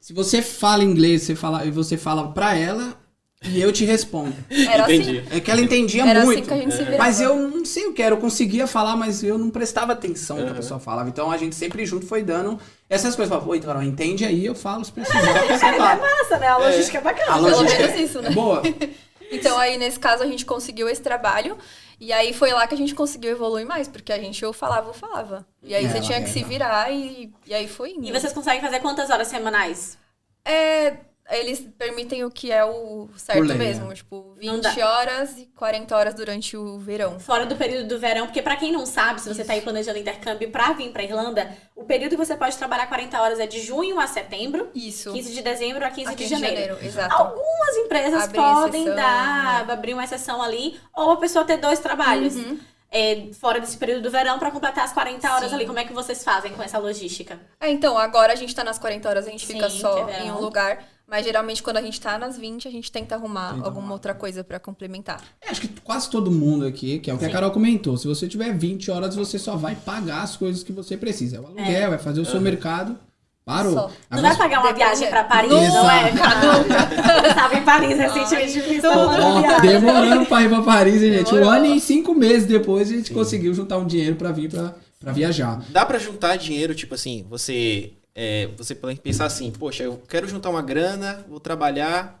Se 0.00 0.12
você 0.12 0.42
fala 0.42 0.82
inglês, 0.84 1.22
você 1.22 1.34
fala, 1.36 1.64
e 1.64 1.70
você 1.70 1.96
fala 1.96 2.32
pra 2.32 2.56
ela 2.56 2.96
e 3.44 3.60
eu 3.60 3.70
te 3.72 3.84
respondo. 3.84 4.34
Era 4.50 4.84
Entendi. 4.84 5.18
assim. 5.20 5.36
É 5.36 5.40
que 5.40 5.50
ela 5.50 5.60
entendia 5.60 6.04
Era 6.08 6.24
muito. 6.24 6.38
assim 6.40 6.48
que 6.48 6.54
a 6.54 6.56
gente 6.56 6.72
se 6.74 6.82
virava. 6.84 6.98
Mas 6.98 7.20
eu 7.20 7.36
não 7.36 7.64
sei 7.64 7.86
o 7.86 7.92
que 7.92 8.02
era, 8.02 8.14
eu 8.14 8.18
conseguia 8.20 8.66
falar, 8.66 8.96
mas 8.96 9.22
eu 9.22 9.38
não 9.38 9.50
prestava 9.50 9.92
atenção 9.92 10.36
no 10.36 10.42
que 10.42 10.48
a 10.48 10.52
Uhum. 10.52 10.56
pessoa 10.56 10.80
falava. 10.80 11.08
Então 11.08 11.30
a 11.30 11.36
gente 11.36 11.54
sempre 11.54 11.84
junto 11.86 12.06
foi 12.06 12.22
dando 12.22 12.58
essas 12.88 13.14
coisas. 13.14 13.28
Falava, 13.28 13.48
Oi, 13.50 13.60
Carol, 13.60 13.82
entende 13.82 14.24
aí, 14.24 14.44
eu 14.46 14.54
falo 14.54 14.84
se 14.84 14.90
precisar. 14.92 15.18
Você 15.20 15.64
É 15.66 15.78
massa, 15.78 16.38
né? 16.38 16.48
A 16.48 16.56
logística 16.56 16.98
é 16.98 17.00
bacana. 17.00 17.30
A 17.30 17.34
Pelo 17.34 17.48
logística 17.50 17.86
menos 17.86 18.00
isso, 18.10 18.22
né? 18.22 18.28
é 18.30 18.32
boa. 18.32 18.62
Então 19.28 19.58
aí, 19.58 19.76
nesse 19.76 19.98
caso, 19.98 20.22
a 20.22 20.26
gente 20.26 20.46
conseguiu 20.46 20.88
esse 20.88 21.02
trabalho. 21.02 21.58
E 21.98 22.12
aí 22.12 22.32
foi 22.32 22.52
lá 22.52 22.64
que 22.68 22.74
a 22.74 22.76
gente 22.78 22.94
conseguiu 22.94 23.32
evoluir 23.32 23.66
mais, 23.66 23.88
porque 23.88 24.12
a 24.12 24.18
gente 24.20 24.44
ou 24.44 24.52
falava 24.52 24.86
ou 24.86 24.94
falava. 24.94 25.44
E 25.64 25.74
aí 25.74 25.84
É, 25.84 25.88
você 25.88 26.00
tinha 26.00 26.18
é, 26.18 26.20
que 26.22 26.30
se 26.30 26.42
é. 26.42 26.44
virar 26.44 26.92
e, 26.92 27.32
e 27.44 27.52
aí 27.52 27.66
foi 27.66 27.90
indo. 27.90 28.06
E 28.06 28.12
vocês 28.12 28.32
conseguem 28.32 28.60
fazer 28.60 28.78
quantas 28.78 29.10
horas 29.10 29.26
semanais? 29.26 29.98
É, 30.44 30.98
eles 31.30 31.60
permitem 31.76 32.24
o 32.24 32.30
que 32.30 32.52
é 32.52 32.64
o 32.64 33.08
certo 33.16 33.54
mesmo. 33.54 33.90
é. 33.90 33.94
Tipo, 33.94 34.36
Não 34.42 34.54
20 34.54 34.62
dá. 34.62 34.88
horas 34.88 35.36
e 35.38 35.46
40 35.56 35.96
horas 35.96 36.14
durante 36.14 36.56
o 36.56 36.78
verão. 36.78 37.18
Fora 37.18 37.44
do 37.46 37.56
período 37.56 37.88
do 37.88 37.98
verão, 37.98 38.26
porque 38.26 38.40
pra 38.42 38.56
quem 38.56 38.70
não 38.72 38.86
sabe, 38.86 39.20
se 39.20 39.28
você 39.32 39.44
tá 39.44 39.52
aí 39.54 39.60
planejando 39.60 39.98
intercâmbio 39.98 40.50
pra 40.50 40.72
vir 40.72 40.90
pra 40.92 41.02
Irlanda, 41.02 41.50
o 41.74 41.84
período 41.84 42.10
que 42.10 42.16
você 42.16 42.36
pode 42.36 42.56
trabalhar 42.56 42.86
40 42.86 43.20
horas 43.20 43.40
é 43.40 43.46
de 43.46 43.60
junho 43.60 43.98
a 43.98 44.06
setembro, 44.06 44.70
Isso. 44.74 45.12
15 45.12 45.32
de 45.34 45.42
dezembro 45.42 45.84
a 45.84 45.90
15 45.90 46.12
Aqui 46.12 46.24
de 46.24 46.30
janeiro. 46.30 46.78
Exato. 46.82 47.14
Algumas 47.14 47.76
empresas 47.76 48.22
Abre 48.24 48.36
podem 48.36 48.82
exceção, 48.82 48.96
dar, 48.96 49.70
abrir 49.70 49.94
uma 49.94 50.04
exceção 50.04 50.40
ali, 50.42 50.78
ou 50.94 51.10
a 51.10 51.16
pessoa 51.16 51.44
ter 51.44 51.56
dois 51.56 51.78
trabalhos. 51.80 52.36
Uhum. 52.36 52.58
é, 52.90 53.28
fora 53.38 53.58
desse 53.60 53.76
período 53.76 54.02
do 54.02 54.10
verão 54.10 54.38
pra 54.38 54.50
completar 54.50 54.84
as 54.84 54.92
40 54.92 55.28
horas 55.34 55.48
Sim. 55.50 55.56
ali. 55.56 55.66
Como 55.66 55.78
é 55.78 55.84
que 55.84 55.92
vocês 55.92 56.22
fazem 56.22 56.52
com 56.52 56.62
essa 56.62 56.78
logística? 56.78 57.38
É, 57.60 57.68
então, 57.68 57.98
agora 57.98 58.32
a 58.32 58.36
gente 58.36 58.54
tá 58.54 58.62
nas 58.62 58.78
40 58.78 59.08
horas, 59.08 59.26
a 59.26 59.30
gente 59.30 59.44
Sim, 59.44 59.54
fica 59.54 59.68
só 59.68 60.08
é 60.08 60.22
em 60.22 60.30
um 60.30 60.38
lugar. 60.40 60.82
Mas 61.08 61.24
geralmente 61.24 61.62
quando 61.62 61.76
a 61.76 61.82
gente 61.82 62.00
tá 62.00 62.18
nas 62.18 62.36
20, 62.36 62.66
a 62.66 62.70
gente 62.70 62.90
tenta 62.90 63.14
arrumar 63.14 63.52
Tenta 63.54 63.64
alguma 63.64 63.78
arrumar. 63.80 63.92
outra 63.94 64.12
coisa 64.14 64.42
pra 64.42 64.58
complementar. 64.58 65.22
É, 65.40 65.50
acho 65.50 65.60
que 65.60 65.68
quase 65.80 66.10
todo 66.10 66.30
mundo 66.32 66.66
aqui, 66.66 66.98
que 66.98 67.08
é 67.10 67.14
o 67.14 67.18
que 67.18 67.24
Sim. 67.24 67.30
a 67.30 67.32
Carol 67.32 67.50
comentou, 67.52 67.96
se 67.96 68.08
você 68.08 68.26
tiver 68.26 68.52
20 68.56 68.90
horas, 68.90 69.14
você 69.14 69.38
só 69.38 69.56
vai 69.56 69.76
pagar 69.76 70.22
as 70.22 70.36
coisas 70.36 70.62
que 70.64 70.72
você 70.72 70.96
precisa. 70.96 71.36
É 71.36 71.40
o 71.40 71.46
aluguel, 71.46 71.90
vai 71.90 71.98
fazer 71.98 72.20
o 72.20 72.24
seu 72.26 72.40
mercado. 72.40 72.98
Parou. 73.44 73.74
Só. 73.74 73.86
Não 74.10 74.18
Agora, 74.18 74.28
vai 74.34 74.36
pagar 74.36 74.60
uma 74.60 74.72
viagem 74.72 75.08
pra 75.08 75.22
Paris, 75.22 75.52
não 75.52 75.88
é? 75.88 76.10
Eu 76.10 77.28
estava 77.30 77.54
em 77.54 77.62
Paris 77.62 77.96
recentemente, 77.96 78.60
viagem. 78.60 79.60
demorando 79.62 80.26
pra 80.26 80.42
ir 80.42 80.48
pra 80.48 80.62
Paris, 80.62 81.00
hein, 81.00 81.12
gente. 81.12 81.28
Um 81.28 81.34
Demorou. 81.38 81.50
ano 81.50 81.66
e 81.66 81.80
cinco 81.80 82.12
meses 82.12 82.48
depois 82.48 82.90
a 82.90 82.94
gente 82.94 83.12
conseguiu 83.12 83.54
juntar 83.54 83.78
um 83.78 83.86
dinheiro 83.86 84.16
pra 84.16 84.32
vir 84.32 84.50
pra, 84.50 84.74
pra 84.98 85.12
viajar. 85.12 85.62
Dá 85.68 85.86
pra 85.86 85.96
juntar 85.98 86.34
dinheiro, 86.36 86.74
tipo 86.74 86.96
assim, 86.96 87.24
você 87.30 87.92
é, 88.16 88.48
você 88.56 88.74
pode 88.74 88.98
pensar 89.00 89.26
assim, 89.26 89.50
poxa, 89.52 89.82
eu 89.84 90.02
quero 90.08 90.26
juntar 90.26 90.48
uma 90.50 90.62
grana, 90.62 91.24
vou 91.28 91.38
trabalhar, 91.38 92.20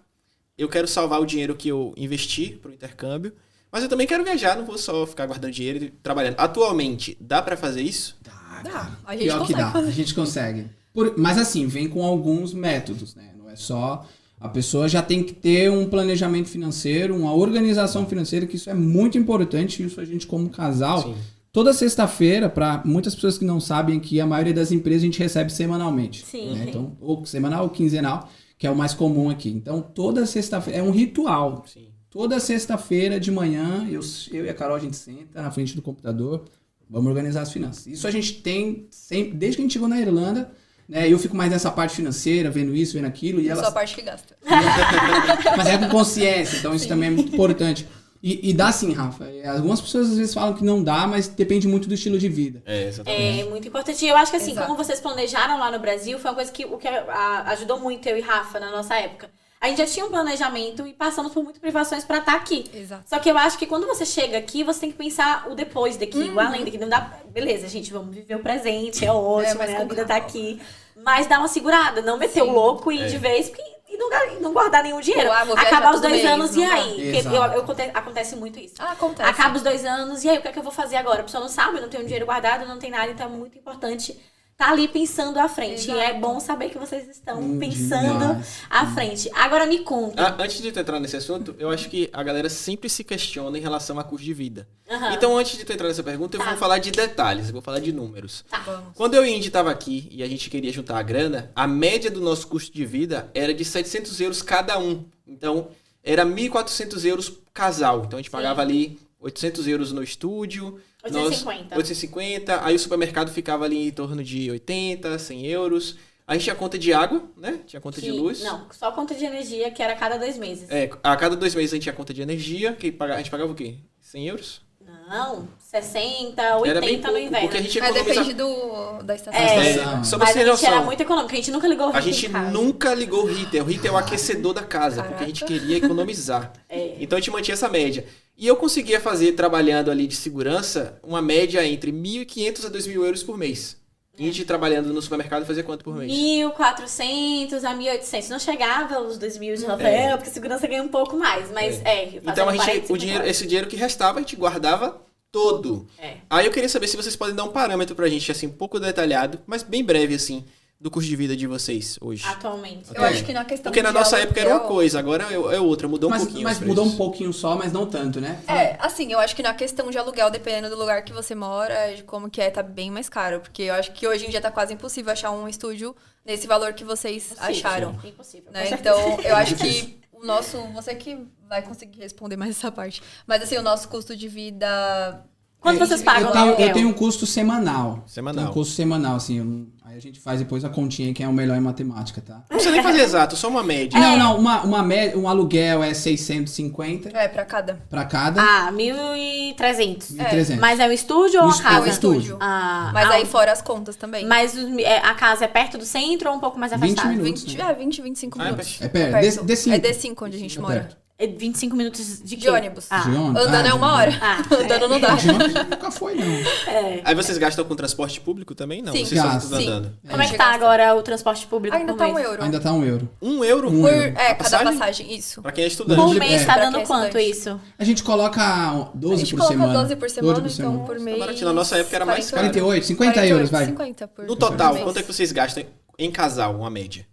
eu 0.58 0.68
quero 0.68 0.86
salvar 0.86 1.20
o 1.20 1.26
dinheiro 1.26 1.56
que 1.56 1.68
eu 1.68 1.94
investi 1.96 2.50
pro 2.62 2.72
intercâmbio, 2.72 3.32
mas 3.72 3.82
eu 3.82 3.88
também 3.88 4.06
quero 4.06 4.22
viajar, 4.22 4.56
não 4.56 4.66
vou 4.66 4.78
só 4.78 5.06
ficar 5.06 5.26
guardando 5.26 5.52
dinheiro 5.52 5.84
e 5.84 5.90
trabalhando. 5.90 6.36
Atualmente, 6.38 7.16
dá 7.20 7.40
pra 7.42 7.56
fazer 7.56 7.80
isso? 7.82 8.16
Dá, 8.22 8.62
Dá. 8.62 8.96
A 9.06 9.12
gente 9.14 9.24
Pior 9.24 9.32
que 9.34 9.38
consegue 9.52 9.60
dá, 9.60 9.70
fazer. 9.72 9.88
a 9.88 9.92
gente 9.92 10.14
consegue. 10.14 10.66
Por- 10.92 11.14
mas 11.18 11.38
assim, 11.38 11.66
vem 11.66 11.88
com 11.88 12.04
alguns 12.04 12.54
métodos, 12.54 13.14
né? 13.14 13.32
Não 13.36 13.50
é 13.50 13.56
só. 13.56 14.06
A 14.40 14.48
pessoa 14.50 14.86
já 14.88 15.02
tem 15.02 15.22
que 15.22 15.32
ter 15.34 15.70
um 15.70 15.88
planejamento 15.88 16.48
financeiro, 16.48 17.16
uma 17.16 17.34
organização 17.34 18.06
financeira, 18.06 18.46
que 18.46 18.56
isso 18.56 18.68
é 18.70 18.74
muito 18.74 19.16
importante. 19.18 19.82
Isso 19.82 19.98
a 20.00 20.04
gente, 20.04 20.26
como 20.26 20.48
casal, 20.50 21.02
Sim. 21.02 21.16
Toda 21.56 21.72
sexta-feira, 21.72 22.50
para 22.50 22.82
muitas 22.84 23.14
pessoas 23.14 23.38
que 23.38 23.44
não 23.46 23.58
sabem 23.58 23.98
que 23.98 24.20
a 24.20 24.26
maioria 24.26 24.52
das 24.52 24.72
empresas 24.72 25.00
a 25.00 25.06
gente 25.06 25.18
recebe 25.18 25.50
semanalmente. 25.50 26.22
Sim, 26.26 26.50
né? 26.50 26.64
sim. 26.64 26.68
Então, 26.68 26.98
ou 27.00 27.24
semanal 27.24 27.64
ou 27.64 27.70
quinzenal, 27.70 28.28
que 28.58 28.66
é 28.66 28.70
o 28.70 28.76
mais 28.76 28.92
comum 28.92 29.30
aqui. 29.30 29.48
Então, 29.48 29.80
toda 29.80 30.26
sexta-feira 30.26 30.80
é 30.80 30.82
um 30.82 30.90
ritual. 30.90 31.64
Sim. 31.66 31.88
Toda 32.10 32.38
sexta-feira 32.40 33.18
de 33.18 33.30
manhã, 33.30 33.88
eu, 33.90 34.02
eu 34.32 34.44
e 34.44 34.50
a 34.50 34.52
Carol, 34.52 34.76
a 34.76 34.78
gente 34.78 34.98
senta 34.98 35.40
na 35.40 35.50
frente 35.50 35.74
do 35.74 35.80
computador, 35.80 36.44
vamos 36.90 37.08
organizar 37.08 37.40
as 37.40 37.50
finanças. 37.50 37.86
Isso 37.86 38.06
a 38.06 38.10
gente 38.10 38.42
tem 38.42 38.86
sempre, 38.90 39.32
desde 39.32 39.56
que 39.56 39.62
a 39.62 39.64
gente 39.64 39.72
chegou 39.72 39.88
na 39.88 39.98
Irlanda, 39.98 40.52
né? 40.86 41.10
Eu 41.10 41.18
fico 41.18 41.34
mais 41.34 41.50
nessa 41.50 41.70
parte 41.70 41.96
financeira, 41.96 42.50
vendo 42.50 42.76
isso, 42.76 42.92
vendo 42.92 43.06
aquilo, 43.06 43.40
e 43.40 43.46
Só 43.46 43.54
a 43.54 43.56
ela. 43.56 43.72
parte 43.72 43.94
que 43.94 44.02
gasta. 44.02 44.36
Mas 45.56 45.66
é 45.68 45.78
com 45.78 45.88
consciência, 45.88 46.58
então 46.58 46.74
isso 46.74 46.86
também 46.86 47.08
é 47.08 47.12
muito 47.12 47.32
importante. 47.32 47.88
E, 48.28 48.50
e 48.50 48.52
dá 48.52 48.72
sim, 48.72 48.92
Rafa. 48.92 49.24
É, 49.24 49.46
Algumas 49.48 49.80
pessoas 49.80 50.10
às 50.10 50.16
vezes 50.16 50.34
falam 50.34 50.52
que 50.54 50.64
não 50.64 50.82
dá, 50.82 51.06
mas 51.06 51.28
depende 51.28 51.68
muito 51.68 51.86
do 51.86 51.94
estilo 51.94 52.18
de 52.18 52.28
vida. 52.28 52.60
É, 52.66 52.88
exatamente. 52.88 53.40
É 53.40 53.44
muito 53.44 53.68
importante. 53.68 54.04
E 54.04 54.08
eu 54.08 54.16
acho 54.16 54.30
que 54.32 54.36
assim, 54.36 54.50
Exato. 54.50 54.66
como 54.66 54.76
vocês 54.82 54.98
planejaram 54.98 55.58
lá 55.58 55.70
no 55.70 55.78
Brasil, 55.78 56.18
foi 56.18 56.30
uma 56.30 56.34
coisa 56.34 56.50
que, 56.50 56.64
o 56.64 56.76
que 56.76 56.88
a- 56.88 57.44
ajudou 57.52 57.78
muito 57.78 58.08
eu 58.08 58.16
e 58.18 58.20
Rafa 58.20 58.58
na 58.58 58.70
nossa 58.72 58.96
época. 58.96 59.30
A 59.60 59.68
gente 59.68 59.78
já 59.78 59.86
tinha 59.86 60.04
um 60.04 60.10
planejamento 60.10 60.86
e 60.86 60.92
passamos 60.92 61.32
por 61.32 61.42
muitas 61.42 61.60
privações 61.60 62.04
pra 62.04 62.18
estar 62.18 62.34
aqui. 62.34 62.64
Exato. 62.74 63.04
Só 63.06 63.18
que 63.18 63.30
eu 63.30 63.38
acho 63.38 63.56
que 63.58 63.64
quando 63.66 63.86
você 63.86 64.04
chega 64.04 64.36
aqui, 64.36 64.62
você 64.64 64.80
tem 64.80 64.90
que 64.90 64.98
pensar 64.98 65.46
o 65.50 65.54
depois 65.54 65.96
daqui, 65.96 66.18
Uhum. 66.18 66.34
o 66.34 66.40
além 66.40 66.64
daqui. 66.64 66.76
Não 66.78 66.88
dá. 66.88 67.18
Beleza, 67.32 67.66
gente, 67.68 67.92
vamos 67.92 68.14
viver 68.14 68.34
o 68.34 68.40
presente, 68.40 69.04
é 69.04 69.12
ótimo, 69.12 69.58
mas 69.58 69.70
né? 69.70 69.76
A 69.80 69.84
vida 69.84 70.04
tá 70.04 70.16
aqui. 70.16 70.60
Mas 70.96 71.26
dá 71.26 71.38
uma 71.38 71.48
segurada, 71.48 72.02
não 72.02 72.16
meter 72.18 72.42
o 72.42 72.46
Sim. 72.46 72.52
louco 72.52 72.90
e 72.90 72.96
ir 72.98 73.02
É. 73.02 73.06
de 73.06 73.18
vez 73.18 73.48
porque, 73.48 73.62
e 73.96 73.98
não, 73.98 74.36
e 74.36 74.40
não 74.40 74.52
guardar 74.52 74.82
nenhum 74.82 75.00
dinheiro. 75.00 75.28
Pô, 75.30 75.32
ah, 75.34 75.60
Acabar 75.62 75.94
os 75.94 76.00
dois 76.00 76.12
mês, 76.14 76.24
anos 76.26 76.54
e 76.54 76.60
não 76.60 76.72
aí? 76.72 77.16
Eu, 77.16 77.32
eu 77.32 77.42
aconte- 77.42 77.90
acontece 77.94 78.36
muito 78.36 78.58
isso. 78.58 78.74
Ah, 78.78 78.92
acontece. 78.92 79.28
Acaba 79.28 79.56
os 79.56 79.62
dois 79.62 79.84
anos, 79.84 80.22
e 80.24 80.28
aí, 80.28 80.38
o 80.38 80.42
que 80.42 80.48
é 80.48 80.52
que 80.52 80.58
eu 80.58 80.62
vou 80.62 80.72
fazer 80.72 80.96
agora? 80.96 81.20
A 81.20 81.24
pessoa 81.24 81.40
não 81.42 81.48
sabe, 81.48 81.80
não 81.80 81.88
tem 81.88 82.00
um 82.00 82.04
dinheiro 82.04 82.26
guardado, 82.26 82.66
não 82.66 82.78
tem 82.78 82.90
nada, 82.90 83.10
então 83.10 83.26
é 83.26 83.28
muito 83.30 83.56
importante 83.58 84.18
estar 84.58 84.72
ali 84.72 84.88
pensando 84.88 85.38
à 85.38 85.48
frente. 85.48 85.86
E 85.90 85.92
é 85.92 86.04
Exato. 86.06 86.20
bom 86.20 86.40
saber 86.40 86.70
que 86.70 86.78
vocês 86.78 87.06
estão 87.08 87.38
Hum, 87.40 87.58
pensando 87.58 88.18
demais. 88.18 88.62
à 88.70 88.86
frente. 88.86 89.30
Agora 89.34 89.66
me 89.66 89.80
conta. 89.80 90.22
Ah, 90.22 90.36
antes 90.42 90.62
de 90.62 90.72
tu 90.72 90.80
entrar 90.80 90.98
nesse 90.98 91.14
assunto, 91.16 91.54
eu 91.58 91.68
acho 91.70 91.90
que 91.90 92.08
a 92.10 92.22
galera 92.22 92.48
sempre 92.48 92.88
se 92.88 93.04
questiona 93.04 93.58
em 93.58 93.60
relação 93.60 93.98
a 93.98 94.04
custo 94.04 94.24
de 94.24 94.32
vida. 94.32 94.66
Aham. 94.90 95.12
Então, 95.12 95.36
antes 95.36 95.58
de 95.58 95.64
tu 95.64 95.72
entrar 95.72 95.88
nessa 95.88 96.02
pergunta, 96.02 96.36
eu 96.38 96.40
Tá. 96.42 96.48
vou 96.50 96.56
falar 96.58 96.78
de 96.78 96.90
detalhes, 96.90 97.48
eu 97.48 97.52
vou 97.52 97.60
falar 97.60 97.80
de 97.80 97.92
números. 97.92 98.44
Tá. 98.48 98.60
Vamos. 98.60 98.94
Quando 98.94 99.14
eu 99.14 99.26
e 99.26 99.36
Indy 99.36 99.50
tava 99.50 99.70
aqui 99.70 100.08
e 100.10 100.22
a 100.22 100.28
gente 100.28 100.48
queria 100.48 100.72
juntar 100.72 100.96
a 100.98 101.02
grana, 101.02 101.52
a 101.54 101.66
média 101.66 102.10
do 102.10 102.22
nosso 102.22 102.46
custo 102.48 102.72
de 102.74 102.86
vida 102.86 103.30
era 103.34 103.52
de 103.52 103.64
700 103.64 104.18
euros 104.22 104.40
cada 104.40 104.78
um. 104.78 105.04
Então, 105.26 105.68
era 106.02 106.24
1.400 106.24 107.04
euros 107.04 107.30
casal. 107.52 108.04
Então, 108.06 108.18
a 108.18 108.22
gente 108.22 108.30
pagava 108.30 108.62
ali 108.62 108.98
800 109.20 109.66
euros 109.68 109.92
no 109.92 110.02
estúdio. 110.02 110.80
850. 111.14 111.62
Nós, 111.74 111.78
850. 111.78 112.64
Aí 112.64 112.74
o 112.74 112.78
supermercado 112.78 113.30
ficava 113.30 113.64
ali 113.64 113.88
em 113.88 113.90
torno 113.90 114.22
de 114.22 114.50
80, 114.50 115.18
100 115.18 115.46
euros. 115.46 115.96
A 116.26 116.34
gente 116.34 116.44
tinha 116.44 116.56
conta 116.56 116.76
de 116.78 116.92
água, 116.92 117.22
né? 117.36 117.60
Tinha 117.66 117.80
conta 117.80 118.00
de 118.00 118.10
Que- 118.10 118.12
luz. 118.12 118.42
Não, 118.42 118.66
só 118.72 118.90
conta 118.90 119.14
de 119.14 119.24
energia, 119.24 119.70
que 119.70 119.80
era 119.82 119.92
a 119.92 119.96
cada 119.96 120.16
dois 120.18 120.36
meses. 120.36 120.68
É, 120.70 120.90
a 121.02 121.16
cada 121.16 121.36
dois 121.36 121.54
meses 121.54 121.72
a 121.72 121.76
gente 121.76 121.84
tinha 121.84 121.92
conta 121.94 122.12
de 122.12 122.20
energia, 122.20 122.72
que 122.72 122.92
a 122.98 123.16
gente 123.18 123.30
pagava 123.30 123.52
o 123.52 123.54
quê? 123.54 123.76
100 124.00 124.26
euros? 124.28 124.66
Não, 125.08 125.48
60, 125.60 126.56
80 126.58 126.68
Era 126.68 126.80
bem 126.80 127.00
no 127.00 127.18
inverno. 127.18 127.40
porque 127.48 127.56
a 127.58 127.62
gente 127.62 127.78
É, 127.78 127.84
economiza... 127.84 128.14
depende 128.14 128.34
do, 128.34 129.02
da 129.04 129.14
estação. 129.14 129.40
É, 129.40 129.70
estação. 129.70 130.04
só 130.04 130.16
pra 130.16 130.26
Mas 130.26 130.36
a 130.36 130.40
gente 130.40 130.64
era 130.64 130.70
noção. 130.74 130.84
muito 130.84 131.00
econômico, 131.00 131.32
a 131.32 131.36
gente 131.36 131.50
nunca 131.52 131.68
ligou 131.68 131.86
o 131.86 131.90
A 131.90 131.98
heater 131.98 132.12
gente 132.12 132.26
em 132.26 132.30
casa. 132.32 132.50
nunca 132.50 132.94
ligou 132.94 133.24
o 133.24 133.30
heater. 133.30 133.64
O 133.64 133.70
heater 133.70 133.90
é 133.90 133.94
o 133.94 133.96
aquecedor 133.96 134.52
da 134.52 134.62
casa, 134.64 135.04
porque 135.04 135.22
a 135.22 135.26
gente 135.28 135.44
queria 135.44 135.76
economizar. 135.76 136.52
É. 136.68 136.96
Então 136.98 137.16
a 137.16 137.20
gente 137.20 137.30
mantinha 137.30 137.52
essa 137.54 137.68
média. 137.68 138.04
E 138.36 138.46
eu 138.46 138.56
conseguia 138.56 139.00
fazer, 139.00 139.32
trabalhando 139.32 139.90
ali 139.90 140.06
de 140.06 140.14
segurança, 140.14 141.00
uma 141.02 141.22
média 141.22 141.66
entre 141.66 141.90
1.500 141.90 142.66
a 142.66 142.70
2.000 142.70 142.94
euros 142.94 143.22
por 143.22 143.38
mês. 143.38 143.78
E 144.18 144.22
a 144.22 144.26
gente 144.26 144.44
trabalhando 144.44 144.92
no 144.92 145.02
supermercado 145.02 145.44
fazia 145.44 145.62
quanto 145.62 145.84
por 145.84 145.94
mês? 145.94 146.10
1.400 146.10 147.64
a 147.64 147.74
1.800. 147.74 148.28
Não 148.30 148.38
chegava 148.38 148.96
aos 148.96 149.18
2.000 149.18 149.56
de 149.56 149.64
Rafael, 149.64 150.16
porque 150.16 150.30
segurança 150.30 150.66
ganha 150.66 150.82
um 150.82 150.88
pouco 150.88 151.16
mais. 151.16 151.50
Mas 151.50 151.84
é, 151.84 152.16
Então 152.16 152.48
a 152.48 152.52
gente, 152.52 152.64
40, 152.64 152.92
o 152.92 152.96
dinheiro, 152.96 153.20
50. 153.20 153.30
esse 153.30 153.46
dinheiro 153.46 153.68
que 153.68 153.76
restava, 153.76 154.18
a 154.18 154.22
gente 154.22 154.36
guardava 154.36 155.02
todo. 155.30 155.86
É. 155.98 156.16
Aí 156.30 156.46
eu 156.46 156.52
queria 156.52 156.68
saber 156.68 156.88
se 156.88 156.96
vocês 156.96 157.14
podem 157.14 157.34
dar 157.34 157.44
um 157.44 157.52
parâmetro 157.52 157.94
pra 157.94 158.08
gente, 158.08 158.32
assim, 158.32 158.46
um 158.46 158.52
pouco 158.52 158.80
detalhado, 158.80 159.38
mas 159.46 159.62
bem 159.62 159.84
breve, 159.84 160.14
assim, 160.14 160.44
do 160.78 160.90
custo 160.90 161.08
de 161.08 161.16
vida 161.16 161.34
de 161.34 161.46
vocês 161.46 161.98
hoje. 162.02 162.22
Atualmente. 162.26 162.90
Eu 162.94 163.02
acho 163.02 163.24
que 163.24 163.32
na 163.32 163.44
questão 163.44 163.70
Porque 163.72 163.82
na 163.82 163.90
nossa 163.92 164.18
época 164.18 164.38
era 164.40 164.50
uma 164.50 164.56
aluguel- 164.56 164.74
coisa, 164.76 164.98
agora 164.98 165.24
é 165.30 165.34
é 165.34 165.60
outra, 165.60 165.88
mudou 165.88 166.08
um 166.08 166.12
Mas, 166.12 166.22
pouquinho. 166.24 166.44
mas 166.44 166.60
mudou 166.60 166.84
um 166.84 166.96
pouquinho 166.96 167.32
só, 167.32 167.56
mas 167.56 167.72
não 167.72 167.86
tanto, 167.86 168.20
né? 168.20 168.42
É, 168.46 168.76
assim, 168.78 169.10
eu 169.10 169.18
acho 169.18 169.34
que 169.34 169.42
na 169.42 169.54
questão 169.54 169.90
de 169.90 169.96
aluguel, 169.96 170.30
dependendo 170.30 170.68
do 170.68 170.76
lugar 170.78 171.02
que 171.02 171.12
você 171.12 171.34
mora, 171.34 171.94
de 171.94 172.02
como 172.04 172.28
que 172.28 172.40
é, 172.42 172.50
tá 172.50 172.62
bem 172.62 172.90
mais 172.90 173.08
caro. 173.08 173.40
Porque 173.40 173.62
eu 173.62 173.74
acho 173.74 173.92
que 173.92 174.06
hoje 174.06 174.26
em 174.26 174.30
dia 174.30 174.40
tá 174.40 174.50
quase 174.50 174.74
impossível 174.74 175.12
achar 175.12 175.30
um 175.30 175.48
estúdio 175.48 175.96
nesse 176.24 176.46
valor 176.46 176.74
que 176.74 176.84
vocês 176.84 177.34
acharam. 177.38 177.98
Impossível. 178.04 178.52
né? 178.52 178.68
Então, 178.70 179.20
eu 179.22 179.34
acho 179.34 179.54
que 179.56 179.98
o 180.12 180.26
nosso. 180.26 180.58
Você 180.74 180.94
que 180.94 181.18
vai 181.48 181.62
conseguir 181.62 182.00
responder 182.00 182.36
mais 182.36 182.50
essa 182.50 182.70
parte. 182.70 183.02
Mas 183.26 183.42
assim, 183.42 183.56
o 183.56 183.62
nosso 183.62 183.88
custo 183.88 184.14
de 184.14 184.28
vida. 184.28 185.24
Quanto 185.60 185.82
É, 185.82 185.86
vocês 185.86 186.02
pagam 186.02 186.28
eu 186.28 186.32
tenho, 186.32 186.68
eu 186.68 186.72
tenho 186.72 186.88
um 186.88 186.92
custo 186.92 187.26
semanal. 187.26 188.04
Semanal. 188.06 188.36
Tenho 188.36 188.50
um 188.50 188.52
custo 188.54 188.74
semanal, 188.74 189.16
assim. 189.16 189.38
eu 189.38 189.66
aí 189.84 189.96
a 189.96 190.00
gente 190.00 190.20
faz 190.20 190.38
depois 190.40 190.64
a 190.64 190.68
continha, 190.68 191.12
que 191.14 191.22
é 191.22 191.28
o 191.28 191.32
melhor 191.32 191.56
em 191.56 191.60
matemática, 191.60 192.20
tá? 192.20 192.34
Não 192.34 192.42
precisa 192.48 192.70
nem 192.72 192.82
fazer 192.82 193.00
exato, 193.00 193.36
só 193.36 193.48
uma 193.48 193.62
média. 193.64 193.98
Não, 193.98 194.16
não, 194.16 194.38
uma, 194.38 194.62
uma 194.62 194.82
média, 194.82 195.16
um 195.18 195.28
aluguel 195.28 195.82
é 195.82 195.92
650 195.94 197.08
É, 197.16 197.26
pra 197.28 197.44
cada. 197.44 197.74
pra 197.88 198.04
cada, 198.04 198.40
Ah, 198.42 198.70
1.300. 198.72 200.12
1.300. 200.12 200.58
Mas 200.60 200.78
é 200.80 200.86
um 200.88 200.92
estúdio 200.92 201.40
ou 201.40 201.46
No 201.48 201.52
uma 201.52 201.56
estúdio, 201.56 201.70
casa? 201.72 201.86
é 201.86 201.88
um 201.88 201.92
estúdio. 201.92 202.36
Ah, 202.40 202.90
Mas 202.92 203.08
ah, 203.10 203.14
aí 203.14 203.24
fora 203.26 203.52
as 203.52 203.62
contas 203.62 203.96
também. 203.96 204.26
Mas 204.26 204.54
os- 204.54 204.78
é, 204.78 204.98
a 204.98 205.14
casa 205.14 205.44
é 205.44 205.48
perto 205.48 205.78
do 205.78 205.84
centro 205.84 206.30
ou 206.30 206.36
um 206.36 206.40
pouco 206.40 206.58
mais 206.58 206.72
20 206.72 206.82
afastada? 206.98 207.08
minutos. 207.14 207.42
20, 207.44 207.58
né? 207.58 207.70
é, 207.70 207.74
20, 207.74 208.02
25 208.02 208.38
Ah, 208.38 208.42
é 208.42 208.44
minutos. 208.50 208.78
É 208.80 208.88
perto, 208.88 209.12
Perto. 209.12 209.44
D- 209.44 209.54
D5. 209.54 209.72
É 209.72 209.78
D5 209.78 210.22
onde 210.22 210.36
a 210.36 210.40
gente 210.40 210.58
É 210.58 210.60
mora. 210.62 210.74
perto. 210.80 210.96
É 211.18 211.26
25 211.26 211.74
minutos 211.74 212.20
de, 212.22 212.36
De 212.36 212.50
ônibus. 212.50 212.88
Ah, 212.90 212.98
De 213.00 213.08
ônibus? 213.16 213.42
Andando 213.46 213.64
Ah, 213.64 213.68
é 213.70 213.72
uma 213.72 213.94
hora. 213.94 214.18
Ah, 214.20 214.42
Andando 214.54 214.86
não 214.88 215.00
dá. 215.00 215.14
De 215.14 215.30
ônibus 215.30 215.54
nunca 215.54 215.90
foi, 215.90 216.14
não. 216.14 216.24
é. 216.70 217.00
Aí 217.04 217.14
vocês 217.14 217.38
gastam 217.38 217.64
com 217.64 217.74
transporte 217.74 218.20
público 218.20 218.54
também? 218.54 218.82
Não, 218.82 218.92
Sim. 218.92 219.02
vocês 219.06 219.18
só 219.18 219.26
Gasto. 219.28 219.44
estão 219.44 219.58
Sim. 219.60 219.68
andando. 219.68 219.92
Como 220.10 220.22
é 220.22 220.28
que 220.28 220.36
tá 220.36 220.52
agora 220.52 220.94
o 220.94 221.00
transporte 221.02 221.46
público 221.46 221.74
Ainda 221.74 221.94
por 221.94 221.98
tá 221.98 222.06
um 222.08 222.12
mês? 222.14 222.26
euro. 222.26 222.42
Ainda 222.42 222.60
tá 222.60 222.70
um 222.72 222.84
euro. 222.84 223.08
Um 223.22 223.42
euro 223.42 223.68
Um 223.70 223.80
Por, 223.80 223.90
euro. 223.92 224.04
é, 224.08 224.12
cada 224.12 224.34
passagem? 224.34 224.66
passagem, 224.78 225.16
isso. 225.16 225.40
pra 225.40 225.52
quem 225.52 225.64
é 225.64 225.66
estudante. 225.68 226.00
Por 226.02 226.12
De- 226.12 226.20
mês 226.20 226.42
é. 226.42 226.44
tá 226.44 226.58
dando 226.58 226.78
é 226.80 226.84
quanto 226.86 227.18
isso? 227.18 227.58
A 227.78 227.84
gente 227.84 228.02
coloca 228.02 228.90
12 228.94 229.14
a 229.14 229.16
gente 229.16 229.30
por 229.30 229.38
coloca 229.38 229.54
semana. 229.56 229.72
12 229.80 229.96
por 229.96 230.10
semana, 230.10 230.40
12 230.40 230.42
por 230.42 230.60
então 230.60 230.70
semana. 230.72 230.86
por 230.86 230.96
Tá 230.98 231.02
mês. 231.02 231.18
baratinho. 231.18 231.46
Na 231.46 231.52
nossa 231.54 231.78
época 231.78 231.96
era 231.96 232.04
mais 232.04 232.30
40, 232.30 232.52
48, 232.60 232.86
50 232.86 233.26
euros, 233.26 233.48
vai. 233.50 233.64
50 233.64 234.06
por 234.08 234.26
No 234.26 234.36
total, 234.36 234.74
por 234.74 234.84
quanto 234.84 234.98
é 234.98 235.02
que 235.02 235.10
vocês 235.10 235.32
gastam 235.32 235.64
em 235.98 236.10
casal, 236.10 236.54
uma 236.56 236.68
média? 236.68 237.06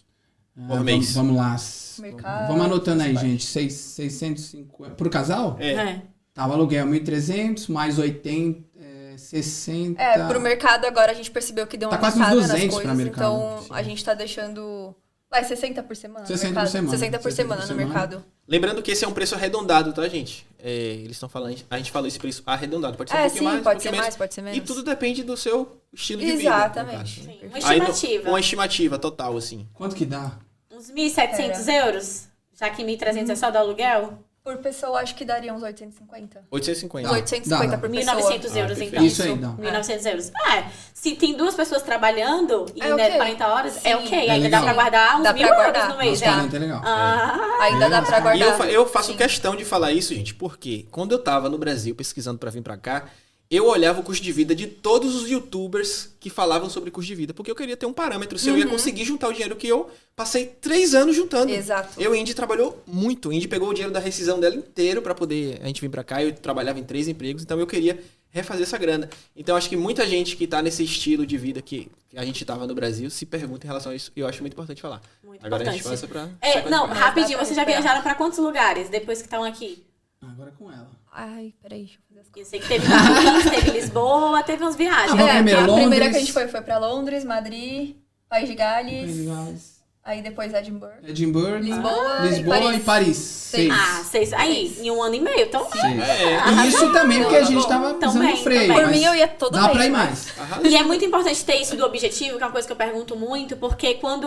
Ah, 0.57 0.67
Por 0.67 0.83
mês. 0.83 1.13
Vamos, 1.13 1.35
vamos 1.35 1.35
lá. 1.37 1.55
Mercado, 1.99 2.47
vamos 2.47 2.65
anotando 2.65 3.03
aí, 3.03 3.15
gente. 3.15 3.45
Seis- 3.45 3.73
650. 3.73 4.95
Por 4.95 5.09
casal? 5.09 5.57
É. 5.59 5.71
É. 5.73 6.01
Tá, 6.33 6.47
o 6.47 6.51
aluguel 6.53 6.87
1.300, 6.87 7.69
mais 7.71 7.99
80, 7.99 8.63
é, 8.79 9.15
60. 9.17 10.01
É, 10.01 10.27
pro 10.27 10.41
mercado 10.41 10.85
agora 10.85 11.11
a 11.11 11.15
gente 11.15 11.29
percebeu 11.29 11.67
que 11.67 11.77
deu 11.77 11.89
uma 11.89 11.95
Tá 11.95 11.99
quase 11.99 12.17
uns 12.17 12.21
aumentada 12.23 12.41
nas 12.41 12.51
200 12.61 12.75
coisas, 12.75 12.91
pra 12.95 12.95
mercado. 13.03 13.35
então 13.63 13.75
a 13.75 13.83
gente 13.83 14.03
tá 14.03 14.13
deixando... 14.15 14.95
Vai, 15.33 15.43
60 15.43 15.81
por 15.81 15.95
semana 15.95 16.25
60 16.27 16.47
no 16.47 16.53
por 16.53 16.61
mercado. 16.61 16.71
semana. 16.71 16.89
60 16.97 17.17
por 17.19 17.31
60 17.31 17.35
semana 17.35 17.55
por 17.55 17.61
no 17.61 17.67
semana. 17.67 17.85
mercado. 17.93 18.25
Lembrando 18.47 18.81
que 18.83 18.91
esse 18.91 19.03
é 19.03 19.07
um 19.07 19.13
preço 19.13 19.33
arredondado, 19.33 19.91
tá, 19.91 20.07
gente? 20.07 20.45
É, 20.59 20.69
eles 20.71 21.11
estão 21.13 21.27
falando, 21.27 21.55
a 21.71 21.77
gente 21.77 21.91
falou 21.91 22.07
esse 22.07 22.19
preço 22.19 22.43
arredondado. 22.45 22.95
Pode 22.95 23.09
ser 23.09 23.15
um 23.15 23.19
É, 23.19 23.23
pouquinho 23.23 23.39
sim, 23.39 23.45
mais, 23.45 23.59
um 23.59 23.63
pode 23.63 23.73
pouquinho 23.75 23.81
ser 23.81 23.91
menos. 23.91 24.05
mais, 24.05 24.15
pode 24.15 24.33
ser 24.35 24.41
menos. 24.43 24.57
E 24.59 24.61
tudo 24.61 24.83
depende 24.83 25.23
do 25.23 25.35
seu 25.35 25.81
estilo 25.91 26.21
de 26.21 26.27
vida. 26.27 26.41
Exatamente. 26.43 27.21
uma 27.43 27.55
Aí, 27.67 27.79
estimativa. 27.79 28.29
uma 28.29 28.39
estimativa 28.39 28.99
total, 28.99 29.35
assim. 29.35 29.67
Quanto 29.73 29.95
que 29.95 30.05
dá? 30.05 30.33
Uns 30.71 30.91
1.700 30.91 31.67
euros? 31.85 32.27
Já 32.53 32.69
que 32.69 32.83
1.300 32.83 33.29
é 33.31 33.35
só 33.35 33.49
do 33.49 33.57
aluguel? 33.57 34.19
Por 34.43 34.57
pessoa, 34.57 34.99
acho 34.99 35.15
que 35.15 35.23
daria 35.23 35.53
uns 35.53 35.63
850. 35.63 36.43
850. 36.51 37.07
Dá. 37.07 37.13
850 37.15 37.77
por 37.77 37.89
pessoa. 37.89 38.15
1.900 38.17 38.23
Ah, 38.53 38.59
euros, 38.59 38.77
perfeito. 38.77 38.93
então. 38.95 39.05
Isso 39.05 39.23
aí, 39.23 39.35
dá. 39.37 39.47
1.900 39.51 40.05
euros. 40.05 40.31
É, 40.53 40.65
se 40.93 41.15
tem 41.15 41.37
duas 41.37 41.55
pessoas 41.55 41.81
trabalhando 41.81 42.65
e 42.75 42.81
É 42.81 42.93
né, 42.93 43.05
ok. 43.05 43.15
40 43.15 43.47
horas, 43.47 43.77
é 43.77 43.79
Sim. 43.79 43.93
ok. 44.05 44.17
É 44.17 44.31
Ainda 44.31 44.33
legal. 44.43 44.59
dá 44.59 44.65
pra 44.65 44.73
guardar 44.73 45.17
uns 45.19 45.23
Dá 45.23 45.33
mil 45.33 45.47
pra 45.47 45.55
euros 45.57 45.71
guardar. 45.71 45.89
no 45.93 45.97
mês, 45.97 46.19
Nossa, 46.19 46.25
já. 46.25 46.33
40 46.33 46.55
é 46.57 46.59
legal. 46.59 46.81
Ah, 46.83 47.57
Ainda 47.61 47.89
dá 47.89 48.01
pra 48.01 48.17
E 48.17 48.21
guardar. 48.21 48.47
eu, 48.49 48.57
fa- 48.57 48.65
eu 48.67 48.85
faço 48.85 49.11
Sim. 49.11 49.17
questão 49.17 49.55
de 49.55 49.63
falar 49.63 49.93
isso, 49.93 50.13
gente, 50.13 50.35
porque 50.35 50.87
quando 50.91 51.13
eu 51.13 51.19
tava 51.19 51.47
no 51.49 51.57
Brasil 51.57 51.95
pesquisando 51.95 52.37
pra 52.37 52.51
vir 52.51 52.61
pra 52.61 52.75
cá, 52.75 53.05
eu 53.55 53.67
olhava 53.67 53.99
o 53.99 54.03
custo 54.03 54.23
de 54.23 54.31
vida 54.31 54.55
de 54.55 54.67
todos 54.67 55.15
os 55.15 55.29
youtubers 55.29 56.09
que 56.19 56.29
falavam 56.29 56.69
sobre 56.69 56.89
custo 56.91 57.07
de 57.07 57.15
vida, 57.15 57.33
porque 57.33 57.51
eu 57.51 57.55
queria 57.55 57.75
ter 57.77 57.85
um 57.85 57.93
parâmetro 57.93 58.37
se 58.39 58.47
eu 58.49 58.53
Uhum. 58.53 58.59
ia 58.59 58.67
conseguir 58.67 59.05
juntar 59.05 59.27
o 59.29 59.31
dinheiro 59.33 59.55
que 59.55 59.67
eu 59.67 59.89
passei 60.15 60.45
três 60.45 60.93
anos 60.95 61.15
juntando. 61.15 61.51
Exato. 61.51 61.99
Eu, 62.01 62.15
Indy, 62.15 62.33
trabalhou 62.33 62.81
muito. 62.87 63.31
Indy 63.31 63.47
pegou 63.47 63.69
o 63.69 63.73
dinheiro 63.73 63.93
da 63.93 63.99
rescisão 63.99 64.39
dela 64.39 64.55
inteiro 64.55 65.01
pra 65.01 65.13
poder 65.13 65.59
a 65.61 65.67
gente 65.67 65.81
vir 65.81 65.89
pra 65.89 66.03
cá. 66.03 66.23
Eu 66.23 66.33
trabalhava 66.33 66.79
em 66.79 66.83
três 66.83 67.07
empregos, 67.07 67.43
então 67.43 67.59
eu 67.59 67.67
queria 67.67 68.01
refazer 68.29 68.63
essa 68.63 68.77
grana. 68.79 69.07
Então 69.35 69.55
acho 69.55 69.69
que 69.69 69.75
muita 69.77 70.07
gente 70.07 70.35
que 70.35 70.47
tá 70.47 70.61
nesse 70.61 70.83
estilo 70.83 71.25
de 71.25 71.37
vida 71.37 71.61
que, 71.61 71.87
a 72.15 72.23
gente 72.25 72.43
tava 72.45 72.65
no 72.67 72.73
Brasil 72.75 73.09
se 73.09 73.25
pergunta 73.25 73.65
em 73.65 73.67
relação 73.67 73.91
a 73.91 73.95
isso. 73.95 74.11
E 74.15 74.19
eu 74.19 74.27
acho 74.27 74.41
muito 74.41 74.53
importante 74.53 74.81
falar. 74.81 75.01
Muito 75.23 75.45
Agora 75.45 75.61
a 75.63 75.65
gente 75.71 75.79
importante. 75.81 76.07
passa 76.07 76.07
pra. 76.07 76.29
É, 76.47 76.69
não, 76.69 76.87
rapidinho, 76.87 77.37
vocês 77.39 77.55
já 77.55 77.63
viajaram 77.65 78.01
pra 78.01 78.13
quantos 78.15 78.37
lugares 78.39 78.87
depois 78.89 79.19
que 79.19 79.25
estão 79.27 79.43
aqui? 79.43 79.83
Agora 80.31 80.49
é 80.49 80.53
com 80.57 80.71
ela. 80.71 80.89
Ai, 81.11 81.53
peraí, 81.61 81.79
deixa 81.85 81.99
eu 81.99 82.03
fazer 82.07 82.19
as 82.21 82.29
Eu 82.35 82.45
sei 82.45 82.59
que 82.59 82.67
teve 82.67 82.85
Paris, 82.87 83.49
teve 83.49 83.71
Lisboa, 83.71 84.43
teve 84.43 84.63
umas 84.63 84.75
viagens. 84.75 85.11
Ah, 85.11 85.15
vamos 85.15 85.25
né? 85.25 85.33
primeiro, 85.35 85.59
a 85.59 85.65
Londres. 85.65 85.81
primeira 85.81 86.09
que 86.09 86.15
a 86.15 86.19
gente 86.19 86.33
foi 86.33 86.47
foi 86.47 86.61
pra 86.61 86.77
Londres, 86.77 87.23
Madrid, 87.23 87.95
País 88.27 88.49
de 88.49 88.55
Gales, 88.55 89.25
Gales, 89.25 89.72
aí 90.05 90.21
depois 90.21 90.53
Edinburgh, 90.53 90.93
Edimburgo, 91.07 91.57
Lisboa, 91.57 92.17
Lisboa 92.21 92.57
e 92.57 92.59
e 92.77 92.79
Paris. 92.79 92.83
Paris. 92.83 93.17
Seis. 93.53 93.71
Ah, 93.71 94.03
seis. 94.03 94.33
Aí, 94.33 94.75
em 94.81 94.89
um 94.89 95.01
ano 95.03 95.13
e 95.13 95.19
meio. 95.21 95.41
Então, 95.41 95.67
Seis. 95.71 95.83
É. 95.85 96.63
E 96.65 96.67
isso 96.67 96.91
também 96.91 97.21
porque 97.21 97.35
a 97.35 97.43
gente 97.43 97.67
tava 97.67 97.93
pisando 97.93 98.13
Também, 98.13 98.31
no 98.31 98.37
freio. 98.37 98.61
também. 98.61 98.75
Por 98.77 98.85
mas 98.87 98.97
mim, 98.97 99.05
eu 99.05 99.13
ia 99.15 99.27
todo 99.27 99.51
Dá 99.53 99.61
mês, 99.61 99.73
pra 99.73 99.85
ir 99.85 99.89
mas- 99.91 100.03
mais. 100.09 100.39
Arrasa. 100.39 100.67
E 100.67 100.75
é 100.75 100.81
muito 100.83 101.05
importante 101.05 101.45
ter 101.45 101.61
isso 101.61 101.75
do 101.75 101.85
objetivo, 101.85 102.37
que 102.37 102.43
é 102.43 102.47
uma 102.47 102.51
coisa 102.51 102.65
que 102.67 102.71
eu 102.71 102.77
pergunto 102.77 103.15
muito, 103.15 103.55
porque 103.57 103.93
quando 103.95 104.25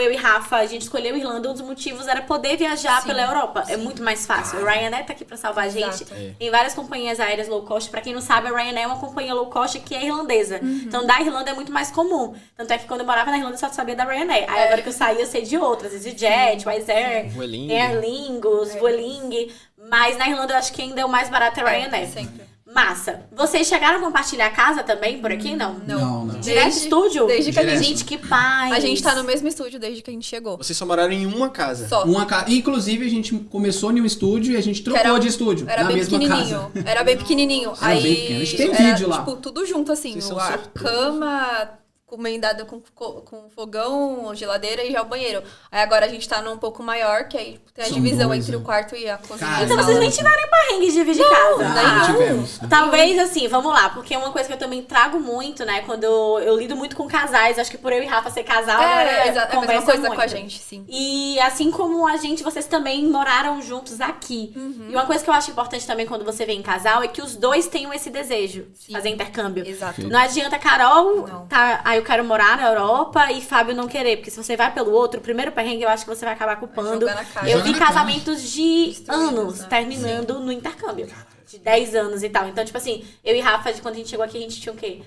eu 0.00 0.12
e 0.12 0.14
Rafa, 0.14 0.56
a 0.58 0.66
gente 0.66 0.82
escolheu 0.82 1.16
Irlanda, 1.16 1.50
um 1.50 1.52
dos 1.52 1.62
motivos 1.62 2.06
era 2.06 2.22
poder 2.22 2.56
viajar 2.56 3.00
Sim, 3.02 3.08
pela 3.08 3.22
Europa. 3.22 3.64
É 3.66 3.76
muito 3.76 4.04
mais 4.04 4.24
fácil. 4.24 4.60
O 4.60 4.64
Ryanair 4.64 5.04
tá 5.04 5.12
aqui 5.14 5.24
pra 5.24 5.36
salvar 5.36 5.64
a 5.64 5.68
gente. 5.68 6.04
É. 6.12 6.32
Tem 6.38 6.48
várias 6.48 6.74
companhias 6.74 7.18
aéreas 7.18 7.48
low 7.48 7.62
cost. 7.62 7.90
Pra 7.90 8.00
quem 8.00 8.14
não 8.14 8.20
sabe, 8.20 8.46
a 8.46 8.50
Ryanair 8.56 8.84
é 8.84 8.86
uma 8.86 8.98
companhia 9.00 9.34
low 9.34 9.46
cost 9.46 9.80
que 9.80 9.96
é 9.96 10.06
irlandesa. 10.06 10.60
Uhum. 10.62 10.82
Então, 10.86 11.04
da 11.04 11.20
Irlanda 11.20 11.50
é 11.50 11.54
muito 11.54 11.72
mais 11.72 11.90
comum. 11.90 12.34
Tanto 12.56 12.72
é 12.72 12.78
que 12.78 12.86
quando 12.86 13.00
eu 13.00 13.06
morava 13.06 13.32
na 13.32 13.36
Irlanda, 13.38 13.56
eu 13.56 13.58
só 13.58 13.68
sabia 13.68 13.96
da 13.96 14.04
Ryanair. 14.04 14.48
Aí, 14.48 14.58
É. 14.60 14.64
agora 14.66 14.82
que 14.82 14.88
eu 14.88 14.92
saí, 14.92 15.09
eu 15.18 15.26
sei 15.26 15.42
de 15.42 15.56
outras. 15.56 15.92
EasyJet, 15.94 16.66
Wizz 16.68 16.88
Air, 16.88 17.28
Vueling. 17.30 17.72
Aer 17.72 18.00
Lingus, 18.00 18.74
Vueling. 18.74 19.50
Mas 19.90 20.16
na 20.18 20.28
Irlanda, 20.28 20.52
eu 20.54 20.58
acho 20.58 20.72
que 20.72 20.82
ainda 20.82 21.00
é 21.00 21.04
o 21.04 21.08
mais 21.08 21.28
barato 21.30 21.58
é 21.60 21.62
a 21.62 21.68
Ryanair. 21.68 22.08
sempre. 22.08 22.50
Massa. 22.72 23.22
Vocês 23.32 23.66
chegaram 23.66 23.98
a 23.98 24.00
compartilhar 24.00 24.48
casa 24.50 24.84
também 24.84 25.20
por 25.20 25.32
aqui? 25.32 25.56
Não. 25.56 25.74
Não, 25.88 26.24
não. 26.24 26.38
Direto 26.38 26.64
Desde- 26.66 26.80
estúdio? 26.84 27.26
Desde 27.26 27.50
que 27.50 27.58
a 27.58 27.62
Direto. 27.62 27.78
gente... 27.82 27.88
Gente, 27.98 28.04
que 28.04 28.16
paz. 28.16 28.72
A 28.72 28.78
gente 28.78 29.02
tá 29.02 29.12
no 29.16 29.24
mesmo 29.24 29.48
estúdio 29.48 29.80
desde 29.80 30.00
que 30.02 30.08
a 30.10 30.12
gente 30.12 30.24
chegou. 30.24 30.56
Vocês 30.56 30.78
só 30.78 30.86
moraram 30.86 31.10
em 31.10 31.26
uma 31.26 31.50
casa. 31.50 31.88
Só. 31.88 32.04
Uma 32.04 32.26
ca... 32.26 32.44
Inclusive, 32.46 33.04
a 33.04 33.10
gente 33.10 33.34
começou 33.50 33.90
em 33.90 34.00
um 34.00 34.04
estúdio 34.04 34.52
e 34.52 34.56
a 34.56 34.60
gente 34.60 34.84
trocou 34.84 35.00
Era 35.00 35.18
de 35.18 35.26
estúdio. 35.26 35.68
Era 35.68 35.82
na 35.82 35.88
bem 35.88 35.96
mesma 35.96 36.16
pequenininho. 36.20 36.70
casa. 36.72 36.88
Era 36.88 37.02
bem 37.02 37.16
pequenininho. 37.16 37.70
Era 37.72 37.86
Aí 37.88 38.02
bem 38.04 38.14
pequeno. 38.14 38.36
A 38.40 38.44
gente 38.44 38.56
tem 38.56 38.68
era, 38.72 38.78
vídeo 38.84 39.08
lá. 39.08 39.18
Tipo, 39.18 39.36
tudo 39.38 39.66
junto 39.66 39.90
assim. 39.90 40.12
Vocês 40.12 40.24
são 40.26 40.38
A 40.38 40.46
sortudos. 40.52 40.82
cama 40.82 41.70
comendada 42.10 42.64
com, 42.64 42.82
co- 42.94 43.22
com 43.22 43.48
fogão, 43.50 44.34
geladeira 44.34 44.82
e 44.84 44.90
já 44.90 45.00
o 45.00 45.04
banheiro. 45.04 45.44
Aí 45.70 45.80
agora 45.80 46.06
a 46.06 46.08
gente 46.08 46.28
tá 46.28 46.42
num 46.42 46.58
pouco 46.58 46.82
maior, 46.82 47.28
que 47.28 47.38
aí 47.38 47.60
tem 47.72 47.84
a 47.84 47.88
São 47.88 47.96
divisão 47.96 48.26
dois, 48.28 48.40
entre 48.42 48.56
é. 48.56 48.58
o 48.58 48.62
quarto 48.62 48.96
e 48.96 49.08
a 49.08 49.16
cozinha. 49.16 49.48
Cara, 49.48 49.64
Então 49.64 49.76
vocês 49.76 49.98
nem 50.00 50.10
tiveram 50.10 50.48
perrengue 50.50 50.86
de 50.88 50.92
dividir 50.92 51.24
casa. 51.28 51.68
nem 51.68 51.84
Ah, 51.86 52.02
tivemos. 52.06 52.60
né? 52.60 52.66
Talvez 52.68 53.16
assim, 53.20 53.46
vamos 53.46 53.72
lá, 53.72 53.90
porque 53.90 54.12
é 54.12 54.18
uma 54.18 54.32
coisa 54.32 54.48
que 54.48 54.54
eu 54.54 54.58
também 54.58 54.82
trago 54.82 55.20
muito, 55.20 55.64
né? 55.64 55.82
Quando 55.82 56.02
eu, 56.02 56.40
eu 56.40 56.56
lido 56.58 56.74
muito 56.74 56.96
com 56.96 57.06
casais, 57.06 57.58
acho 57.60 57.70
que 57.70 57.78
por 57.78 57.92
eu 57.92 58.02
e 58.02 58.06
Rafa 58.06 58.28
ser 58.30 58.42
casal, 58.42 58.82
É, 58.82 59.28
é 59.28 59.30
a 59.30 59.60
mesma 59.60 59.82
coisa 59.82 60.00
muito. 60.00 60.14
com 60.16 60.20
a 60.20 60.26
gente, 60.26 60.58
sim. 60.58 60.84
E 60.88 61.38
assim 61.40 61.70
como 61.70 62.06
a 62.08 62.16
gente, 62.16 62.42
vocês 62.42 62.66
também 62.66 63.06
moraram 63.06 63.62
juntos 63.62 64.00
aqui. 64.00 64.52
Uhum. 64.56 64.86
E 64.90 64.94
uma 64.94 65.06
coisa 65.06 65.22
que 65.22 65.30
eu 65.30 65.34
acho 65.34 65.52
importante 65.52 65.86
também 65.86 66.06
quando 66.06 66.24
você 66.24 66.44
vem 66.44 66.58
em 66.58 66.62
casal 66.62 67.02
é 67.04 67.08
que 67.08 67.22
os 67.22 67.36
dois 67.36 67.68
tenham 67.68 67.92
esse 67.94 68.10
desejo 68.10 68.62
de 68.72 68.78
Sim. 68.86 68.92
fazer 68.92 69.10
intercâmbio. 69.10 69.64
Exato. 69.66 70.02
Não 70.08 70.18
adianta 70.18 70.58
Carol, 70.58 71.26
Não. 71.26 71.46
tá, 71.46 71.80
aí 71.84 71.99
eu 72.00 72.04
quero 72.04 72.24
morar 72.24 72.56
na 72.56 72.68
Europa 72.68 73.30
e 73.32 73.40
Fábio 73.40 73.74
não 73.74 73.86
querer, 73.86 74.16
porque 74.16 74.30
se 74.30 74.42
você 74.42 74.56
vai 74.56 74.72
pelo 74.72 74.90
outro, 74.92 75.20
o 75.20 75.22
primeiro 75.22 75.52
perrengue 75.52 75.82
eu 75.82 75.88
acho 75.88 76.04
que 76.04 76.10
você 76.14 76.24
vai 76.24 76.34
acabar 76.34 76.56
culpando. 76.56 77.06
Eu 77.46 77.62
vi 77.62 77.74
casamentos 77.74 78.42
de 78.50 78.96
anos 79.08 79.60
né? 79.60 79.66
terminando 79.68 80.40
no 80.40 80.50
intercâmbio. 80.52 81.06
de 81.48 81.58
10 81.58 81.94
anos 81.96 82.22
e 82.22 82.28
tal. 82.28 82.48
Então, 82.48 82.64
tipo 82.64 82.78
assim, 82.78 83.04
eu 83.24 83.34
e 83.34 83.40
Rafa, 83.40 83.72
quando 83.80 83.94
a 83.94 83.98
gente 83.98 84.08
chegou 84.10 84.24
aqui, 84.24 84.38
a 84.38 84.40
gente 84.40 84.60
tinha 84.60 84.72
o 84.72 84.76
quê? 84.76 85.02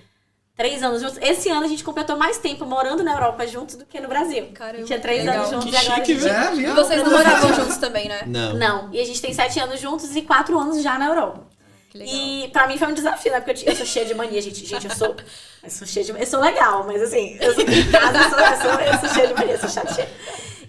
Três 0.56 0.84
anos 0.84 1.01
juntos. 1.01 1.17
Esse 1.21 1.49
ano 1.49 1.65
a 1.65 1.67
gente 1.67 1.84
completou 1.84 2.15
mais 2.15 2.38
tempo 2.38 2.63
morando 2.65 3.01
na 3.03 3.13
Europa 3.13 3.47
juntos 3.47 3.75
do 3.75 3.86
que 3.86 3.99
no 3.99 4.08
Brasil. 4.08 4.49
Caramba, 4.53 4.84
tinha 4.84 4.99
três 4.99 5.25
legal. 5.25 5.38
anos 5.38 5.49
juntos 5.49 5.65
Que 5.69 5.71
e 5.71 5.77
agora. 5.77 5.95
chique, 6.06 6.19
gente- 6.19 6.56
viu? 6.56 6.67
É? 6.69 6.71
E 6.71 6.75
vocês 6.75 7.03
não 7.03 7.10
moravam 7.12 7.53
juntos 7.56 7.77
também, 7.77 8.08
né? 8.08 8.21
Não. 8.27 8.53
Não. 8.56 8.89
E 8.93 8.99
a 8.99 9.06
gente 9.06 9.19
tem 9.19 9.34
sete 9.34 9.60
anos 9.60 9.79
juntos 9.79 10.15
e 10.15 10.21
quatro 10.21 10.60
anos 10.60 10.84
já 10.84 10.99
na 10.99 11.08
Europa. 11.08 11.47
Que 11.89 11.97
legal. 11.97 12.13
E 12.15 12.49
pra 12.49 12.67
mim 12.67 12.77
foi 12.77 12.88
um 12.88 12.93
desafio, 12.93 13.32
né? 13.32 13.39
Porque 13.39 13.51
eu, 13.51 13.56
tinha- 13.56 13.71
eu 13.71 13.75
sou 13.75 13.86
cheia 13.86 14.06
de 14.06 14.13
mania, 14.13 14.39
gente. 14.43 14.63
Gente, 14.63 14.88
eu 14.88 14.95
sou. 14.95 15.15
Eu 15.63 15.69
sou 15.69 15.88
cheia 15.88 16.06
de 16.06 16.12
Eu 16.12 16.26
sou 16.28 16.39
legal, 16.41 16.84
mas 16.86 17.02
assim, 17.02 17.38
eu 17.39 17.54
sou 17.54 17.63
em 17.63 17.91
casa, 17.91 18.17
eu 18.17 18.30
sou, 18.30 18.39
eu 18.39 18.58
sou, 18.58 18.82
eu 18.82 18.99
sou 18.99 19.10
cheia 19.10 19.28
de 19.28 19.34
mania, 19.34 19.54
eu 19.54 19.60
sou 19.60 19.69
chateada. 19.69 20.10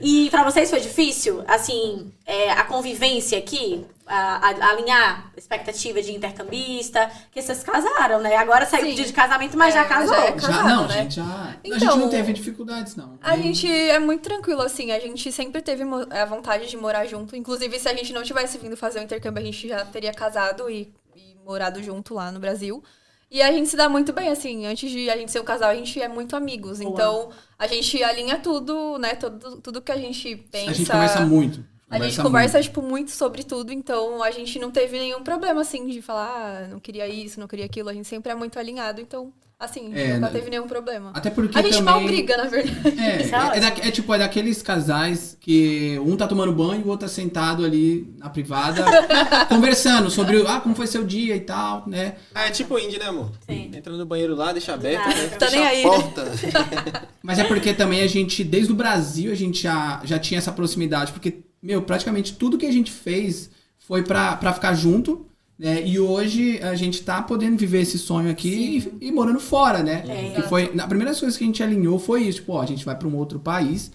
E 0.01 0.29
pra 0.31 0.45
vocês 0.45 0.69
foi 0.71 0.81
difícil, 0.81 1.43
assim, 1.49 2.13
é, 2.27 2.51
a 2.53 2.65
convivência 2.65 3.39
aqui, 3.39 3.87
a, 4.07 4.49
a- 4.51 4.71
alinhar 4.71 5.33
expectativa 5.37 6.03
de 6.03 6.13
intercambista, 6.13 7.11
que 7.33 7.41
vocês 7.41 7.63
casaram, 7.65 8.21
né? 8.21 8.37
Agora 8.37 8.67
saiu 8.67 8.83
o 8.85 8.87
pedido 8.89 9.07
de 9.07 9.13
casamento, 9.13 9.57
mas 9.57 9.75
É, 9.75 9.79
já 9.79 9.85
casou. 9.87 10.15
já 10.15 10.25
é 10.25 10.27
Já, 10.39 10.47
casado, 10.49 10.69
não, 10.69 10.87
né? 10.89 10.95
gente, 10.95 11.15
já. 11.17 11.23
a 11.23 11.57
Então, 11.65 11.79
gente 11.79 11.97
não 11.99 12.09
teve 12.11 12.33
dificuldades, 12.33 12.97
não. 12.97 13.19
A 13.23 13.35
Nem- 13.37 13.45
gente 13.55 13.73
é 13.73 13.99
muito 13.99 14.23
tranquilo, 14.23 14.61
assim, 14.63 14.91
a 14.93 14.99
gente 15.01 15.33
sempre 15.33 15.63
teve 15.63 15.85
a 16.11 16.25
vontade 16.27 16.69
de 16.69 16.77
morar 16.77 17.07
junto. 17.07 17.35
Inclusive, 17.35 17.79
se 17.79 17.89
a 17.89 17.95
gente 17.95 18.13
não 18.13 18.23
tivesse 18.23 18.59
vindo 18.59 18.77
fazer 18.77 18.99
o 18.99 19.03
intercâmbio, 19.03 19.43
a 19.43 19.47
gente 19.47 19.67
já 19.69 19.85
teria 19.87 20.13
casado 20.13 20.69
e, 20.69 20.93
e 21.17 21.35
morado 21.45 21.83
junto 21.83 22.15
lá 22.15 22.31
no 22.31 22.39
Brasil. 22.41 22.83
E 23.31 23.43
a 23.43 23.51
gente 23.51 23.69
se 23.69 23.77
dá 23.77 23.89
muito 23.89 24.13
bem, 24.13 24.29
assim, 24.29 24.67
antes 24.67 24.91
de 24.91 25.11
a 25.11 25.17
gente 25.17 25.33
ser 25.33 25.41
um 25.41 25.45
casal, 25.45 25.71
a 25.71 25.75
gente 25.75 26.01
é 26.01 26.09
muito 26.09 26.37
amigos. 26.37 26.81
Então, 26.81 27.31
a 27.59 27.67
gente 27.67 28.03
alinha 28.03 28.39
tudo, 28.39 28.99
né? 28.99 29.15
Tudo, 29.15 29.61
tudo 29.61 29.83
que 29.83 29.91
a 29.91 29.97
gente 29.97 30.37
pensa. 30.37 30.71
A 30.71 30.75
gente 30.75 30.91
conversa 30.91 31.27
muito. 31.27 31.74
A 31.95 31.99
gente 32.09 32.21
conversa, 32.23 32.61
tipo, 32.63 32.83
muito 32.83 33.11
sobre 33.11 33.43
tudo, 33.45 33.73
então 33.73 34.23
a 34.23 34.31
gente 34.31 34.59
não 34.59 34.71
teve 34.71 34.99
nenhum 34.99 35.23
problema, 35.23 35.61
assim, 35.61 35.87
de 35.87 36.01
falar, 36.03 36.29
ah, 36.65 36.69
não 36.71 36.81
queria 36.81 37.07
isso, 37.09 37.39
não 37.41 37.47
queria 37.47 37.65
aquilo. 37.67 37.89
A 37.89 37.95
gente 37.95 38.09
sempre 38.09 38.33
é 38.33 38.35
muito 38.35 38.59
alinhado, 38.59 39.01
então, 39.01 39.33
assim, 39.59 39.93
É, 39.95 40.15
nunca 40.15 40.27
né? 40.27 40.29
teve 40.33 40.51
nenhum 40.51 40.67
problema. 40.67 41.11
Até 41.15 41.31
porque 41.31 41.57
A 41.59 41.63
gente 41.63 41.79
também... 41.79 41.85
mal 41.95 42.03
briga, 42.05 42.37
na 42.37 42.45
verdade. 42.45 43.01
É, 43.01 43.23
é 43.23 43.31
é, 43.31 43.37
ótimo. 43.39 43.61
da- 43.61 43.89
é 43.89 43.91
tipo, 43.91 44.15
é 44.15 44.19
daqueles 44.19 44.61
casais 44.63 45.37
que 45.41 45.99
um 46.05 46.17
tá 46.17 46.27
tomando 46.27 46.53
banho 46.53 46.81
e 46.81 46.85
o 46.85 46.89
outro 46.89 47.07
tá 47.07 47.13
sentado 47.13 47.65
ali 47.65 48.13
na 48.19 48.29
privada, 48.29 48.85
conversando 49.49 50.11
sobre 50.11 50.45
ah, 50.47 50.61
como 50.61 50.75
foi 50.75 50.87
seu 50.87 51.05
dia 51.05 51.37
e 51.37 51.41
tal, 51.41 51.85
né? 51.87 52.17
Ah, 52.35 52.47
é 52.47 52.51
tipo 52.51 52.79
indie, 52.79 52.99
né, 52.99 53.07
amor? 53.07 53.31
Sim. 53.49 53.71
Entra 53.75 53.93
no 53.93 54.05
banheiro 54.05 54.35
lá, 54.35 54.53
deixa 54.53 54.75
aberto, 54.75 55.07
nada. 55.07 55.23
né? 55.23 55.29
Tá 55.39 55.47
fecha 55.47 55.57
nem 55.57 55.65
a 55.65 55.69
aí. 55.69 55.83
porta. 55.83 56.25
Mas 57.23 57.39
é 57.39 57.45
porque 57.45 57.73
também 57.73 58.03
a 58.03 58.07
gente, 58.07 58.45
desde 58.45 58.73
o 58.73 58.75
Brasil, 58.75 59.33
a 59.33 59.35
gente 59.35 59.63
já, 59.63 60.01
já 60.05 60.19
tinha 60.19 60.39
essa 60.39 60.53
proximidade, 60.53 61.13
porque, 61.13 61.44
meu, 61.65 61.83
praticamente 61.83 62.35
tudo 62.35 62.59
que 62.59 62.67
a 62.67 62.73
gente 62.73 62.91
fez 62.93 63.51
foi 63.79 64.03
pra, 64.03 64.37
pra 64.37 64.53
ficar 64.53 64.75
junto, 64.75 65.27
né? 65.59 65.87
E 65.87 65.99
hoje 65.99 66.59
a 66.63 66.75
gente 66.75 67.03
tá 67.03 67.23
podendo 67.23 67.57
viver 67.57 67.81
esse 67.81 67.99
sonho 67.99 68.31
aqui 68.31 68.85
e, 69.01 69.07
e 69.09 69.13
morando 69.13 69.41
fora, 69.41 69.83
né? 69.83 70.05
É. 70.07 70.31
que 70.35 70.43
foi, 70.43 70.71
a 70.79 70.87
primeira 70.87 71.15
coisa 71.15 71.37
que 71.39 71.45
a 71.45 71.47
gente 71.47 71.63
alinhou 71.63 71.99
foi 71.99 72.23
isso, 72.23 72.39
tipo, 72.41 72.53
ó, 72.53 72.61
a 72.61 72.67
gente 72.67 72.85
vai 72.85 72.97
pra 72.97 73.09
um 73.09 73.17
outro 73.17 73.39
país, 73.39 73.91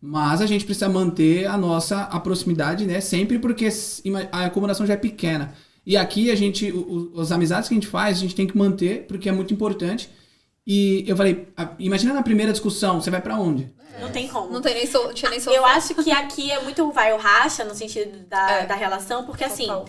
mas 0.00 0.40
a 0.40 0.46
gente 0.46 0.64
precisa 0.64 0.88
manter 0.88 1.46
a 1.46 1.58
nossa 1.58 2.02
a 2.04 2.18
proximidade, 2.20 2.86
né? 2.86 3.00
Sempre 3.00 3.38
porque 3.38 3.68
a 4.32 4.46
acomodação 4.46 4.86
já 4.86 4.94
é 4.94 4.96
pequena. 4.96 5.52
E 5.84 5.96
aqui 5.96 6.30
a 6.30 6.34
gente, 6.34 6.70
o- 6.70 7.10
o- 7.16 7.20
as 7.20 7.32
amizades 7.32 7.68
que 7.68 7.74
a 7.74 7.76
gente 7.76 7.86
faz, 7.86 8.16
a 8.18 8.20
gente 8.20 8.34
tem 8.34 8.46
que 8.46 8.56
manter, 8.56 9.06
porque 9.06 9.28
é 9.28 9.32
muito 9.32 9.52
importante. 9.52 10.08
E 10.66 11.04
eu 11.08 11.16
falei, 11.16 11.48
a- 11.56 11.70
imagina 11.78 12.12
na 12.14 12.22
primeira 12.22 12.52
discussão, 12.52 13.00
você 13.00 13.10
vai 13.10 13.20
pra 13.20 13.36
onde? 13.36 13.72
Não 14.00 14.10
tem 14.10 14.28
como. 14.28 14.50
Não 14.50 14.62
tem 14.62 14.74
nem 14.74 14.86
so, 14.86 15.12
tinha 15.12 15.30
nem 15.30 15.38
Eu 15.38 15.44
sofá. 15.44 15.66
acho 15.74 15.94
que 15.94 16.10
aqui 16.10 16.50
é 16.50 16.60
muito 16.62 16.90
vai 16.92 17.12
o 17.12 17.16
racha 17.18 17.64
no 17.64 17.74
sentido 17.74 18.26
da, 18.28 18.50
É. 18.52 18.66
da 18.66 18.74
relação, 18.74 19.24
porque 19.26 19.44
assim, 19.44 19.66
Total. 19.66 19.86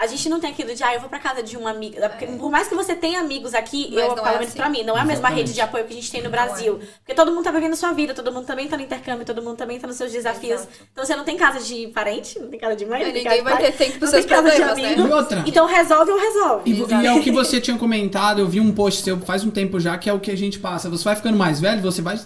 A 0.00 0.06
gente 0.06 0.28
não 0.28 0.38
tem 0.38 0.50
aquilo 0.50 0.72
de, 0.72 0.84
ah, 0.84 0.94
eu 0.94 1.00
vou 1.00 1.08
pra 1.08 1.18
casa 1.18 1.42
de 1.42 1.56
uma 1.56 1.70
amiga. 1.70 2.08
Porque, 2.08 2.24
Por 2.24 2.52
mais 2.52 2.68
que 2.68 2.74
você 2.76 2.94
tenha 2.94 3.18
amigos 3.18 3.52
aqui, 3.52 3.90
Mas 3.92 4.04
eu 4.04 4.12
é 4.12 4.30
menos 4.30 4.46
assim. 4.46 4.56
pra 4.56 4.68
mim, 4.68 4.84
não 4.84 4.96
é 4.96 5.00
a 5.00 5.04
mesma 5.04 5.14
Exatamente. 5.22 5.38
rede 5.40 5.54
de 5.54 5.60
apoio 5.60 5.84
que 5.86 5.92
a 5.92 5.96
gente 5.96 6.08
tem 6.08 6.20
no 6.20 6.26
Não 6.26 6.30
Brasil. 6.30 6.78
Porque 7.00 7.14
todo 7.14 7.32
mundo 7.32 7.42
tá 7.42 7.50
vivendo 7.50 7.72
a 7.72 7.76
sua 7.76 7.92
vida, 7.92 8.14
todo 8.14 8.30
mundo 8.30 8.46
também 8.46 8.68
tá 8.68 8.76
no 8.76 8.84
intercâmbio, 8.84 9.26
todo 9.26 9.42
mundo 9.42 9.56
também 9.56 9.80
tá 9.80 9.88
nos 9.88 9.96
seus 9.96 10.12
desafios. 10.12 10.60
Exato. 10.60 10.72
Então 10.92 11.04
você 11.04 11.16
não 11.16 11.24
tem 11.24 11.36
casa 11.36 11.58
de 11.58 11.88
parente, 11.88 12.38
não 12.38 12.48
tem 12.48 12.60
casa 12.60 12.76
de 12.76 12.86
mãe, 12.86 13.02
É, 13.02 13.06
não 13.06 13.12
tem 13.12 13.24
ninguém 13.24 13.38
casa 13.38 13.50
vai 13.50 13.60
pai, 13.60 13.72
ter 13.72 13.76
tempo 13.76 13.98
pros 13.98 14.10
seus 14.10 14.24
tem 14.24 14.36
casa 14.36 14.50
de 14.50 14.56
problemas, 14.56 14.96
né? 14.96 15.04
E 15.04 15.12
outra. 15.12 15.44
Então 15.44 15.66
resolve 15.66 16.12
ou 16.12 16.18
resolve. 16.20 16.70
E, 16.70 17.02
e 17.02 17.06
é 17.06 17.12
o 17.12 17.20
que 17.20 17.32
você 17.32 17.60
tinha 17.60 17.76
comentado, 17.76 18.40
eu 18.40 18.46
vi 18.46 18.60
um 18.60 18.70
post 18.72 19.02
seu 19.02 19.18
faz 19.18 19.42
um 19.44 19.50
tempo 19.50 19.80
já, 19.80 19.98
que 19.98 20.08
é 20.08 20.12
o 20.12 20.20
que 20.20 20.30
a 20.30 20.36
gente 20.36 20.60
passa. 20.60 20.88
Você 20.88 21.02
vai 21.02 21.16
ficando 21.16 21.36
mais 21.36 21.58
velho, 21.60 21.82
você 21.82 22.00
vai. 22.00 22.20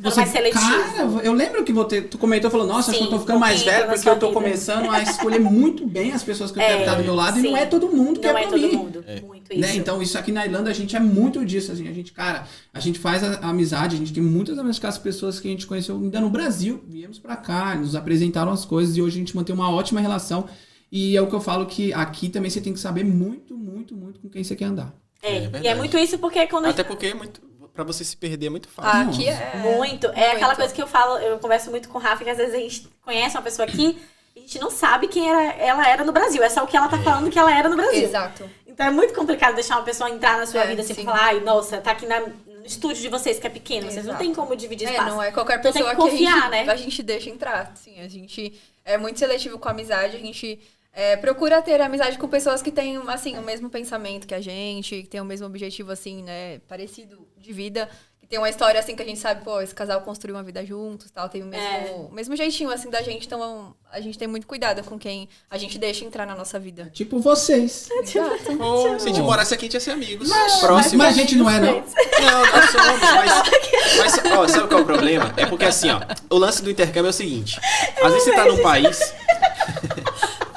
Você, 0.00 0.20
mais 0.20 0.30
seletivo. 0.30 0.60
Cara, 0.60 1.02
eu 1.22 1.32
lembro 1.32 1.62
que 1.64 1.72
você, 1.72 2.02
tu 2.02 2.18
comentou, 2.18 2.50
falou, 2.50 2.66
nossa, 2.66 2.90
acho 2.90 2.98
que 3.00 3.04
eu 3.06 3.10
tô 3.10 3.16
Sim, 3.16 3.20
ficando 3.22 3.38
mais 3.40 3.62
velho 3.62 3.86
porque 3.88 4.08
eu 4.08 4.18
tô 4.18 4.28
vida. 4.28 4.40
começando 4.40 4.90
a 4.90 5.02
escolher 5.02 5.38
muito 5.38 5.86
bem 5.86 6.12
as 6.12 6.22
pessoas 6.22 6.50
que 6.50 6.58
eu 6.58 6.62
É, 6.62 6.66
quero 6.68 6.80
estar 6.80 6.94
do 6.96 7.04
meu 7.04 7.14
lado 7.14 7.38
e 7.38 7.42
não 7.42 7.50
sim. 7.50 7.56
é 7.56 7.66
todo 7.66 7.88
mundo 7.88 8.18
que 8.20 8.26
Não 8.26 8.36
é, 8.36 8.42
é 8.42 8.46
pra 8.46 8.50
todo 8.52 8.60
mim. 8.68 8.76
mundo. 8.76 9.04
Muito 9.26 9.52
isso. 9.52 9.60
Né? 9.60 9.76
Então, 9.76 10.02
isso 10.02 10.18
aqui 10.18 10.32
na 10.32 10.44
Irlanda, 10.44 10.70
a 10.70 10.74
gente 10.74 10.96
é 10.96 11.00
muito 11.00 11.44
disso, 11.44 11.70
assim, 11.72 11.88
a 11.88 11.92
gente, 11.92 12.12
cara, 12.12 12.46
a 12.72 12.80
gente 12.80 12.98
faz 12.98 13.22
a, 13.22 13.34
a 13.40 13.48
amizade, 13.50 13.96
a 13.96 13.98
gente 13.98 14.12
tem 14.12 14.22
muitas 14.22 14.58
amizades 14.58 14.78
com 14.80 14.86
as 14.88 14.98
pessoas 14.98 15.38
que 15.38 15.48
a 15.48 15.50
gente 15.50 15.66
conheceu 15.66 15.96
ainda 15.96 16.20
no 16.20 16.30
Brasil, 16.30 16.82
viemos 16.88 17.18
pra 17.18 17.36
cá, 17.36 17.74
nos 17.74 17.94
apresentaram 17.94 18.50
as 18.52 18.64
coisas 18.64 18.96
e 18.96 19.02
hoje 19.02 19.16
a 19.16 19.18
gente 19.20 19.36
mantém 19.36 19.54
uma 19.54 19.70
ótima 19.70 20.00
relação 20.00 20.46
e 20.90 21.16
é 21.16 21.20
o 21.22 21.26
que 21.26 21.34
eu 21.34 21.40
falo 21.40 21.66
que 21.66 21.92
aqui 21.92 22.28
também 22.28 22.50
você 22.50 22.60
tem 22.60 22.72
que 22.72 22.80
saber 22.80 23.04
muito, 23.04 23.56
muito, 23.56 23.94
muito 23.96 24.20
com 24.20 24.28
quem 24.28 24.42
você 24.44 24.54
quer 24.56 24.66
andar. 24.66 24.94
É, 25.22 25.36
É 25.36 25.50
e 25.62 25.66
é 25.68 25.74
muito 25.74 25.96
isso 25.98 26.18
porque 26.18 26.46
quando 26.46 26.66
Até 26.66 26.84
porque 26.84 27.06
é 27.06 27.14
muito. 27.14 27.40
Pra 27.74 27.82
você 27.84 28.04
se 28.04 28.16
perder 28.16 28.46
é 28.46 28.50
muito 28.50 28.68
Ah, 28.78 28.82
fácil. 29.04 29.10
aqui 29.10 29.28
é. 29.28 29.56
Muito. 29.56 30.06
É 30.08 30.30
aquela 30.32 30.46
muito. 30.48 30.56
coisa 30.58 30.72
que 30.74 30.80
eu 30.82 30.86
falo, 30.86 31.18
eu 31.18 31.38
converso 31.38 31.70
muito 31.70 31.88
com 31.88 31.98
o 31.98 32.00
Rafa, 32.00 32.22
que 32.22 32.30
às 32.30 32.36
vezes 32.38 32.54
a 32.54 32.58
gente 32.58 32.88
conhece 33.04 33.36
uma 33.36 33.42
pessoa 33.42 33.66
aqui 33.66 33.98
e 34.36 34.38
a 34.38 34.42
gente 34.42 34.58
não 34.60 34.70
sabe 34.70 35.08
quem 35.08 35.28
era, 35.28 35.42
ela 35.54 35.88
era 35.88 36.04
no 36.04 36.12
Brasil. 36.12 36.42
É 36.42 36.48
só 36.48 36.62
o 36.62 36.66
que 36.68 36.76
ela 36.76 36.88
tá 36.88 36.98
falando 36.98 37.30
que 37.30 37.38
ela 37.38 37.52
era 37.56 37.68
no 37.68 37.76
Brasil. 37.76 38.04
Exato. 38.04 38.48
Então 38.66 38.86
é 38.86 38.90
muito 38.90 39.12
complicado 39.14 39.54
deixar 39.54 39.76
uma 39.76 39.82
pessoa 39.84 40.08
entrar 40.10 40.38
na 40.38 40.46
sua 40.46 40.62
É, 40.62 40.66
vida 40.68 40.82
assim, 40.82 40.94
sim. 40.94 41.04
falar, 41.04 41.24
ai, 41.24 41.40
nossa, 41.40 41.78
tá 41.80 41.90
aqui 41.92 42.06
na, 42.06 42.20
no 42.20 42.64
estúdio 42.64 43.02
de 43.02 43.08
vocês 43.08 43.38
que 43.40 43.46
é 43.46 43.50
pequeno, 43.50 43.82
vocês 43.90 44.04
não 44.04 44.12
Exato. 44.14 44.18
tem 44.24 44.34
como 44.34 44.54
dividir 44.56 44.86
É, 44.88 44.92
espaço. 44.92 45.10
não 45.10 45.22
é 45.22 45.30
qualquer 45.32 45.58
Então 45.58 45.72
tem 45.72 45.82
pessoa 45.82 45.94
que 45.96 46.02
que, 46.02 46.10
confiar, 46.10 46.38
a, 46.38 46.40
gente, 46.56 46.66
né? 46.66 46.72
a 46.72 46.76
gente 46.76 47.02
deixa 47.02 47.30
entrar. 47.30 47.72
Sim, 47.76 48.00
a 48.00 48.08
gente 48.08 48.54
é 48.84 48.96
muito 48.98 49.18
seletivo 49.18 49.58
com 49.58 49.68
a 49.68 49.72
amizade, 49.72 50.16
a 50.16 50.20
gente 50.20 50.60
é, 50.94 51.16
procura 51.16 51.60
ter 51.60 51.80
amizade 51.80 52.16
com 52.18 52.28
pessoas 52.28 52.62
que 52.62 52.70
têm, 52.70 52.96
assim, 53.08 53.36
o 53.36 53.42
mesmo 53.42 53.68
pensamento 53.68 54.26
que 54.26 54.34
a 54.34 54.40
gente, 54.40 55.02
que 55.02 55.08
têm 55.08 55.20
o 55.20 55.24
mesmo 55.24 55.46
objetivo, 55.46 55.90
assim, 55.90 56.22
né, 56.22 56.60
parecido 56.68 57.26
de 57.36 57.52
vida, 57.52 57.88
que 58.20 58.28
tem 58.28 58.38
uma 58.38 58.48
história, 58.48 58.78
assim, 58.80 58.94
que 58.96 59.02
a 59.02 59.04
gente 59.04 59.18
sabe, 59.18 59.44
pô, 59.44 59.60
esse 59.60 59.74
casal 59.74 60.00
construiu 60.00 60.34
uma 60.36 60.42
vida 60.42 60.64
juntos, 60.64 61.10
tal, 61.10 61.28
tem 61.28 61.42
o 61.42 61.46
mesmo, 61.46 61.66
É. 61.66 61.90
o 62.10 62.14
mesmo 62.14 62.34
jeitinho, 62.36 62.70
assim, 62.70 62.88
da 62.88 63.02
gente, 63.02 63.26
então 63.26 63.74
a 63.92 64.00
gente 64.00 64.16
tem 64.16 64.26
muito 64.26 64.46
cuidado 64.46 64.82
com 64.84 64.98
quem 64.98 65.28
a 65.50 65.58
gente 65.58 65.78
deixa 65.78 66.04
entrar 66.04 66.26
na 66.26 66.34
nossa 66.34 66.58
vida. 66.58 66.88
Tipo 66.92 67.18
vocês. 67.18 67.88
Exato. 67.90 68.62
Ou 68.62 68.98
se 68.98 69.06
a 69.08 69.12
gente 69.12 69.20
morasse 69.20 69.52
aqui, 69.52 69.64
a 69.64 69.66
gente 69.66 69.74
ia 69.74 69.80
ser 69.80 69.90
amigos. 69.90 70.28
Mas, 70.28 70.60
Próximo. 70.60 70.98
mas 70.98 71.08
a 71.08 71.20
gente 71.20 71.34
não 71.36 71.50
é, 71.50 71.60
não. 71.60 71.74
Não, 71.74 71.82
nós 71.82 72.70
somos, 72.70 73.00
mas, 73.00 74.18
mas 74.22 74.32
ó, 74.38 74.48
sabe 74.48 74.68
qual 74.68 74.80
é 74.80 74.82
o 74.82 74.86
problema? 74.86 75.34
É 75.36 75.44
porque 75.46 75.64
assim, 75.66 75.90
ó, 75.90 76.00
o 76.30 76.38
lance 76.38 76.62
do 76.62 76.70
intercâmbio 76.70 77.08
é 77.08 77.10
o 77.10 77.12
seguinte: 77.12 77.60
às 78.02 78.10
vezes 78.12 78.24
você 78.24 78.32
tá 78.34 78.44
num 78.46 78.62
país. 78.62 79.14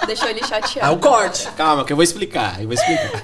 Deixou 0.08 0.30
ele 0.30 0.44
chateado. 0.46 0.96
o 0.96 1.00
corte! 1.00 1.48
Calma, 1.52 1.84
que 1.86 1.92
eu 1.92 1.98
vou 1.98 2.04
explicar, 2.04 2.60
eu 2.62 2.66
vou 2.66 2.74
explicar. 2.74 3.24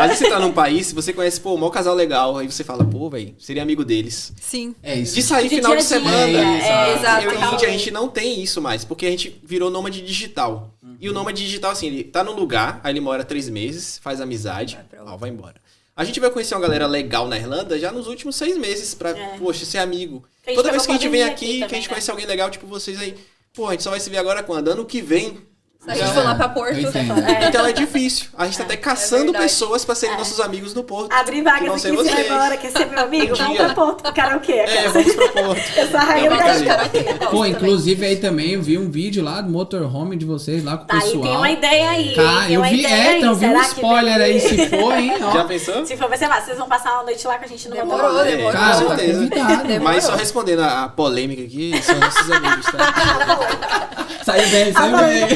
Às 0.00 0.06
vezes 0.08 0.18
você 0.18 0.30
tá 0.30 0.38
num 0.38 0.52
país, 0.52 0.92
você 0.92 1.12
conhece, 1.12 1.40
pô, 1.40 1.54
o 1.54 1.58
maior 1.58 1.70
casal 1.70 1.94
legal, 1.94 2.38
aí 2.38 2.50
você 2.50 2.62
fala, 2.64 2.84
pô, 2.84 3.10
velho, 3.10 3.34
seria 3.38 3.62
amigo 3.62 3.84
deles. 3.84 4.32
Sim. 4.40 4.74
É 4.82 4.94
isso. 4.94 5.14
De 5.14 5.22
sair 5.22 5.48
De 5.48 5.56
final 5.56 5.72
dia 5.72 5.80
de 5.80 5.84
semana. 5.84 6.38
é, 6.38 6.94
exato. 6.94 7.24
Eu 7.26 7.32
e 7.32 7.54
Índia, 7.54 7.68
a 7.68 7.72
gente 7.72 7.90
não 7.90 8.08
tem 8.08 8.40
isso 8.42 8.60
mais, 8.62 8.84
porque 8.84 9.04
a 9.06 9.10
gente 9.10 9.40
virou 9.44 9.70
nômade 9.70 10.00
digital. 10.00 10.70
E 11.00 11.08
o 11.10 11.12
nômade 11.12 11.44
digital, 11.44 11.72
assim, 11.72 11.88
ele 11.88 12.04
tá 12.04 12.22
num 12.22 12.32
lugar, 12.32 12.80
aí 12.84 12.92
ele 12.92 13.00
mora 13.00 13.24
três 13.24 13.48
meses, 13.48 13.98
faz 13.98 14.20
amizade, 14.20 14.78
Vai 14.92 15.00
ó, 15.04 15.16
vai 15.16 15.30
embora. 15.30 15.56
A 15.96 16.04
gente 16.04 16.18
vai 16.20 16.30
conhecer 16.30 16.54
uma 16.54 16.60
galera 16.60 16.86
legal 16.86 17.26
na 17.28 17.36
Irlanda 17.36 17.78
já 17.78 17.90
nos 17.92 18.06
últimos 18.06 18.36
seis 18.36 18.56
meses 18.56 18.94
pra, 18.94 19.10
É. 19.10 19.36
poxa, 19.38 19.64
ser 19.66 19.78
amigo. 19.78 20.24
Toda 20.54 20.70
vez 20.70 20.86
que 20.86 20.90
a 20.92 20.94
gente 20.94 21.08
vem 21.08 21.22
aqui, 21.22 21.32
aqui 21.32 21.46
que 21.58 21.64
a 21.64 21.66
também, 21.66 21.80
gente 21.80 21.88
né? 21.90 21.94
conhece 21.94 22.10
alguém 22.10 22.26
legal, 22.26 22.50
tipo 22.50 22.66
vocês 22.66 22.98
aí, 23.00 23.14
pô, 23.52 23.66
a 23.68 23.72
gente 23.72 23.82
só 23.82 23.90
vai 23.90 24.00
se 24.00 24.08
ver 24.08 24.16
agora 24.18 24.42
quando? 24.42 24.68
Ano 24.68 24.84
que 24.86 25.02
vem. 25.02 25.38
Se 25.84 25.90
a 25.90 25.94
gente 25.94 26.12
for 26.12 26.22
lá 26.22 26.34
pra 26.36 26.48
Porto, 26.48 26.78
entendo. 26.78 27.12
É. 27.28 27.48
Então 27.48 27.66
é 27.66 27.72
difícil. 27.72 28.26
A 28.38 28.44
gente 28.44 28.56
tá 28.56 28.62
até 28.62 28.76
caçando 28.76 29.24
verdade. 29.24 29.44
pessoas 29.46 29.84
pra 29.84 29.96
serem 29.96 30.16
nossos 30.16 30.38
amigos 30.38 30.74
no 30.74 30.84
Porto. 30.84 31.12
Abrir 31.12 31.38
que 31.38 31.42
vagas 31.42 31.84
aqui, 31.84 31.96
vocês. 31.96 32.26
embora, 32.26 32.56
quer 32.56 32.70
ser 32.70 32.86
meu 32.86 33.00
amigo? 33.02 33.34
Um 33.34 33.36
Vamos 33.36 33.56
pra 33.56 33.74
Porto, 33.74 34.12
karaokê. 34.14 34.52
É, 34.52 34.88
vamos 34.88 35.12
pro 35.12 35.28
Porto. 35.32 35.60
Eu 35.76 35.88
sou 35.88 35.98
a 35.98 36.02
rainha 36.04 36.30
do 36.30 36.36
karaokê. 36.38 37.04
Pô, 37.30 37.44
inclusive 37.46 38.06
aí 38.06 38.16
também 38.16 38.52
eu 38.52 38.62
vi 38.62 38.78
um 38.78 38.88
vídeo 38.92 39.24
lá 39.24 39.40
do 39.40 39.50
motorhome 39.50 40.14
de 40.16 40.24
vocês 40.24 40.62
lá 40.64 40.76
com 40.76 40.84
o 40.84 40.86
Tá, 40.86 41.00
pessoal. 41.00 41.16
e 41.24 41.26
tem 41.28 41.36
uma 41.36 41.50
ideia 41.50 41.90
aí. 41.90 42.14
Tem 42.14 42.52
eu 42.54 42.60
uma 42.60 42.68
vi, 42.68 42.78
ideia 42.78 42.94
é, 42.94 43.08
aí. 43.08 43.18
então 43.18 43.30
eu 43.30 43.36
vi 43.36 43.46
um 43.46 43.60
spoiler 43.62 44.20
aí, 44.20 44.40
se 44.40 44.68
for, 44.68 44.92
hein? 44.96 45.14
Já 45.32 45.44
pensou? 45.44 45.84
Se 45.84 45.96
for, 45.96 46.08
vai 46.08 46.16
ser 46.18 46.28
massa. 46.28 46.46
Vocês 46.46 46.58
vão 46.58 46.68
passar 46.68 46.92
uma 46.94 47.02
noite 47.02 47.26
lá 47.26 47.38
com 47.38 47.44
a 47.44 47.48
gente 47.48 47.68
no 47.68 47.74
Demorou, 47.74 48.02
motorhome. 48.04 48.30
É, 48.30 48.36
demorou. 48.36 48.52
com 48.52 48.58
Cara, 48.58 48.84
tá 48.84 48.96
certeza. 48.96 49.26
Demorou. 49.26 49.80
Mas 49.82 50.04
só 50.04 50.14
respondendo 50.14 50.60
a, 50.62 50.88
polêmica 50.88 51.42
aqui, 51.42 51.72
são 51.82 51.98
nossos 51.98 52.30
amigos, 52.30 52.66
tá? 52.66 53.88
Saiu 54.24 54.48
bem, 54.50 54.72
saiu 54.72 54.96
bem. 54.98 55.26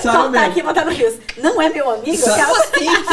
Saiu 0.00 0.22
voltar 0.22 0.28
bem. 0.30 0.40
aqui 0.50 0.60
e 0.60 0.62
botar 0.62 0.84
no 0.84 0.90
Rios. 0.90 1.14
Não 1.38 1.60
é 1.60 1.68
meu 1.68 1.90
amigo? 1.90 2.16
Sa- 2.16 2.46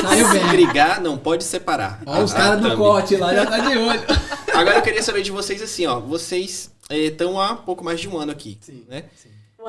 Saiu 0.02 0.28
Se 0.30 0.40
brigar, 0.50 1.02
não 1.02 1.18
pode 1.18 1.44
separar. 1.44 2.02
Ó, 2.06 2.22
os 2.22 2.34
caras 2.34 2.62
do 2.62 2.76
corte 2.76 3.16
lá 3.16 3.34
já 3.34 3.46
tá 3.46 3.60
de 3.60 3.78
olho. 3.78 4.02
Agora 4.54 4.78
eu 4.78 4.82
queria 4.82 5.02
saber 5.04 5.22
de 5.22 5.32
vocês 5.32 5.62
assim, 5.62 5.86
ó. 5.86 6.00
Vocês 6.00 6.70
estão 6.90 7.40
há 7.40 7.56
pouco 7.56 7.84
mais 7.84 8.00
de 8.00 8.10
um 8.10 8.18
ano 8.18 8.32
aqui, 8.32 8.58
Sim, 8.62 8.84
né? 8.90 9.04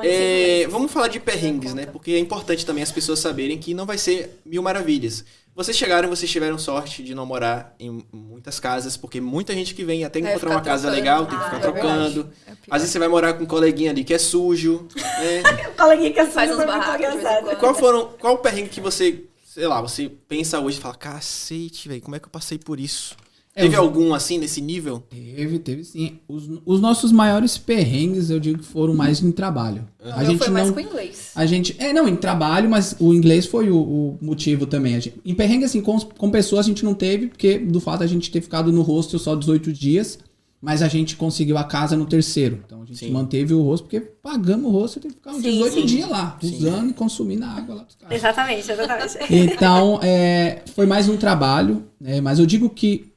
Em 0.03 0.07
É, 0.07 0.67
vamos 0.69 0.91
falar 0.91 1.09
de 1.09 1.19
perrengues, 1.19 1.73
né? 1.73 1.85
Porque 1.85 2.11
é 2.11 2.19
importante 2.19 2.65
também 2.65 2.81
as 2.81 2.91
pessoas 2.91 3.19
saberem 3.19 3.57
que 3.57 3.73
não 3.73 3.85
vai 3.85 3.97
ser 3.97 4.39
mil 4.45 4.63
maravilhas. 4.63 5.23
Vocês 5.53 5.75
chegaram, 5.75 6.07
vocês 6.09 6.31
tiveram 6.31 6.57
sorte 6.57 7.03
de 7.03 7.13
não 7.13 7.25
morar 7.25 7.75
em 7.79 8.05
muitas 8.11 8.59
casas, 8.59 8.95
porque 8.95 9.19
muita 9.19 9.53
gente 9.53 9.75
que 9.75 9.83
vem 9.83 10.05
até 10.05 10.19
É, 10.19 10.21
encontrar 10.31 10.51
uma 10.51 10.61
casa 10.61 10.83
trocando. 10.83 10.95
legal, 10.95 11.25
tem 11.25 11.37
que 11.37 11.43
Ah, 11.43 11.45
ficar 11.45 11.57
é 11.57 11.59
trocando. 11.59 12.31
É. 12.47 12.51
Às 12.69 12.81
vezes 12.81 12.91
você 12.93 12.99
vai 12.99 13.07
morar 13.09 13.33
com 13.33 13.43
um 13.43 13.47
coleguinha 13.47 13.91
ali 13.91 14.03
que 14.05 14.13
é 14.13 14.17
sujo, 14.17 14.87
né? 14.95 15.43
O 15.71 15.77
coleguinha 15.77 16.13
que 16.13 16.19
é 16.19 16.25
Faz 16.25 16.51
uns 16.51 16.55
muito 16.57 16.67
barracos. 16.67 17.59
Qual 17.59 17.75
foram, 17.75 18.13
qual 18.19 18.35
o 18.35 18.37
perrengue 18.37 18.69
que 18.69 18.79
você, 18.79 19.25
sei 19.45 19.67
lá, 19.67 19.81
você 19.81 20.09
pensa 20.27 20.57
hoje 20.59 20.77
e 20.77 20.81
fala, 20.81 20.95
cacete, 20.95 21.89
velho, 21.89 22.01
como 22.01 22.15
é 22.15 22.19
que 22.19 22.25
eu 22.25 22.31
passei 22.31 22.57
por 22.57 22.79
isso? 22.79 23.15
É, 23.53 23.63
Teve 23.63 23.75
os- 23.75 23.81
algum 23.81 24.13
assim 24.13 24.37
nesse 24.37 24.61
nível? 24.61 25.03
Teve, 25.09 25.59
teve 25.59 25.83
sim. 25.83 26.19
Os, 26.27 26.49
os 26.65 26.79
nossos 26.79 27.11
maiores 27.11 27.57
perrengues, 27.57 28.29
eu 28.29 28.39
digo 28.39 28.59
que 28.59 28.65
foram 28.65 28.93
mais 28.95 29.21
em 29.21 29.31
trabalho. 29.31 29.85
A 30.01 30.23
gente 30.23 30.37
foi 30.39 30.49
mais 30.49 30.67
não. 30.67 30.73
com 30.73 30.79
inglês. 30.79 31.31
A 31.35 31.45
gente. 31.45 31.75
É, 31.77 31.91
não, 31.91 32.07
em 32.07 32.15
trabalho, 32.15 32.69
mas 32.69 32.95
o 32.97 33.13
inglês 33.13 33.45
foi 33.45 33.69
o, 33.69 33.77
o 33.77 34.17
motivo 34.21 34.65
também. 34.65 34.95
A 34.95 34.99
gente, 35.01 35.19
em 35.25 35.35
perrengue, 35.35 35.65
assim, 35.65 35.81
com, 35.81 35.99
com 35.99 36.31
pessoas 36.31 36.65
a 36.65 36.69
gente 36.69 36.85
não 36.85 36.93
teve, 36.93 37.27
porque 37.27 37.57
do 37.59 37.81
fato 37.81 38.03
a 38.03 38.07
gente 38.07 38.31
ter 38.31 38.39
ficado 38.39 38.71
no 38.71 38.81
hostel 38.81 39.19
só 39.19 39.35
18 39.35 39.73
dias, 39.73 40.17
mas 40.61 40.81
a 40.81 40.87
gente 40.87 41.17
conseguiu 41.17 41.57
a 41.57 41.63
casa 41.65 41.97
no 41.97 42.05
terceiro. 42.05 42.61
Então 42.65 42.83
a 42.83 42.85
gente 42.85 42.99
Sim. 42.99 43.11
manteve 43.11 43.53
o 43.53 43.61
hostel, 43.63 43.87
porque 43.89 43.99
pagamos 43.99 44.71
o 44.71 44.73
hostel, 44.73 45.01
tem 45.01 45.11
que 45.11 45.17
ficar 45.17 45.31
uns 45.31 45.41
Sim, 45.41 45.51
18 45.51 45.73
sim. 45.73 45.85
dias 45.85 46.09
lá, 46.09 46.37
Sim. 46.41 46.55
usando 46.55 46.89
e 46.91 46.93
consumindo 46.93 47.43
a 47.43 47.49
água 47.49 47.75
lá 47.75 47.83
dos 47.83 47.95
caras. 47.95 48.15
Exatamente, 48.15 48.71
exatamente. 48.71 49.17
Então, 49.29 49.99
é, 50.01 50.61
foi 50.73 50.85
mais 50.85 51.09
um 51.09 51.17
trabalho, 51.17 51.83
né? 51.99 52.21
Mas 52.21 52.39
eu 52.39 52.45
digo 52.45 52.69
que 52.69 53.10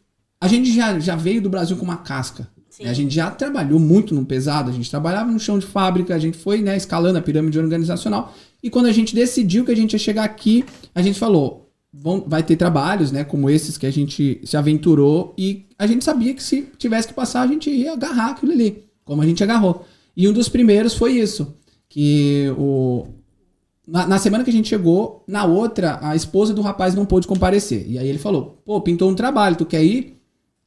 a 0.44 0.48
gente 0.48 0.70
já, 0.70 0.98
já 1.00 1.16
veio 1.16 1.40
do 1.40 1.48
Brasil 1.48 1.74
com 1.74 1.84
uma 1.84 1.96
casca. 1.96 2.46
Né? 2.78 2.90
A 2.90 2.92
gente 2.92 3.14
já 3.14 3.30
trabalhou 3.30 3.80
muito 3.80 4.14
no 4.14 4.26
pesado, 4.26 4.68
a 4.68 4.74
gente 4.74 4.90
trabalhava 4.90 5.32
no 5.32 5.40
chão 5.40 5.58
de 5.58 5.64
fábrica, 5.64 6.14
a 6.14 6.18
gente 6.18 6.36
foi 6.36 6.60
né, 6.60 6.76
escalando 6.76 7.18
a 7.18 7.22
pirâmide 7.22 7.58
organizacional. 7.58 8.34
E 8.62 8.68
quando 8.68 8.86
a 8.86 8.92
gente 8.92 9.14
decidiu 9.14 9.64
que 9.64 9.72
a 9.72 9.76
gente 9.76 9.94
ia 9.94 9.98
chegar 9.98 10.24
aqui, 10.24 10.62
a 10.94 11.00
gente 11.00 11.18
falou: 11.18 11.72
vão, 11.90 12.22
vai 12.26 12.42
ter 12.42 12.56
trabalhos, 12.56 13.10
né? 13.10 13.24
Como 13.24 13.48
esses 13.48 13.78
que 13.78 13.86
a 13.86 13.90
gente 13.90 14.38
se 14.44 14.54
aventurou. 14.54 15.34
E 15.38 15.64
a 15.78 15.86
gente 15.86 16.04
sabia 16.04 16.34
que 16.34 16.42
se 16.42 16.68
tivesse 16.76 17.08
que 17.08 17.14
passar, 17.14 17.40
a 17.40 17.46
gente 17.46 17.70
ia 17.70 17.94
agarrar 17.94 18.32
aquilo 18.32 18.52
ali, 18.52 18.84
como 19.02 19.22
a 19.22 19.26
gente 19.26 19.42
agarrou. 19.42 19.86
E 20.14 20.28
um 20.28 20.32
dos 20.34 20.50
primeiros 20.50 20.92
foi 20.92 21.12
isso. 21.12 21.56
Que 21.88 22.52
o, 22.58 23.06
na, 23.86 24.06
na 24.06 24.18
semana 24.18 24.44
que 24.44 24.50
a 24.50 24.52
gente 24.52 24.68
chegou, 24.68 25.24
na 25.26 25.44
outra, 25.44 25.98
a 26.02 26.14
esposa 26.14 26.52
do 26.52 26.60
rapaz 26.60 26.94
não 26.94 27.06
pôde 27.06 27.26
comparecer. 27.26 27.88
E 27.88 27.98
aí 27.98 28.08
ele 28.08 28.18
falou: 28.18 28.60
pô, 28.62 28.78
pintou 28.82 29.10
um 29.10 29.14
trabalho, 29.14 29.56
tu 29.56 29.64
quer 29.64 29.82
ir? 29.82 30.13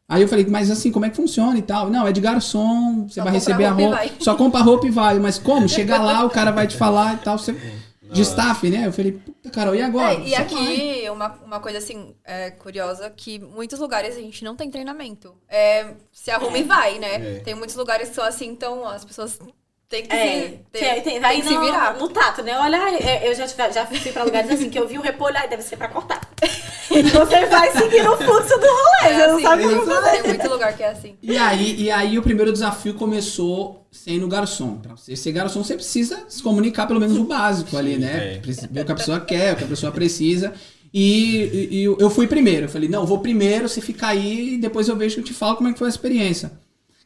Aí 0.09 0.21
eu 0.21 0.27
falei, 0.27 0.45
mas 0.47 0.71
assim, 0.71 0.89
como 0.89 1.05
é 1.05 1.09
que 1.09 1.17
funciona 1.17 1.57
e 1.57 1.61
tal? 1.61 1.89
Não, 1.89 2.07
é 2.07 2.13
de 2.13 2.21
garçom, 2.21 3.07
você 3.07 3.15
Só 3.15 3.23
vai 3.23 3.33
receber 3.33 3.65
a 3.65 3.71
roupa 3.71 3.97
roupa. 3.97 4.13
Só 4.23 4.35
compra 4.35 4.61
roupa 4.61 4.87
e 4.87 4.89
vai. 4.89 5.19
Mas 5.19 5.37
como? 5.37 5.67
Chega 5.67 5.97
lá, 5.97 6.23
o 6.23 6.29
cara 6.29 6.51
vai 6.51 6.65
te 6.65 6.77
falar 6.77 7.15
e 7.15 7.17
tal. 7.17 7.37
Você... 7.37 7.55
De 8.09 8.21
staff, 8.21 8.69
né? 8.69 8.87
Eu 8.87 8.93
falei, 8.93 9.11
puta, 9.11 9.49
Carol, 9.49 9.75
e 9.75 9.81
agora? 9.81 10.13
É, 10.13 10.21
e 10.21 10.29
Só 10.29 10.35
vai. 10.37 10.45
aqui, 10.45 11.09
uma, 11.09 11.27
uma 11.45 11.59
coisa 11.59 11.77
assim, 11.77 12.15
é, 12.23 12.51
curiosa, 12.51 13.09
que 13.09 13.37
muitos 13.37 13.79
lugares 13.79 14.15
a 14.15 14.21
gente 14.21 14.45
não 14.45 14.55
tem 14.55 14.71
treinamento. 14.71 15.35
É, 15.49 15.93
se 16.11 16.31
arruma 16.31 16.57
e 16.57 16.63
vai, 16.63 16.99
né? 16.99 17.37
É. 17.37 17.39
Tem 17.39 17.53
muitos 17.53 17.75
lugares 17.75 18.07
que 18.07 18.15
são 18.15 18.23
assim, 18.23 18.47
então 18.47 18.87
as 18.87 19.03
pessoas 19.03 19.37
têm 19.89 20.03
que, 20.05 20.13
É, 20.13 20.41
se, 20.41 20.49
tem, 20.71 20.81
tem, 20.93 21.01
tem, 21.01 21.19
vai 21.19 21.33
tem 21.35 21.41
que 21.41 21.47
se 21.47 21.53
no, 21.53 21.61
virar. 21.61 21.97
no 21.97 22.09
tato, 22.09 22.43
né? 22.43 22.57
Olha, 22.59 22.77
eu 23.23 23.29
eu 23.29 23.35
já, 23.35 23.47
tive- 23.47 23.71
já 23.71 23.85
fui 23.85 23.99
pra 24.11 24.23
lugares 24.23 24.51
assim 24.51 24.69
que 24.69 24.77
eu 24.79 24.87
vi 24.87 24.97
um 24.97 25.01
repolho, 25.01 25.37
aí 25.37 25.49
deve 25.49 25.63
ser 25.63 25.77
pra 25.77 25.87
cortar. 25.87 26.21
E 26.89 27.01
você 27.03 27.45
vai 27.47 27.69
seguindo 27.73 28.09
o 28.09 28.17
fluxo 28.17 28.57
do 28.57 28.65
rolê, 28.65 29.13
É 29.13 29.15
você 29.17 29.27
não 29.27 29.33
assim, 29.35 29.43
sabe 29.43 29.65
o 29.65 29.69
tem, 29.69 29.85
fazer. 29.85 30.21
tem 30.21 30.23
muito 30.33 30.49
lugar 30.49 30.75
que 30.77 30.83
é 30.83 30.89
assim. 30.89 31.15
E 31.21 31.37
aí, 31.37 31.81
e 31.81 31.91
aí 31.91 32.17
o 32.17 32.23
primeiro 32.23 32.51
desafio 32.51 32.93
começou 32.93 33.85
sendo 33.91 34.25
garçom. 34.25 34.77
Pra 34.77 34.95
você 34.95 35.13
ser 35.13 35.33
garçom, 35.33 35.63
você 35.65 35.75
precisa 35.75 36.23
se 36.29 36.41
comunicar 36.41 36.87
pelo 36.87 36.99
menos 37.01 37.17
o 37.17 37.25
básico 37.25 37.75
ali, 37.75 37.97
né? 37.97 38.35
é. 38.35 38.41
Ver 38.71 38.81
o 38.81 38.85
que 38.85 38.91
a 38.93 38.95
pessoa 38.95 39.19
quer, 39.19 39.53
o 39.53 39.57
que 39.57 39.65
a 39.65 39.67
pessoa 39.67 39.91
precisa. 39.91 40.53
E, 40.93 41.41
e- 41.41 41.75
e 41.81 41.83
eu 41.83 42.09
fui 42.09 42.25
primeiro. 42.25 42.65
Eu 42.65 42.69
falei, 42.69 42.87
não, 42.87 43.01
eu 43.01 43.05
vou 43.05 43.19
primeiro, 43.19 43.67
você 43.67 43.81
fica 43.81 44.07
aí 44.07 44.53
e 44.53 44.57
depois 44.57 44.87
eu 44.87 44.95
vejo 44.95 45.15
que 45.15 45.21
eu 45.21 45.25
te 45.25 45.33
falo 45.33 45.57
como 45.57 45.67
é 45.67 45.73
que 45.73 45.79
foi 45.79 45.87
a 45.87 45.91
experiência. 45.91 46.53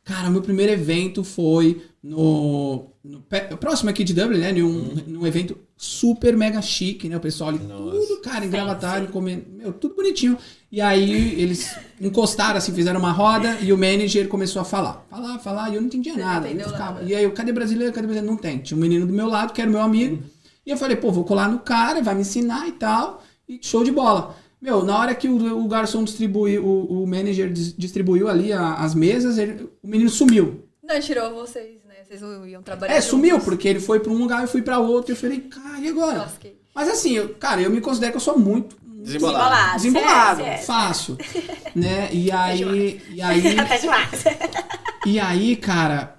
Cara, 0.05 0.29
meu 0.29 0.43
primeiro 0.43 0.71
evento 0.71 1.23
foi 1.23 1.81
no, 2.03 2.87
no 3.03 3.21
próximo 3.59 3.89
aqui 3.89 4.03
de 4.03 4.13
Dublin, 4.13 4.39
né? 4.39 4.51
Num, 4.51 4.95
num 5.07 5.27
evento 5.27 5.57
super 5.77 6.35
mega 6.35 6.61
chique, 6.61 7.07
né? 7.07 7.17
O 7.17 7.19
pessoal 7.19 7.49
ali, 7.51 7.59
Nossa. 7.59 7.97
tudo, 8.07 8.21
cara, 8.21 8.45
engravatado, 8.45 9.07
comendo, 9.07 9.45
meu, 9.51 9.71
tudo 9.73 9.95
bonitinho. 9.95 10.37
E 10.71 10.79
aí 10.81 11.39
eles 11.39 11.75
encostaram, 11.99 12.57
assim, 12.57 12.73
fizeram 12.73 12.99
uma 12.99 13.11
roda 13.11 13.57
e 13.61 13.71
o 13.71 13.77
manager 13.77 14.27
começou 14.27 14.61
a 14.61 14.65
falar. 14.65 15.05
Falar, 15.09 15.37
falar, 15.39 15.69
e 15.69 15.75
eu 15.75 15.81
não 15.81 15.87
entendia 15.87 16.13
Você 16.13 16.19
não 16.19 16.25
nada. 16.27 16.47
Eu 16.47 16.53
entendeu 16.53 16.69
ficava, 16.69 16.93
nada. 16.99 17.05
e 17.05 17.15
aí, 17.15 17.23
eu, 17.23 17.31
cadê 17.31 17.51
brasileiro? 17.51 17.93
Cadê 17.93 18.07
brasileiro? 18.07 18.33
Não 18.35 18.41
tem. 18.41 18.57
Tinha 18.59 18.77
um 18.77 18.81
menino 18.81 19.05
do 19.05 19.13
meu 19.13 19.27
lado, 19.27 19.53
que 19.53 19.61
era 19.61 19.69
meu 19.69 19.81
amigo. 19.81 20.23
E 20.65 20.69
eu 20.71 20.77
falei, 20.77 20.95
pô, 20.95 21.11
vou 21.11 21.23
colar 21.23 21.49
no 21.51 21.59
cara, 21.59 22.01
vai 22.01 22.15
me 22.15 22.21
ensinar 22.21 22.67
e 22.67 22.71
tal. 22.73 23.23
E 23.49 23.59
show 23.61 23.83
de 23.83 23.91
bola. 23.91 24.35
Meu, 24.61 24.83
na 24.85 24.97
hora 24.97 25.15
que 25.15 25.27
o, 25.27 25.63
o 25.63 25.67
garçom 25.67 26.03
distribuiu, 26.03 26.63
o, 26.63 27.03
o 27.03 27.07
manager 27.07 27.51
dis- 27.51 27.75
distribuiu 27.75 28.27
ali 28.27 28.53
a- 28.53 28.75
as 28.75 28.93
mesas, 28.95 29.37
ele- 29.39 29.67
o 29.83 29.87
menino 29.87 30.09
sumiu. 30.09 30.63
Não, 30.83 30.99
tirou 30.99 31.33
vocês? 31.33 31.80
Vocês 32.11 32.21
não 32.21 32.45
iam 32.45 32.61
trabalhar 32.61 32.93
É, 32.93 32.99
sumiu, 32.99 33.35
juntos. 33.35 33.45
porque 33.45 33.65
ele 33.69 33.79
foi 33.79 34.01
pra 34.01 34.11
um 34.11 34.17
lugar, 34.17 34.41
eu 34.41 34.47
fui 34.49 34.61
pra 34.61 34.79
outro. 34.79 35.13
Eu 35.13 35.15
falei, 35.15 35.39
cara, 35.39 35.79
e 35.79 35.87
agora? 35.87 36.17
Lasquei. 36.17 36.59
Mas 36.75 36.89
assim, 36.89 37.11
eu- 37.13 37.29
cara, 37.35 37.61
eu 37.61 37.69
me 37.71 37.79
considero 37.79 38.11
que 38.11 38.17
eu 38.17 38.21
sou 38.21 38.37
muito 38.37 38.75
Desembolado. 38.83 39.75
desembolado, 39.77 40.43
CS, 40.43 40.65
fácil, 40.65 41.17
né? 41.73 42.09
E 42.11 42.29
aí, 42.33 43.01
e 43.11 43.21
aí, 43.21 43.55
Até 43.57 43.77
demais. 43.77 44.23
e 45.07 45.19
aí, 45.21 45.55
cara, 45.55 46.13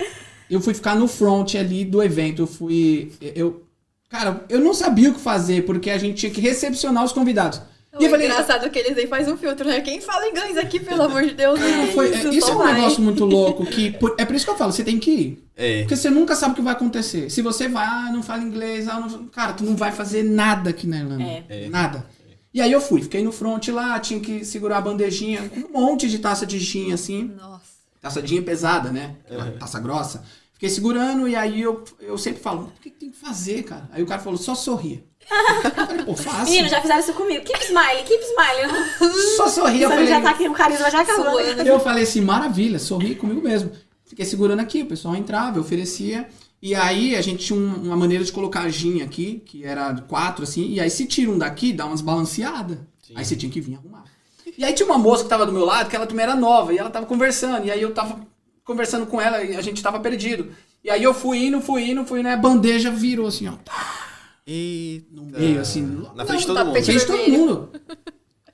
eu 0.50 0.62
fui 0.62 0.72
ficar 0.72 0.94
no 0.96 1.06
front 1.06 1.56
ali 1.56 1.84
do 1.84 2.02
evento. 2.02 2.40
Eu 2.40 2.46
fui, 2.46 3.12
eu, 3.20 3.62
cara, 4.08 4.46
eu 4.48 4.60
não 4.60 4.72
sabia 4.72 5.10
o 5.10 5.14
que 5.14 5.20
fazer 5.20 5.66
porque 5.66 5.90
a 5.90 5.98
gente 5.98 6.16
tinha 6.20 6.32
que 6.32 6.40
recepcionar 6.40 7.04
os 7.04 7.12
convidados. 7.12 7.60
E 8.00 8.04
eu 8.04 8.08
O 8.08 8.10
falei, 8.10 8.26
engraçado 8.26 8.64
é 8.64 8.68
que 8.70 8.78
eles 8.78 8.96
nem 8.96 9.06
fazem 9.06 9.34
um 9.34 9.36
filtro, 9.36 9.66
né? 9.66 9.80
Quem 9.82 10.00
fala 10.00 10.26
inglês 10.26 10.56
aqui, 10.56 10.80
pelo 10.80 11.02
amor 11.02 11.24
de 11.24 11.34
Deus, 11.34 11.58
Cara, 11.60 11.70
é 11.70 11.86
foi- 11.88 12.10
isso, 12.10 12.28
isso 12.32 12.50
é 12.50 12.54
um 12.54 12.58
vai. 12.58 12.74
negócio 12.74 13.02
muito 13.02 13.24
louco 13.26 13.66
que 13.66 13.90
por- 13.90 14.14
é 14.18 14.24
por 14.24 14.34
isso 14.34 14.46
que 14.46 14.50
eu 14.50 14.56
falo, 14.56 14.72
você 14.72 14.82
tem 14.82 14.98
que 14.98 15.10
ir. 15.10 15.44
É. 15.54 15.80
Porque 15.82 15.96
você 15.96 16.08
nunca 16.08 16.34
sabe 16.34 16.52
o 16.52 16.54
que 16.56 16.62
vai 16.62 16.72
acontecer. 16.72 17.28
Se 17.28 17.42
você 17.42 17.68
vai, 17.68 17.84
ah, 17.84 18.10
não 18.10 18.22
fala 18.22 18.42
inglês, 18.42 18.88
ah, 18.88 18.98
não... 18.98 19.26
cara, 19.26 19.52
tu 19.52 19.62
não 19.64 19.76
vai 19.76 19.92
fazer 19.92 20.22
nada 20.22 20.70
aqui 20.70 20.86
na 20.86 21.00
Irlanda. 21.00 21.22
É. 21.22 21.44
É. 21.50 21.68
Nada. 21.68 22.06
E 22.54 22.60
aí 22.62 22.72
eu 22.72 22.80
fui, 22.80 23.02
fiquei 23.02 23.22
no 23.22 23.30
front 23.32 23.68
lá, 23.68 24.00
tinha 24.00 24.20
que 24.20 24.42
segurar 24.44 24.78
a 24.78 24.80
bandejinha 24.80 25.50
um 25.56 25.72
monte 25.78 26.08
de 26.08 26.18
taça 26.18 26.46
de 26.46 26.58
gin 26.58 26.92
assim. 26.92 27.30
Nossa. 27.38 27.60
Taça 28.00 28.22
de 28.22 28.28
gin 28.28 28.38
é 28.38 28.42
pesada, 28.42 28.90
né? 28.90 29.16
Taça 29.60 29.78
grossa. 29.78 30.24
Fiquei 30.54 30.68
segurando 30.70 31.28
e 31.28 31.34
aí 31.36 31.60
eu, 31.60 31.84
eu 32.00 32.16
sempre 32.16 32.40
falo, 32.40 32.72
o 32.76 32.80
que, 32.80 32.88
que 32.90 32.98
tem 32.98 33.10
que 33.10 33.16
fazer, 33.18 33.64
cara? 33.64 33.88
Aí 33.92 34.02
o 34.02 34.06
cara 34.06 34.20
falou, 34.22 34.38
só 34.38 34.54
sorria. 34.54 35.02
Eu 35.30 35.72
falei, 35.86 36.04
pô, 36.04 36.16
fácil. 36.16 36.44
Menino, 36.52 36.68
já 36.68 36.80
fizeram 36.80 37.00
isso 37.00 37.12
comigo. 37.14 37.44
Keep 37.44 37.64
smile, 37.64 38.02
keep 38.04 38.22
smile. 38.24 39.14
Só 39.36 39.48
sorria. 39.48 39.86
Eu 39.86 39.90
falei, 39.90 40.06
já 40.06 40.20
tá 40.20 40.30
aqui, 40.30 40.48
o 40.48 40.52
carisma 40.52 40.90
já 40.90 41.00
acabando. 41.00 41.30
Suando. 41.30 41.62
Eu 41.62 41.80
falei 41.80 42.02
assim, 42.04 42.20
maravilha, 42.20 42.78
sorri 42.78 43.14
comigo 43.14 43.40
mesmo. 43.40 43.70
Fiquei 44.04 44.24
segurando 44.24 44.60
aqui, 44.60 44.82
o 44.82 44.86
pessoal 44.86 45.16
entrava, 45.16 45.56
eu 45.58 45.62
oferecia. 45.62 46.28
E 46.60 46.74
aí 46.74 47.16
a 47.16 47.22
gente 47.22 47.44
tinha 47.46 47.58
um- 47.58 47.82
uma 47.86 47.96
maneira 47.96 48.22
de 48.22 48.30
colocar 48.30 48.68
gin 48.68 49.00
aqui, 49.02 49.42
que 49.46 49.64
era 49.64 49.94
quatro, 50.06 50.44
assim. 50.44 50.68
E 50.70 50.80
aí 50.80 50.90
se 50.90 51.06
tira 51.06 51.30
um 51.30 51.38
daqui, 51.38 51.72
dá 51.72 51.86
umas 51.86 52.00
balanceadas. 52.00 52.78
Aí 53.14 53.24
você 53.24 53.34
tinha 53.34 53.50
que 53.50 53.60
vir 53.60 53.74
arrumar. 53.74 54.04
E 54.56 54.64
aí 54.64 54.72
tinha 54.74 54.86
uma 54.86 54.98
moça 54.98 55.24
que 55.24 55.30
tava 55.30 55.46
do 55.46 55.52
meu 55.52 55.64
lado, 55.64 55.88
que 55.88 55.96
ela 55.96 56.06
também 56.06 56.22
era 56.24 56.36
nova, 56.36 56.72
e 56.74 56.78
ela 56.78 56.90
tava 56.90 57.06
conversando. 57.06 57.66
E 57.66 57.70
aí 57.70 57.80
eu 57.80 57.92
tava 57.94 58.20
conversando 58.64 59.06
com 59.06 59.20
ela 59.20 59.42
e 59.42 59.56
a 59.56 59.60
gente 59.62 59.82
tava 59.82 59.98
perdido. 59.98 60.52
E 60.84 60.90
aí 60.90 61.02
eu 61.02 61.14
fui 61.14 61.38
indo, 61.46 61.60
fui 61.60 61.90
indo, 61.90 62.04
fui 62.04 62.20
indo, 62.20 62.28
e 62.28 62.32
a 62.32 62.36
bandeja 62.36 62.90
virou 62.90 63.26
assim, 63.26 63.48
ó. 63.48 63.52
E 64.46 65.04
No 65.10 65.24
meio, 65.24 65.60
assim. 65.60 66.04
Na 66.14 66.24
frente 66.26 66.40
de 66.40 66.46
todo 66.46 66.58
Não, 66.58 66.66
mundo. 66.66 66.74
Na 66.74 66.82
frente 66.82 66.98
de 67.00 67.06
todo 67.06 67.30
mundo. 67.30 67.70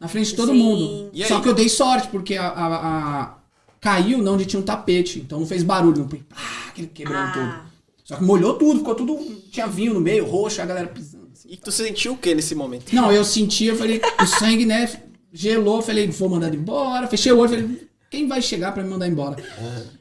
Na 0.01 0.09
frente 0.09 0.31
de 0.31 0.37
todo 0.37 0.53
Sim. 0.53 0.59
mundo. 0.59 1.11
Só 1.27 1.41
que 1.41 1.49
eu 1.49 1.55
dei 1.55 1.69
sorte, 1.69 2.09
porque 2.09 2.37
a, 2.37 2.47
a- 2.49 3.23
a- 3.23 3.39
caiu 3.81 4.19
não 4.19 4.35
onde 4.35 4.45
tinha 4.47 4.61
um 4.61 4.65
tapete. 4.65 5.19
Então 5.21 5.41
não 5.41 5.47
fez 5.47 5.63
barulho. 5.63 5.99
Não 6.03 6.09
foi 6.09 6.23
aquele 6.69 6.89
quebrando 6.89 7.29
Ah. 7.29 7.33
tudo. 7.63 7.69
Só 8.05 8.17
que 8.17 8.25
molhou 8.25 8.55
tudo, 8.55 8.79
ficou 8.79 8.95
tudo. 8.95 9.17
Tinha 9.51 9.67
vinho 9.67 9.95
no 9.95 10.01
meio, 10.01 10.25
roxo, 10.27 10.61
a 10.63 10.67
galera 10.67 10.89
pisando. 10.89 11.29
assim. 11.33 11.49
E 11.51 11.57
tu 11.57 11.71
sentiu 11.73 12.13
o 12.15 12.17
que 12.19 12.35
nesse 12.35 12.55
momento? 12.55 12.93
Não, 12.95 13.11
eu 13.13 13.25
senti, 13.25 13.65
eu 13.67 13.77
falei, 13.77 14.01
o 14.21 14.27
sangue, 14.27 14.65
né? 14.67 14.91
Gelou, 15.33 15.83
falei, 15.83 16.07
vou 16.09 16.29
mandar 16.29 16.55
embora. 16.55 17.07
Fechei 17.07 17.33
o 17.33 17.39
olho, 17.39 17.51
falei, 17.51 17.89
quem 18.11 18.27
vai 18.27 18.41
chegar 18.41 18.73
pra 18.73 18.83
me 18.83 18.89
mandar 18.89 19.07
embora? 19.09 19.37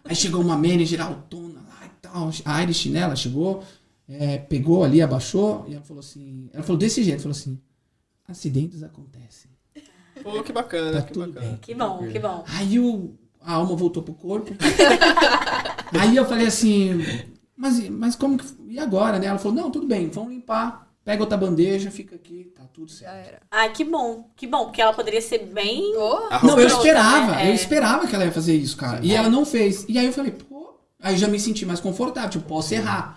Aí 0.06 0.16
chegou 0.16 0.42
uma 0.42 0.56
manager 0.56 1.02
altona 1.02 1.60
lá 1.70 1.86
e 1.86 1.90
tal, 2.02 2.32
a 2.46 2.64
Irish, 2.64 2.86
né? 2.90 3.00
Ela 3.02 3.16
chegou, 3.16 3.62
é, 4.10 4.38
pegou 4.38 4.84
ali, 4.84 5.02
abaixou, 5.02 5.66
e 5.68 5.74
ela 5.74 5.84
falou 5.84 6.00
assim, 6.00 6.50
ela 6.54 6.64
falou 6.64 6.78
desse 6.78 7.04
jeito, 7.04 7.22
falou 7.22 7.36
assim, 7.36 7.60
acidentes 8.28 8.84
acontecem. 8.84 9.52
Pô, 10.24 10.42
que 10.44 10.52
bacana, 10.52 10.94
Tá 11.02 11.08
que 11.08 11.14
tudo 11.14 11.28
bacana. 11.32 11.52
bem. 11.52 11.58
Que 11.62 11.76
bom, 11.76 12.08
que 12.08 12.20
bom. 12.20 12.44
Aí 12.48 12.80
o, 12.80 13.14
a 13.42 13.54
alma 13.54 13.76
voltou 13.76 14.02
pro 14.02 14.14
corpo. 14.14 14.52
Aí 16.00 16.16
eu 16.16 16.26
falei 16.26 16.48
assim, 16.48 17.00
mas, 17.56 17.88
mas 17.90 18.16
como 18.16 18.38
que. 18.38 18.46
E 18.68 18.80
agora, 18.80 19.20
né? 19.20 19.28
Ela 19.28 19.38
falou, 19.40 19.56
não, 19.56 19.72
tudo 19.72 19.88
bem, 19.88 20.10
vamos 20.10 20.32
limpar. 20.32 20.88
Pega 21.06 21.24
outra 21.24 21.38
bandeja, 21.38 21.90
fica 21.90 22.16
aqui, 22.16 22.52
tá 22.54 22.64
tudo 22.74 22.92
certo. 22.92 23.14
era. 23.28 23.42
Ai, 23.50 23.72
que 23.72 23.86
bom, 23.86 24.30
que 24.36 24.46
bom, 24.46 24.66
porque 24.66 24.82
ela 24.82 24.92
poderia 24.92 25.22
ser 25.22 25.46
bem. 25.46 25.94
Oh, 25.96 26.46
Não, 26.46 26.60
eu 26.60 26.68
esperava, 26.68 27.32
né? 27.32 27.48
É. 27.48 27.50
eu 27.52 27.54
esperava 27.54 28.06
que 28.08 28.14
ela 28.14 28.26
ia 28.26 28.32
fazer 28.32 28.54
isso, 28.56 28.76
cara. 28.76 29.00
E 29.06 29.14
ela 29.14 29.30
não 29.30 29.46
fez. 29.46 29.86
E 29.88 29.98
aí 29.98 30.06
eu 30.06 30.12
falei, 30.12 30.32
pô, 30.32 30.74
aí 31.00 31.16
já 31.16 31.30
me 31.30 31.40
senti 31.40 31.66
mais 31.66 31.80
confortável, 31.80 32.30
tipo, 32.32 32.46
posso 32.46 32.74
errar. 32.74 33.17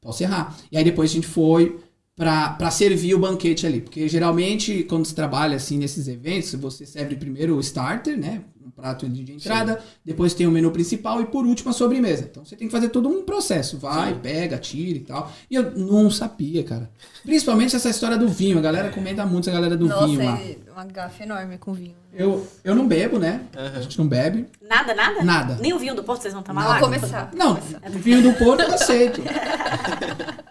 Posso 0.00 0.22
errar. 0.22 0.56
E 0.70 0.78
aí 0.78 0.84
depois 0.84 1.10
a 1.10 1.14
gente 1.14 1.26
foi 1.26 1.78
pra 2.16 2.70
servir 2.70 3.14
o 3.14 3.18
banquete 3.18 3.66
ali. 3.66 3.80
Porque 3.80 4.06
geralmente, 4.08 4.84
quando 4.84 5.06
se 5.06 5.14
trabalha 5.14 5.56
assim 5.56 5.78
nesses 5.78 6.06
eventos, 6.06 6.54
você 6.54 6.84
serve 6.84 7.16
primeiro 7.16 7.56
o 7.56 7.60
starter, 7.60 8.18
né? 8.18 8.44
Um 8.70 8.82
prato 8.82 9.08
de 9.08 9.32
entrada, 9.32 9.80
depois 10.04 10.32
tem 10.32 10.46
o 10.46 10.50
menu 10.50 10.70
principal 10.70 11.20
e 11.20 11.26
por 11.26 11.44
último 11.44 11.70
a 11.70 11.72
sobremesa. 11.72 12.28
Então 12.30 12.44
você 12.44 12.54
tem 12.54 12.68
que 12.68 12.72
fazer 12.72 12.88
todo 12.90 13.08
um 13.08 13.24
processo. 13.24 13.76
Vai, 13.78 14.14
pega, 14.14 14.56
tira 14.58 14.96
e 14.98 15.00
tal. 15.00 15.30
E 15.50 15.56
eu 15.56 15.72
não 15.76 16.08
sabia, 16.08 16.62
cara. 16.62 16.88
Principalmente 17.24 17.74
essa 17.74 17.90
história 17.90 18.16
do 18.16 18.28
vinho. 18.28 18.58
A 18.58 18.60
galera 18.60 18.90
comenta 18.90 19.26
muito 19.26 19.48
essa 19.48 19.52
galera 19.58 19.76
do 19.76 19.88
Nossa, 19.88 20.06
vinho 20.06 20.24
lá. 20.24 20.40
é 20.40 20.56
uma 20.72 20.84
gafa 20.84 21.24
enorme 21.24 21.58
com 21.58 21.72
vinho. 21.72 21.96
Eu, 22.12 22.46
eu 22.62 22.74
não 22.76 22.86
bebo, 22.86 23.18
né? 23.18 23.42
A 23.54 23.80
gente 23.80 23.98
não 23.98 24.06
bebe. 24.06 24.46
Nada, 24.62 24.94
nada? 24.94 25.22
Nada. 25.24 25.58
Nem 25.60 25.72
o 25.72 25.78
vinho 25.78 25.94
do 25.96 26.04
Porto 26.04 26.22
vocês 26.22 26.32
vão 26.34 26.42
tomar 26.42 26.62
Nada. 26.62 26.74
lá? 26.74 26.78
Vou 26.80 26.88
começar. 26.88 27.30
Não, 27.34 27.58
vinho 27.98 28.22
do 28.22 28.32
Porto 28.34 28.60
eu 28.60 28.70
aceito. 28.74 29.20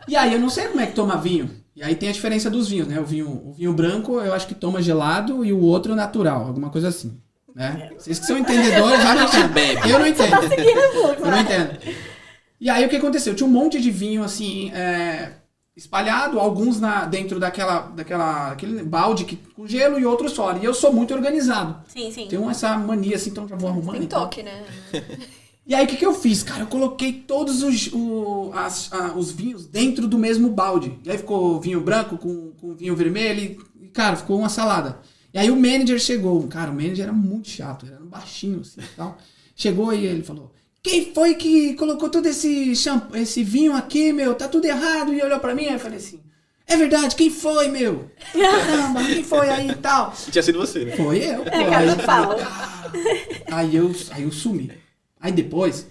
E 0.10 0.16
aí 0.16 0.34
eu 0.34 0.40
não 0.40 0.50
sei 0.50 0.68
como 0.68 0.82
é 0.82 0.88
que 0.88 0.94
toma 0.94 1.16
vinho. 1.18 1.50
E 1.76 1.84
aí 1.84 1.96
tem 1.96 2.10
a 2.10 2.12
diferença 2.12 2.50
dos 2.50 2.68
vinhos, 2.68 2.90
né? 2.90 3.00
O 3.00 3.06
vinho, 3.06 3.30
o 3.30 3.54
vinho 3.54 3.72
branco 3.74 4.20
eu 4.20 4.34
acho 4.34 4.46
que 4.48 4.54
toma 4.56 4.82
gelado 4.82 5.46
e 5.46 5.54
o 5.54 5.62
outro 5.62 5.96
natural, 5.96 6.46
alguma 6.46 6.70
coisa 6.70 6.90
assim. 6.90 7.18
Né? 7.60 7.90
Vocês 7.98 8.18
que 8.18 8.26
são 8.26 8.38
entendedores 8.38 9.02
já 9.04 9.14
não 9.16 9.26
entendem. 9.26 9.50
bebe. 9.50 9.90
Eu 9.90 10.00
não 10.00 10.08
entendo. 10.08 10.48
Seguindo, 10.48 10.80
Eu 10.80 11.26
não 11.32 11.40
entendo. 11.42 11.78
E 12.62 12.70
aí 12.70 12.86
o 12.86 12.90
que 12.90 12.96
aconteceu? 12.96 13.36
Tinha 13.36 13.48
um 13.48 13.52
monte 13.52 13.82
de 13.82 13.92
vinho 13.92 14.24
assim, 14.24 14.72
é, 14.74 15.34
espalhado, 15.76 16.40
alguns 16.40 16.80
na, 16.80 17.04
dentro 17.06 17.38
daquela, 17.38 17.82
daquela 17.82 18.52
aquele 18.52 18.82
balde 18.84 19.26
que, 19.26 19.36
com 19.36 19.68
gelo 19.68 20.00
e 20.00 20.06
outros 20.06 20.34
fora. 20.34 20.58
E 20.58 20.64
eu 20.64 20.74
sou 20.74 20.94
muito 20.94 21.14
organizado. 21.14 21.76
Sim, 21.90 22.10
sim. 22.12 22.28
Tenho 22.30 22.50
essa 22.50 22.78
mania 22.78 23.18
assim, 23.18 23.30
então 23.30 23.46
já 23.46 23.58
vou 23.58 23.70
arrumando. 23.70 23.96
Tem 23.98 24.04
e 24.04 24.08
toque, 24.08 24.42
né? 24.42 24.64
E 25.68 25.76
aí, 25.76 25.86
o 25.86 25.88
que, 25.88 25.98
que 25.98 26.06
eu 26.06 26.16
fiz, 26.16 26.42
cara? 26.42 26.62
Eu 26.62 26.68
coloquei 26.68 27.14
todos 27.14 27.62
os, 27.62 27.92
o- 27.94 28.50
as- 28.56 28.92
a- 28.92 29.14
os 29.16 29.32
vinhos 29.32 29.68
dentro 29.68 30.08
do 30.08 30.18
mesmo 30.18 30.50
balde. 30.50 30.98
E 31.06 31.12
aí 31.12 31.18
ficou 31.20 31.62
vinho 31.62 31.80
branco 31.80 32.18
com, 32.18 32.54
com 32.60 32.74
vinho 32.74 32.96
vermelho 32.96 33.40
e, 33.80 33.86
e, 33.86 33.88
cara, 33.90 34.16
ficou 34.16 34.40
uma 34.40 34.50
salada. 34.50 34.98
E 35.34 35.38
aí 35.38 35.52
o 35.52 35.56
manager 35.56 36.00
chegou. 36.00 36.48
Cara, 36.48 36.72
o 36.72 36.74
manager 36.74 37.06
era 37.06 37.14
muito 37.14 37.50
chato, 37.50 37.86
era 37.86 38.02
um 38.02 38.08
baixinho 38.08 38.62
assim 38.62 38.82
e 38.82 38.96
tal. 38.96 39.18
Chegou 39.56 39.94
e 39.94 40.06
ele 40.06 40.24
falou: 40.24 40.52
Quem 40.82 41.14
foi 41.14 41.36
que 41.36 41.74
colocou 41.76 42.10
todo 42.10 42.26
esse, 42.28 42.76
champ 42.76 43.14
esse 43.16 43.44
vinho 43.44 43.76
aqui, 43.76 44.12
meu? 44.12 44.34
Tá 44.36 44.48
tudo 44.48 44.66
errado. 44.66 45.14
E 45.14 45.22
olhou 45.22 45.40
pra 45.40 45.54
mim 45.54 45.64
e 45.64 45.74
eu 45.74 45.80
falei 45.80 45.98
assim: 45.98 46.20
É 46.66 46.76
verdade, 46.78 47.16
quem 47.16 47.30
foi, 47.30 47.68
meu? 47.68 48.10
Caramba, 48.34 49.04
quem 49.06 49.24
foi 49.24 49.50
aí 49.50 49.70
e 49.70 49.76
tal? 49.76 50.14
Tinha 50.32 50.42
sido 50.42 50.60
você, 50.60 50.86
né? 50.86 50.96
Foi 50.96 51.18
eu. 51.20 51.44
pô. 51.44 51.50
É, 51.50 51.70
cara 51.70 51.80
aí, 51.80 51.88
eu 51.90 52.00
falei. 52.00 52.40
"Cara." 52.40 52.92
aí 53.52 53.76
eu 53.76 53.96
aí 54.12 54.24
eu 54.24 54.32
sumi. 54.32 54.72
Aí 55.20 55.32
depois 55.32 55.86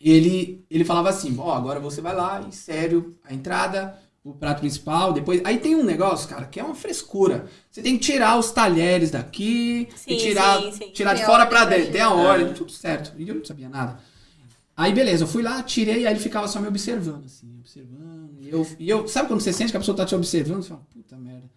ele 0.00 0.64
ele 0.70 0.84
falava 0.84 1.08
assim, 1.08 1.34
ó, 1.38 1.54
agora 1.54 1.80
você 1.80 2.00
vai 2.00 2.14
lá 2.14 2.46
e 2.48 2.54
sério, 2.54 3.16
a 3.24 3.32
entrada, 3.32 3.98
o 4.26 4.34
prato 4.34 4.58
principal, 4.58 5.12
depois 5.12 5.40
aí 5.44 5.58
tem 5.58 5.76
um 5.76 5.84
negócio, 5.84 6.28
cara, 6.28 6.46
que 6.46 6.58
é 6.58 6.64
uma 6.64 6.74
frescura. 6.74 7.46
Você 7.70 7.80
tem 7.80 7.96
que 7.96 8.04
tirar 8.04 8.36
os 8.36 8.50
talheres 8.50 9.12
daqui 9.12 9.88
Sim, 9.94 10.10
e 10.10 10.16
tirar 10.16 10.60
sim, 10.60 10.72
sim. 10.72 10.90
tirar 10.90 11.14
de 11.14 11.20
Tem 11.20 11.26
fora 11.26 11.46
pra 11.46 11.64
dentro, 11.64 11.92
tem 11.92 12.00
a 12.00 12.10
ordem, 12.10 12.52
tudo 12.52 12.72
certo. 12.72 13.12
E 13.16 13.28
eu 13.28 13.36
não 13.36 13.44
sabia 13.44 13.68
nada. 13.68 14.00
Aí 14.76 14.92
beleza, 14.92 15.22
eu 15.22 15.28
fui 15.28 15.44
lá, 15.44 15.62
tirei, 15.62 16.06
aí 16.06 16.12
ele 16.12 16.18
ficava 16.18 16.48
só 16.48 16.60
me 16.60 16.66
observando, 16.66 17.24
assim, 17.24 17.56
observando. 17.60 18.36
E 18.40 18.50
eu, 18.50 18.66
e 18.80 18.90
eu 18.90 19.06
sabe 19.06 19.28
quando 19.28 19.40
você 19.40 19.52
sente 19.52 19.70
que 19.70 19.76
a 19.76 19.80
pessoa 19.80 19.96
tá 19.96 20.04
te 20.04 20.14
observando, 20.16 20.62
você 20.62 20.70
fala, 20.70 20.82
puta 20.92 21.16
merda. 21.16 21.48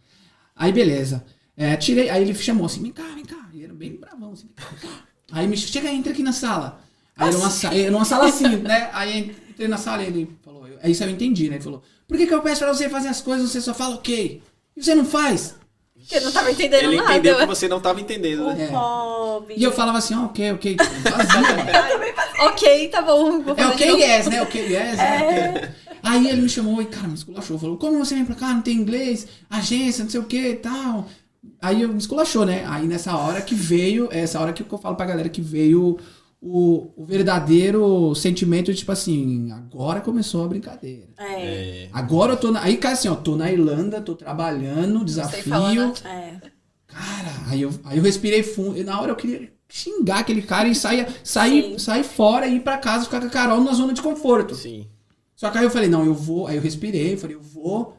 Aí 0.56 0.72
beleza. 0.72 1.26
É, 1.58 1.76
tirei, 1.76 2.08
aí 2.10 2.22
ele 2.22 2.36
chamou 2.36 2.68
assim, 2.68 2.84
vem 2.84 2.92
cá, 2.92 3.04
vem 3.16 3.26
cá. 3.26 3.50
E 3.52 3.64
era 3.64 3.74
bem 3.74 3.96
bravão, 3.96 4.34
assim, 4.34 4.46
vem 4.46 4.56
cá, 4.56 4.70
vem 4.70 4.90
cá. 4.90 5.04
Aí 5.32 5.48
me 5.48 5.58
chega, 5.58 5.90
entra 5.92 6.14
aqui 6.14 6.22
na 6.22 6.34
sala. 6.34 6.82
Aí 7.18 7.30
era 7.30 7.38
uma, 7.38 7.76
era 7.76 7.96
uma 7.96 8.06
sala 8.06 8.28
assim, 8.28 8.58
né? 8.58 8.90
Aí 8.94 9.36
entrei 9.50 9.68
na 9.68 9.78
sala 9.78 10.04
e 10.04 10.08
ele 10.08 10.38
aí 10.82 10.92
isso 10.92 11.04
eu 11.04 11.10
entendi, 11.10 11.50
né? 11.50 11.56
Ele 11.56 11.64
falou, 11.64 11.82
por 12.08 12.18
que, 12.18 12.26
que 12.28 12.34
eu 12.34 12.42
peço 12.42 12.64
pra 12.64 12.74
você 12.74 12.90
fazer 12.90 13.08
as 13.08 13.22
coisas, 13.22 13.50
você 13.50 13.62
só 13.62 13.74
fala 13.74 13.96
ok? 13.96 14.42
E 14.76 14.84
você 14.84 14.96
não 14.96 15.06
faz? 15.06 15.56
Porque 15.96 16.16
eu 16.16 16.22
não 16.22 16.32
tava 16.32 16.52
entendendo 16.52 16.84
Ele 16.86 16.96
nada. 16.98 17.12
entendeu 17.12 17.38
que 17.38 17.46
você 17.46 17.68
não 17.68 17.80
tava 17.80 18.02
entendendo, 18.02 18.44
O 18.48 18.54
né? 18.54 18.70
É. 18.72 19.54
E 19.60 19.64
eu 19.64 19.72
falava 19.72 19.98
assim, 19.98 20.16
ó, 20.16 20.26
ok, 20.26 20.52
ok. 20.54 20.78
Fazia, 20.78 21.42
mano. 21.42 22.52
Ok, 22.52 22.88
tá 22.88 23.02
bom. 23.02 23.42
Vou 23.42 23.56
É 23.56 23.68
ok, 23.68 24.02
yes, 24.02 24.28
né? 24.28 24.42
Ok, 24.42 24.62
yes, 24.62 24.98
né? 24.98 25.52
Ok. 25.54 25.70
Aí 26.02 26.28
ele 26.30 26.42
me 26.42 26.50
chamou 26.50 26.82
e, 26.82 26.86
cara, 26.86 27.08
me 27.08 27.14
esculachou. 27.14 27.60
Falou, 27.60 27.78
como 27.78 27.98
você 28.04 28.16
vem 28.16 28.26
pra 28.26 28.36
cá, 28.36 28.54
não 28.54 28.62
tem 28.62 28.76
inglês, 28.78 29.28
agência, 29.50 30.04
não 30.04 30.10
sei 30.10 30.20
o 30.20 30.24
que 30.24 30.38
e 30.50 30.56
tal. 30.56 31.08
Aí 31.62 31.82
eu 31.82 31.90
me 31.90 31.98
esculachou, 31.98 32.46
né? 32.46 32.64
Aí 32.68 32.88
nessa 32.88 33.16
hora 33.16 33.42
que 33.42 33.54
veio, 33.54 34.08
é 34.12 34.22
essa 34.22 34.40
hora 34.40 34.54
que 34.54 34.64
eu 34.64 34.78
falo 34.78 34.96
pra 34.96 35.06
galera 35.06 35.30
que 35.30 35.42
veio 35.42 36.00
o, 36.42 36.92
o 36.96 37.06
verdadeiro 37.06 38.16
sentimento 38.16 38.72
de 38.72 38.80
tipo 38.80 38.92
assim, 38.92 39.52
agora 39.52 40.00
começou 40.00 40.44
a 40.44 40.48
brincadeira. 40.48 41.10
É. 41.18 41.86
É. 41.86 41.90
Agora 41.92 42.34
eu 42.34 42.38
tô 42.38 42.52
na. 42.52 42.62
Aí, 42.64 42.78
cara, 42.78 42.94
assim, 42.94 43.10
ó, 43.10 43.16
tô 43.16 43.36
na 43.36 43.52
Irlanda, 43.52 44.02
tô 44.02 44.16
trabalhando, 44.16 45.08
sei 45.08 45.44
falar 45.44 45.74
desafio. 45.74 45.88
nada. 45.88 46.10
É. 46.10 46.42
Cara, 46.88 47.32
aí 47.48 47.62
eu, 47.62 47.72
aí 47.84 47.98
eu 47.98 48.04
respirei 48.04 48.42
fundo. 48.42 48.78
E 48.78 48.84
na 48.84 49.00
hora 49.00 49.12
eu 49.12 49.16
queria 49.16 49.52
xingar 49.68 50.20
aquele 50.20 50.42
cara 50.42 50.68
e 50.68 50.74
sair, 50.74 51.08
sair, 51.24 51.80
sair 51.80 52.04
fora 52.04 52.48
e 52.48 52.56
ir 52.56 52.62
pra 52.62 52.78
casa 52.78 53.06
ficar 53.06 53.20
com 53.20 53.28
a 53.28 53.30
Carol 53.30 53.64
na 53.64 53.74
zona 53.74 53.94
de 53.94 54.02
conforto. 54.02 54.56
Sim. 54.56 54.88
Só 55.36 55.50
que 55.50 55.58
aí 55.58 55.64
eu 55.64 55.70
falei, 55.70 55.90
não, 55.90 56.06
eu 56.06 56.14
vou. 56.14 56.48
Aí 56.48 56.56
eu 56.56 56.62
respirei, 56.62 57.16
falei, 57.16 57.36
eu 57.36 57.42
vou 57.42 57.99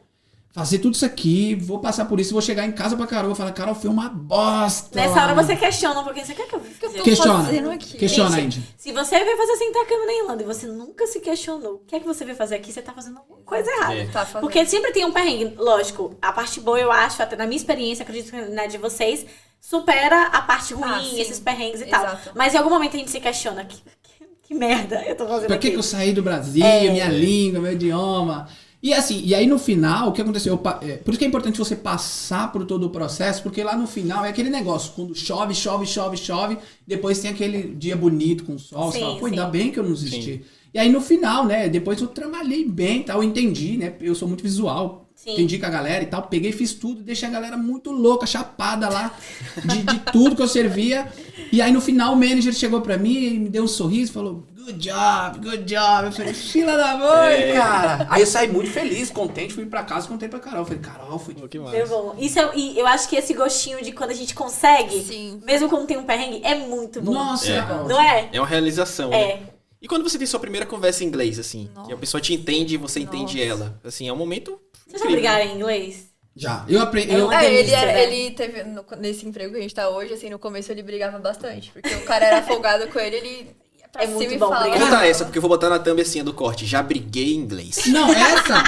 fazer 0.53 0.79
tudo 0.79 0.95
isso 0.95 1.05
aqui, 1.05 1.55
vou 1.55 1.79
passar 1.79 2.05
por 2.05 2.19
isso, 2.19 2.33
vou 2.33 2.41
chegar 2.41 2.65
em 2.65 2.71
casa 2.71 2.95
pra 2.97 3.07
Carol. 3.07 3.31
Eu 3.31 3.35
falei, 3.35 3.53
Carol, 3.53 3.73
foi 3.73 3.89
uma 3.89 4.09
bosta. 4.09 4.89
Nessa 4.99 5.13
hora 5.21 5.33
mano." 5.35 5.47
você 5.47 5.55
questiona 5.55 5.99
um 5.99 6.03
pouquinho. 6.03 6.25
Você 6.25 6.33
quer 6.33 6.47
que 6.47 6.55
eu 6.55 6.59
eu 6.59 6.65
fiz? 6.65 6.79
tô 6.79 7.03
Questiona. 7.03 7.43
fazendo 7.45 7.69
aqui? 7.71 7.97
Questiona, 7.97 8.35
Gente. 8.35 8.61
Se 8.77 8.91
você 8.91 9.23
veio 9.23 9.37
fazer 9.37 9.51
esse 9.53 9.63
intercâmbio 9.63 10.05
na 10.05 10.13
Irlanda 10.13 10.43
e 10.43 10.45
você 10.45 10.67
nunca 10.67 11.07
se 11.07 11.19
questionou, 11.19 11.75
o 11.75 11.79
que 11.79 11.95
é 11.95 11.99
que 11.99 12.05
você 12.05 12.25
veio 12.25 12.35
fazer 12.37 12.55
aqui? 12.55 12.71
Você 12.73 12.81
tá 12.81 12.91
fazendo 12.93 13.17
alguma 13.19 13.39
coisa 13.45 13.69
errada. 13.69 13.95
É. 13.95 14.05
Tá 14.07 14.25
fazendo. 14.25 14.41
Porque 14.41 14.65
sempre 14.65 14.91
tem 14.91 15.05
um 15.05 15.11
perrengue. 15.11 15.55
Lógico, 15.57 16.15
a 16.21 16.31
parte 16.33 16.59
boa, 16.59 16.79
eu 16.79 16.91
acho, 16.91 17.21
até 17.23 17.35
na 17.35 17.45
minha 17.45 17.57
experiência, 17.57 18.03
acredito 18.03 18.29
que 18.31 18.41
na 18.53 18.65
de 18.65 18.77
vocês, 18.77 19.25
supera 19.59 20.27
a 20.27 20.41
parte 20.41 20.73
ruim, 20.73 20.83
Ah, 20.85 21.19
esses 21.21 21.39
perrengues 21.39 21.81
e 21.81 21.85
tal. 21.85 22.03
Exato. 22.03 22.31
Mas 22.35 22.53
em 22.53 22.57
algum 22.57 22.69
momento 22.69 22.95
a 22.95 22.99
gente 22.99 23.11
se 23.11 23.19
questiona. 23.19 23.63
Que, 23.63 23.77
que, 23.77 24.25
que 24.47 24.53
merda 24.53 25.01
eu 25.05 25.15
tô 25.15 25.25
fazendo 25.27 25.47
Pra 25.47 25.57
que, 25.57 25.67
aqui? 25.67 25.71
que 25.71 25.77
eu 25.79 25.83
saí 25.83 26.11
do 26.11 26.21
Brasil, 26.23 26.65
É. 26.65 26.89
minha 26.89 27.07
língua, 27.07 27.61
meu 27.61 27.71
idioma? 27.73 28.47
E 28.83 28.93
assim, 28.93 29.21
e 29.23 29.35
aí 29.35 29.45
no 29.45 29.59
final, 29.59 30.09
o 30.09 30.11
que 30.11 30.21
aconteceu? 30.21 30.53
Eu 30.53 30.89
é, 30.89 30.97
por 30.97 31.11
isso 31.11 31.19
que 31.19 31.25
é 31.25 31.27
importante 31.27 31.59
você 31.59 31.75
passar 31.75 32.51
por 32.51 32.65
todo 32.65 32.85
o 32.85 32.89
processo, 32.89 33.43
porque 33.43 33.63
lá 33.63 33.77
no 33.77 33.85
final 33.85 34.25
é 34.25 34.29
aquele 34.29 34.49
negócio, 34.49 34.93
quando 34.95 35.13
chove, 35.13 35.53
chove, 35.53 35.85
chove, 35.85 36.17
chove, 36.17 36.57
depois 36.87 37.19
tem 37.19 37.29
aquele 37.29 37.75
dia 37.75 37.95
bonito 37.95 38.43
com 38.43 38.57
sol, 38.57 38.91
você 38.91 38.97
Sim, 38.97 39.03
fala, 39.03 39.19
pô, 39.19 39.25
sim. 39.27 39.33
ainda 39.33 39.45
bem 39.45 39.71
que 39.71 39.79
eu 39.79 39.83
não 39.83 39.93
desisti. 39.93 40.41
E 40.73 40.79
aí 40.79 40.89
no 40.89 40.99
final, 40.99 41.45
né, 41.45 41.69
depois 41.69 42.01
eu 42.01 42.07
trabalhei 42.07 42.65
bem, 42.65 43.03
tal, 43.03 43.21
eu 43.21 43.23
entendi, 43.23 43.77
né, 43.77 43.93
eu 44.01 44.15
sou 44.15 44.27
muito 44.27 44.41
visual, 44.41 45.07
Sim. 45.13 45.33
entendi 45.33 45.59
com 45.59 45.65
a 45.67 45.69
galera 45.69 46.03
e 46.03 46.07
tal, 46.07 46.23
peguei, 46.23 46.51
fiz 46.51 46.73
tudo, 46.73 47.03
deixei 47.03 47.29
a 47.29 47.31
galera 47.31 47.57
muito 47.57 47.91
louca, 47.91 48.25
chapada 48.25 48.89
lá, 48.89 49.15
de, 49.63 49.83
de 49.83 49.99
tudo 50.11 50.35
que 50.35 50.41
eu 50.41 50.47
servia. 50.47 51.11
E 51.51 51.61
aí 51.61 51.71
no 51.71 51.81
final 51.81 52.13
o 52.13 52.15
manager 52.15 52.53
chegou 52.53 52.81
pra 52.81 52.97
mim 52.97 53.13
e 53.13 53.39
me 53.39 53.49
deu 53.49 53.63
um 53.63 53.67
sorriso, 53.67 54.13
falou, 54.13 54.47
good 54.63 54.73
job, 54.79 55.39
good 55.39 55.63
job. 55.65 56.05
Eu 56.05 56.11
falei, 56.11 56.33
fila 56.33 56.77
da 56.77 56.95
mãe, 56.97 57.33
É. 57.33 57.53
cara. 57.53 58.07
Aí 58.09 58.21
eu 58.21 58.27
saí 58.27 58.47
muito 58.47 58.69
feliz, 58.71 59.09
contente, 59.09 59.53
fui 59.53 59.65
pra 59.65 59.83
casa, 59.83 60.07
contei 60.07 60.27
pra 60.29 60.39
Carol. 60.39 60.59
Eu 60.59 60.65
falei, 60.65 60.79
Carol, 60.81 61.19
foi 61.19 61.33
Pô, 61.33 61.47
que 61.47 61.57
Deu 61.59 61.63
massa. 61.63 61.85
bom. 61.87 62.15
Isso 62.19 62.39
é, 62.39 62.51
e 62.55 62.77
eu 62.79 62.85
acho 62.87 63.09
que 63.09 63.15
esse 63.15 63.33
gostinho 63.33 63.81
de 63.83 63.91
quando 63.91 64.11
a 64.11 64.15
gente 64.15 64.33
consegue, 64.35 65.01
Sim. 65.03 65.41
mesmo 65.43 65.69
quando 65.69 65.85
tem 65.87 65.97
um 65.97 66.03
perrengue, 66.03 66.41
é 66.43 66.55
muito 66.55 67.01
bom. 67.01 67.13
Nossa, 67.13 67.51
É. 67.51 67.61
Não 67.87 68.01
é? 68.01 68.29
É 68.31 68.39
uma 68.39 68.47
realização, 68.47 69.09
né? 69.09 69.21
É. 69.21 69.39
E 69.81 69.87
quando 69.87 70.03
você 70.07 70.17
tem 70.17 70.27
sua 70.27 70.39
primeira 70.39 70.65
conversa 70.65 71.03
em 71.03 71.07
inglês, 71.07 71.39
assim, 71.39 71.65
que 71.73 71.79
a 71.79 71.81
Nossa. 71.83 71.97
pessoa 71.97 72.21
te 72.21 72.33
entende 72.33 72.75
e 72.75 72.77
você 72.77 72.99
entende 72.99 73.37
Nossa. 73.45 73.63
ela, 73.63 73.79
assim, 73.83 74.07
é 74.07 74.13
um 74.13 74.17
momento 74.17 74.59
Vocês 74.87 75.01
já 75.01 75.09
brigaram 75.09 75.43
em 75.45 75.55
inglês? 75.55 76.11
Já. 76.35 76.63
Eu 76.69 76.81
aprendi. 76.81 77.13
Eu, 77.13 77.29
É, 77.31 77.51
ele, 77.53 77.71
era- 77.71 77.91
né? 77.91 78.03
ele 78.03 78.31
teve, 78.31 78.63
no- 78.63 78.85
nesse 78.99 79.25
emprego 79.27 79.51
que 79.53 79.57
a 79.59 79.61
gente 79.61 79.73
tá 79.75 79.89
hoje, 79.89 80.13
assim, 80.13 80.29
no 80.29 80.37
começo 80.39 80.71
ele 80.71 80.81
brigava 80.83 81.17
bastante. 81.19 81.71
Porque 81.71 81.93
o 81.93 82.05
cara 82.05 82.25
era 82.25 82.41
folgado 82.43 82.87
com 82.87 82.99
ele, 82.99 83.15
ele 83.17 83.55
pra 83.91 84.03
É 84.03 84.05
cima 84.07 84.17
muito 84.17 84.33
e 84.33 84.37
bom 84.37 84.49
brigar. 84.49 84.79
Conta 84.79 85.05
essa, 85.05 85.25
porque 85.25 85.37
eu 85.37 85.41
vou 85.41 85.49
botar 85.49 85.69
na 85.69 85.79
thumb 85.79 86.01
assim 86.01 86.23
do 86.23 86.33
corte. 86.33 86.65
Já 86.65 86.81
briguei 86.81 87.33
em 87.33 87.37
inglês. 87.37 87.85
Não, 87.87 88.11
essa. 88.11 88.63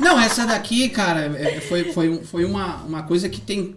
não, 0.00 0.18
essa 0.20 0.46
daqui, 0.46 0.88
cara, 0.88 1.26
é, 1.38 1.60
foi, 1.60 1.92
foi, 1.92 2.08
um- 2.08 2.24
foi 2.24 2.44
uma, 2.44 2.76
uma 2.84 3.02
coisa 3.02 3.28
que 3.28 3.40
tem. 3.40 3.76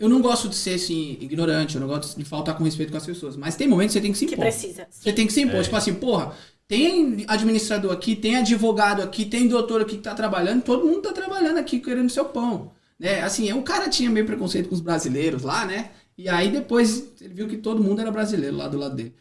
Eu 0.00 0.08
não 0.08 0.20
gosto 0.20 0.48
de 0.48 0.56
ser 0.56 0.74
assim, 0.74 1.16
ignorante, 1.20 1.76
eu 1.76 1.80
não 1.80 1.86
gosto 1.86 2.18
de 2.18 2.24
faltar 2.24 2.56
com 2.56 2.64
respeito 2.64 2.90
com 2.90 2.98
as 2.98 3.06
pessoas. 3.06 3.36
Mas 3.36 3.54
tem 3.54 3.68
momentos 3.68 3.92
que 3.94 4.00
você 4.00 4.02
tem 4.02 4.12
que 4.12 4.18
se 4.18 4.26
Que 4.26 4.34
impor. 4.34 4.44
precisa. 4.46 4.86
Você 4.90 5.12
tem 5.12 5.26
que 5.26 5.32
se 5.32 5.40
impor. 5.42 5.62
Tipo 5.62 5.76
assim, 5.76 5.94
porra, 5.94 6.32
tem 6.66 7.24
administrador 7.28 7.92
aqui, 7.92 8.16
tem 8.16 8.36
advogado 8.36 9.00
aqui, 9.02 9.24
tem 9.24 9.46
doutor 9.46 9.82
aqui 9.82 9.96
que 9.96 10.02
tá 10.02 10.12
trabalhando, 10.14 10.62
todo 10.62 10.84
mundo 10.84 11.02
tá 11.02 11.12
trabalhando 11.12 11.58
aqui 11.58 11.78
querendo 11.78 12.10
seu 12.10 12.24
pão. 12.24 12.72
Né? 12.98 13.22
Assim, 13.22 13.52
o 13.52 13.62
cara 13.62 13.88
tinha 13.88 14.10
meio 14.10 14.26
preconceito 14.26 14.68
com 14.68 14.74
os 14.74 14.80
brasileiros 14.80 15.42
lá, 15.42 15.64
né? 15.64 15.90
E 16.18 16.28
aí 16.28 16.48
depois 16.50 17.12
ele 17.20 17.34
viu 17.34 17.46
que 17.46 17.58
todo 17.58 17.80
mundo 17.84 18.00
era 18.00 18.10
brasileiro 18.10 18.56
lá 18.56 18.66
do 18.66 18.78
lado 18.78 18.96
dele. 18.96 19.14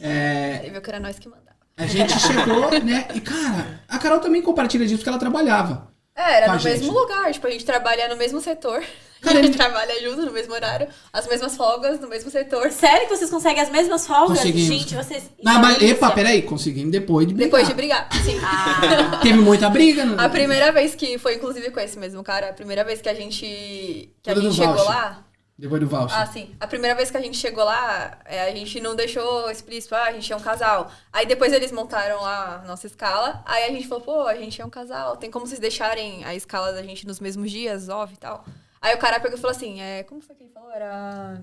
É, 0.00 0.68
viu 0.70 0.80
que 0.80 0.90
era 0.90 1.00
nós 1.00 1.18
que 1.18 1.28
mandava. 1.28 1.56
a 1.76 1.86
gente 1.86 2.12
chegou, 2.18 2.70
né? 2.84 3.08
E, 3.14 3.20
cara, 3.20 3.80
a 3.88 3.98
Carol 3.98 4.20
também 4.20 4.42
compartilha 4.42 4.84
disso 4.84 4.98
porque 4.98 5.08
ela 5.08 5.18
trabalhava. 5.18 5.90
É, 6.14 6.38
era 6.38 6.52
no 6.52 6.58
gente. 6.58 6.80
mesmo 6.80 6.98
lugar, 6.98 7.30
tipo, 7.30 7.46
a 7.46 7.50
gente 7.50 7.64
trabalha 7.64 8.08
no 8.08 8.16
mesmo 8.16 8.40
setor. 8.40 8.82
Cara, 9.20 9.40
a 9.40 9.42
gente 9.42 9.56
trabalha 9.56 10.00
junto, 10.02 10.24
no 10.26 10.30
mesmo 10.30 10.52
horário, 10.52 10.88
as 11.12 11.26
mesmas 11.26 11.56
folgas, 11.56 11.98
no 11.98 12.06
mesmo 12.06 12.30
setor. 12.30 12.70
Sério 12.70 13.08
que 13.08 13.16
vocês 13.16 13.30
conseguem 13.30 13.62
as 13.62 13.70
mesmas 13.70 14.06
folgas? 14.06 14.38
Conseguimos. 14.38 14.68
Gente, 14.68 14.94
vocês. 14.94 15.30
Não, 15.42 15.58
mas, 15.60 15.82
epa, 15.82 16.10
peraí, 16.10 16.42
conseguimos 16.42 16.92
depois 16.92 17.26
de 17.26 17.34
brigar. 17.34 17.50
Depois 17.50 17.66
de 17.66 17.74
brigar, 17.74 18.08
sim. 18.22 18.38
Ah, 18.44 19.18
Teve 19.22 19.38
muita 19.38 19.68
briga, 19.70 20.04
né? 20.04 20.16
A 20.18 20.28
primeira 20.28 20.70
vez 20.70 20.94
que 20.94 21.18
foi, 21.18 21.36
inclusive, 21.36 21.70
com 21.70 21.80
esse 21.80 21.98
mesmo 21.98 22.22
cara, 22.22 22.50
a 22.50 22.52
primeira 22.52 22.84
vez 22.84 23.00
que 23.00 23.08
a 23.08 23.14
gente. 23.14 24.10
que 24.22 24.30
a 24.30 24.34
gente 24.34 24.54
chegou 24.54 24.74
voucher. 24.74 24.90
lá. 24.90 25.25
Depois 25.58 25.80
do 25.80 25.88
voucher. 25.88 26.18
Ah, 26.18 26.26
sim. 26.26 26.54
A 26.60 26.66
primeira 26.66 26.94
vez 26.94 27.10
que 27.10 27.16
a 27.16 27.20
gente 27.20 27.38
chegou 27.38 27.64
lá, 27.64 28.18
é, 28.26 28.42
a 28.42 28.54
gente 28.54 28.78
não 28.78 28.94
deixou 28.94 29.50
explícito, 29.50 29.94
ah, 29.94 30.04
a 30.04 30.12
gente 30.12 30.30
é 30.30 30.36
um 30.36 30.40
casal. 30.40 30.90
Aí 31.10 31.24
depois 31.24 31.50
eles 31.52 31.72
montaram 31.72 32.20
lá 32.20 32.60
a 32.62 32.66
nossa 32.66 32.86
escala. 32.86 33.42
Aí 33.46 33.64
a 33.64 33.68
gente 33.68 33.88
falou, 33.88 34.04
pô, 34.04 34.26
a 34.26 34.34
gente 34.34 34.60
é 34.60 34.64
um 34.66 34.68
casal. 34.70 35.16
Tem 35.16 35.30
como 35.30 35.46
vocês 35.46 35.58
deixarem 35.58 36.22
a 36.24 36.34
escala 36.34 36.72
da 36.72 36.82
gente 36.82 37.06
nos 37.06 37.20
mesmos 37.20 37.50
dias, 37.50 37.88
off 37.88 38.12
e 38.12 38.18
tal. 38.18 38.44
Aí 38.82 38.94
o 38.94 38.98
cara 38.98 39.18
pegou 39.18 39.38
e 39.38 39.40
falou 39.40 39.56
assim, 39.56 39.80
é, 39.80 40.02
como 40.02 40.20
foi 40.20 40.36
que 40.36 40.42
ele 40.42 40.52
falou? 40.52 40.70
Era. 40.70 41.42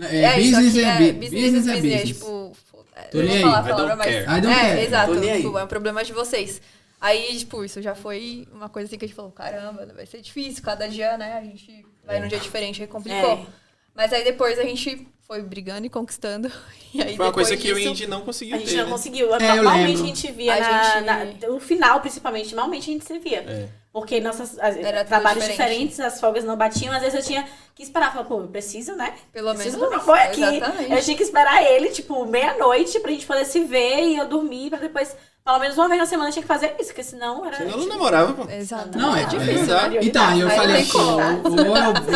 É, 0.00 0.40
isso 0.40 0.56
business 0.56 0.84
aqui, 0.86 1.04
é, 1.08 1.12
bu- 1.12 1.18
business 1.20 1.66
é 1.68 1.74
business. 1.74 2.08
Tipo, 2.08 2.52
é, 2.96 3.02
Tô 3.02 3.18
eu 3.18 3.24
nem 3.24 3.44
não 3.44 3.52
vou 3.52 3.52
falar 3.52 3.58
a 3.58 3.60
I 3.60 3.70
palavra, 3.70 3.86
don't 3.86 3.98
mas. 3.98 4.06
care. 4.06 4.38
I 4.38 4.40
don't 4.40 4.54
é, 4.54 4.60
care. 4.60 4.80
exato. 4.80 5.20
Tipo, 5.20 5.58
é 5.58 5.64
um 5.64 5.68
problema 5.68 6.04
de 6.04 6.12
vocês. 6.12 6.60
Aí, 7.00 7.38
tipo, 7.38 7.64
isso 7.64 7.80
já 7.80 7.94
foi 7.94 8.46
uma 8.52 8.68
coisa 8.68 8.86
assim 8.88 8.98
que 8.98 9.04
a 9.04 9.08
gente 9.08 9.16
falou, 9.16 9.30
caramba, 9.30 9.86
vai 9.94 10.04
ser 10.04 10.20
difícil, 10.20 10.62
cada 10.62 10.88
dia, 10.88 11.16
né? 11.16 11.34
A 11.38 11.42
gente 11.42 11.86
vai 12.04 12.20
num 12.20 12.28
dia 12.28 12.38
diferente, 12.38 12.82
aí 12.82 12.88
complicou. 12.88 13.32
É. 13.34 13.46
Mas 13.94 14.12
aí 14.12 14.24
depois 14.24 14.58
a 14.58 14.62
gente 14.62 15.06
foi 15.26 15.42
brigando 15.42 15.86
e 15.86 15.90
conquistando. 15.90 16.50
E 16.92 17.00
aí 17.00 17.16
Foi 17.16 17.24
uma 17.26 17.32
coisa 17.32 17.56
que 17.56 17.70
o 17.70 17.76
disso- 17.76 17.88
Indy 17.88 18.06
não 18.08 18.22
conseguiu 18.22 18.56
a 18.56 18.58
gente 18.58 18.70
ter, 18.72 18.76
não 18.78 18.84
né? 18.86 18.90
conseguiu. 18.90 19.32
É, 19.36 19.54
Normalmente 19.54 20.02
a 20.02 20.04
gente 20.06 20.32
via 20.32 20.54
A 20.56 20.58
na, 20.58 20.82
gente- 20.82 21.04
na- 21.42 21.48
no 21.48 21.60
final, 21.60 22.00
principalmente, 22.00 22.52
normalmente 22.52 22.90
a 22.90 22.92
gente 22.94 23.04
se 23.06 23.16
via. 23.20 23.38
É. 23.46 23.68
Porque 23.92 24.20
nossas 24.20 24.58
as- 24.58 24.74
trabalhos 25.06 25.44
diferente. 25.44 25.50
diferentes, 25.52 26.00
as 26.00 26.20
folgas 26.20 26.42
não 26.42 26.56
batiam, 26.56 26.92
às 26.92 27.00
vezes 27.00 27.16
eu 27.16 27.24
tinha 27.24 27.48
que 27.76 27.84
esperar. 27.84 28.12
Falar, 28.12 28.24
pô, 28.24 28.40
eu 28.40 28.48
preciso, 28.48 28.96
né? 28.96 29.14
Pelo 29.32 29.54
preciso 29.54 29.78
menos 29.78 29.94
meu 29.94 30.04
boy 30.04 30.18
aqui. 30.18 30.42
exatamente. 30.42 30.92
Eu 30.92 31.00
tinha 31.00 31.16
que 31.16 31.22
esperar 31.22 31.62
ele, 31.62 31.90
tipo, 31.90 32.26
meia-noite 32.26 32.98
pra 32.98 33.12
gente 33.12 33.24
poder 33.24 33.44
se 33.44 33.60
ver 33.62 34.08
e 34.08 34.16
eu 34.16 34.26
dormir 34.26 34.68
pra 34.70 34.80
depois, 34.80 35.16
pelo 35.44 35.58
menos 35.58 35.76
uma 35.76 35.88
vez 35.88 36.00
na 36.00 36.06
semana, 36.06 36.30
tinha 36.30 36.42
que 36.42 36.48
fazer 36.48 36.74
isso, 36.78 36.88
porque 36.88 37.02
senão 37.02 37.44
era. 37.44 37.56
Senão 37.56 37.78
não 37.78 37.88
namorava, 37.88 38.32
pô. 38.34 38.50
Exato. 38.50 38.96
Não, 38.96 39.16
é, 39.16 39.24
difícil. 39.24 39.74
é? 39.76 40.04
Então, 40.04 40.36
eu 40.38 40.48
Aí 40.48 40.56
falei 40.56 40.82
assim, 40.82 40.98
ou, 40.98 41.20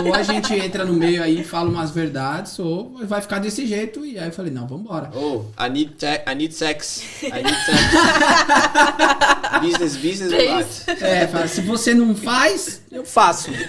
ou 0.03 0.07
ou 0.09 0.14
a 0.14 0.22
gente 0.22 0.55
entra 0.55 0.85
no 0.85 0.93
meio 0.93 1.22
aí 1.22 1.41
e 1.41 1.45
fala 1.45 1.68
umas 1.68 1.91
verdades, 1.91 2.59
ou 2.59 2.97
vai 3.05 3.20
ficar 3.20 3.39
desse 3.39 3.66
jeito. 3.66 4.05
E 4.05 4.18
aí 4.18 4.27
eu 4.27 4.33
falei, 4.33 4.53
não, 4.53 4.66
vambora. 4.66 5.11
Oh, 5.14 5.43
I 5.62 5.68
need, 5.70 5.93
te- 5.95 6.22
I 6.31 6.35
need 6.35 6.55
sex. 6.55 7.03
I 7.22 7.31
need 7.43 7.57
sex. 7.64 7.79
business, 9.61 9.97
business, 9.97 10.33
É 10.33 10.37
relax. 10.37 10.89
É, 10.89 11.27
fala, 11.27 11.49
se 11.49 11.61
você 11.62 11.95
não 11.95 12.14
faz, 12.14 12.83
eu 12.91 13.05
faço. 13.05 13.51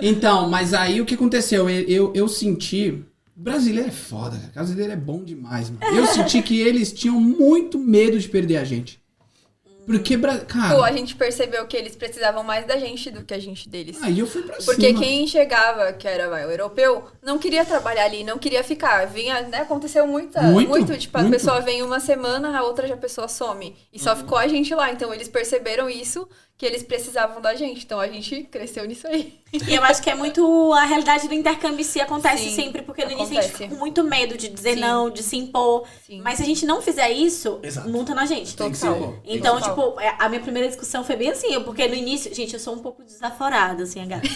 Então, 0.00 0.50
mas 0.50 0.74
aí 0.74 1.00
o 1.00 1.06
que 1.06 1.14
aconteceu? 1.14 1.70
Eu, 1.70 1.80
eu, 1.88 2.12
eu 2.14 2.28
senti. 2.28 3.02
Brasileiro 3.36 3.88
é 3.88 3.92
foda, 3.92 4.36
cara. 4.38 4.50
Brasileiro 4.54 4.92
é 4.92 4.96
bom 4.96 5.22
demais, 5.24 5.68
mano. 5.70 5.96
Eu 5.96 6.06
senti 6.06 6.40
que 6.42 6.60
eles 6.60 6.92
tinham 6.92 7.20
muito 7.20 7.78
medo 7.78 8.18
de 8.18 8.28
perder 8.28 8.58
a 8.58 8.64
gente. 8.64 9.02
Porque, 9.86 10.16
Bra- 10.16 10.38
Pô, 10.38 10.44
cara. 10.46 10.82
a 10.84 10.92
gente 10.92 11.14
percebeu 11.14 11.66
que 11.66 11.76
eles 11.76 11.94
precisavam 11.94 12.42
mais 12.42 12.66
da 12.66 12.78
gente 12.78 13.10
do 13.10 13.22
que 13.22 13.34
a 13.34 13.38
gente 13.38 13.68
deles. 13.68 14.02
Aí 14.02 14.18
eu 14.18 14.26
fui 14.26 14.40
pra 14.40 14.56
Porque 14.64 14.86
cima. 14.86 14.98
quem 15.00 15.26
chegava, 15.26 15.92
que 15.92 16.08
era 16.08 16.26
vai, 16.30 16.46
o 16.46 16.50
europeu, 16.50 17.04
não 17.22 17.38
queria 17.38 17.66
trabalhar 17.66 18.04
ali, 18.06 18.24
não 18.24 18.38
queria 18.38 18.64
ficar. 18.64 19.06
Vinha, 19.06 19.42
né, 19.42 19.58
aconteceu 19.58 20.06
muita, 20.06 20.40
Muito, 20.44 20.70
muito, 20.70 20.96
tipo, 20.96 21.18
a 21.18 21.20
muito. 21.20 21.34
pessoa 21.34 21.60
vem 21.60 21.82
uma 21.82 22.00
semana, 22.00 22.56
a 22.58 22.62
outra 22.62 22.88
já 22.88 22.94
a 22.94 22.96
pessoa 22.96 23.28
some. 23.28 23.76
E 23.92 23.98
só 23.98 24.16
ficou 24.16 24.38
a 24.38 24.48
gente 24.48 24.74
lá. 24.74 24.90
Então 24.90 25.12
eles 25.12 25.28
perceberam 25.28 25.90
isso, 25.90 26.26
que 26.56 26.64
eles 26.64 26.82
precisavam 26.82 27.40
da 27.40 27.54
gente. 27.54 27.84
Então 27.84 27.98
a 28.00 28.06
gente 28.06 28.44
cresceu 28.44 28.84
nisso 28.86 29.06
aí. 29.08 29.38
E 29.68 29.74
eu 29.74 29.84
acho 29.84 30.02
que 30.02 30.10
é 30.10 30.14
muito 30.16 30.72
a 30.72 30.84
realidade 30.84 31.28
do 31.28 31.34
intercâmbio 31.34 31.80
em 31.80 31.84
si 31.84 32.00
acontece 32.00 32.44
Sim, 32.50 32.54
sempre, 32.56 32.82
porque 32.82 33.04
no 33.04 33.12
início 33.12 33.38
a 33.38 33.40
gente 33.42 33.50
acontece. 33.50 33.62
fica 33.64 33.74
com 33.74 33.76
muito 33.80 34.02
medo 34.02 34.36
de 34.36 34.48
dizer 34.48 34.74
Sim. 34.74 34.80
não, 34.80 35.08
de 35.10 35.22
se 35.22 35.36
impor. 35.36 35.84
Sim. 36.04 36.20
Mas 36.22 36.38
se 36.38 36.42
a 36.42 36.46
gente 36.46 36.66
não 36.66 36.82
fizer 36.82 37.08
isso, 37.10 37.60
Exato. 37.62 37.88
monta 37.88 38.14
na 38.14 38.26
gente. 38.26 38.56
Tem 38.56 38.74
ser 38.74 38.86
Total. 38.88 39.14
Então, 39.24 39.60
Total. 39.60 39.74
tipo, 39.76 40.00
é, 40.00 40.16
a 40.18 40.28
minha 40.28 40.40
primeira 40.40 40.66
discussão 40.68 41.04
foi 41.04 41.14
bem 41.16 41.30
assim, 41.30 41.60
porque 41.62 41.86
no 41.86 41.94
início, 41.94 42.34
gente, 42.34 42.54
eu 42.54 42.58
sou 42.60 42.74
um 42.74 42.78
pouco 42.80 43.02
desaforada, 43.04 43.84
assim, 43.84 44.00
a 44.02 44.06
gata. 44.06 44.26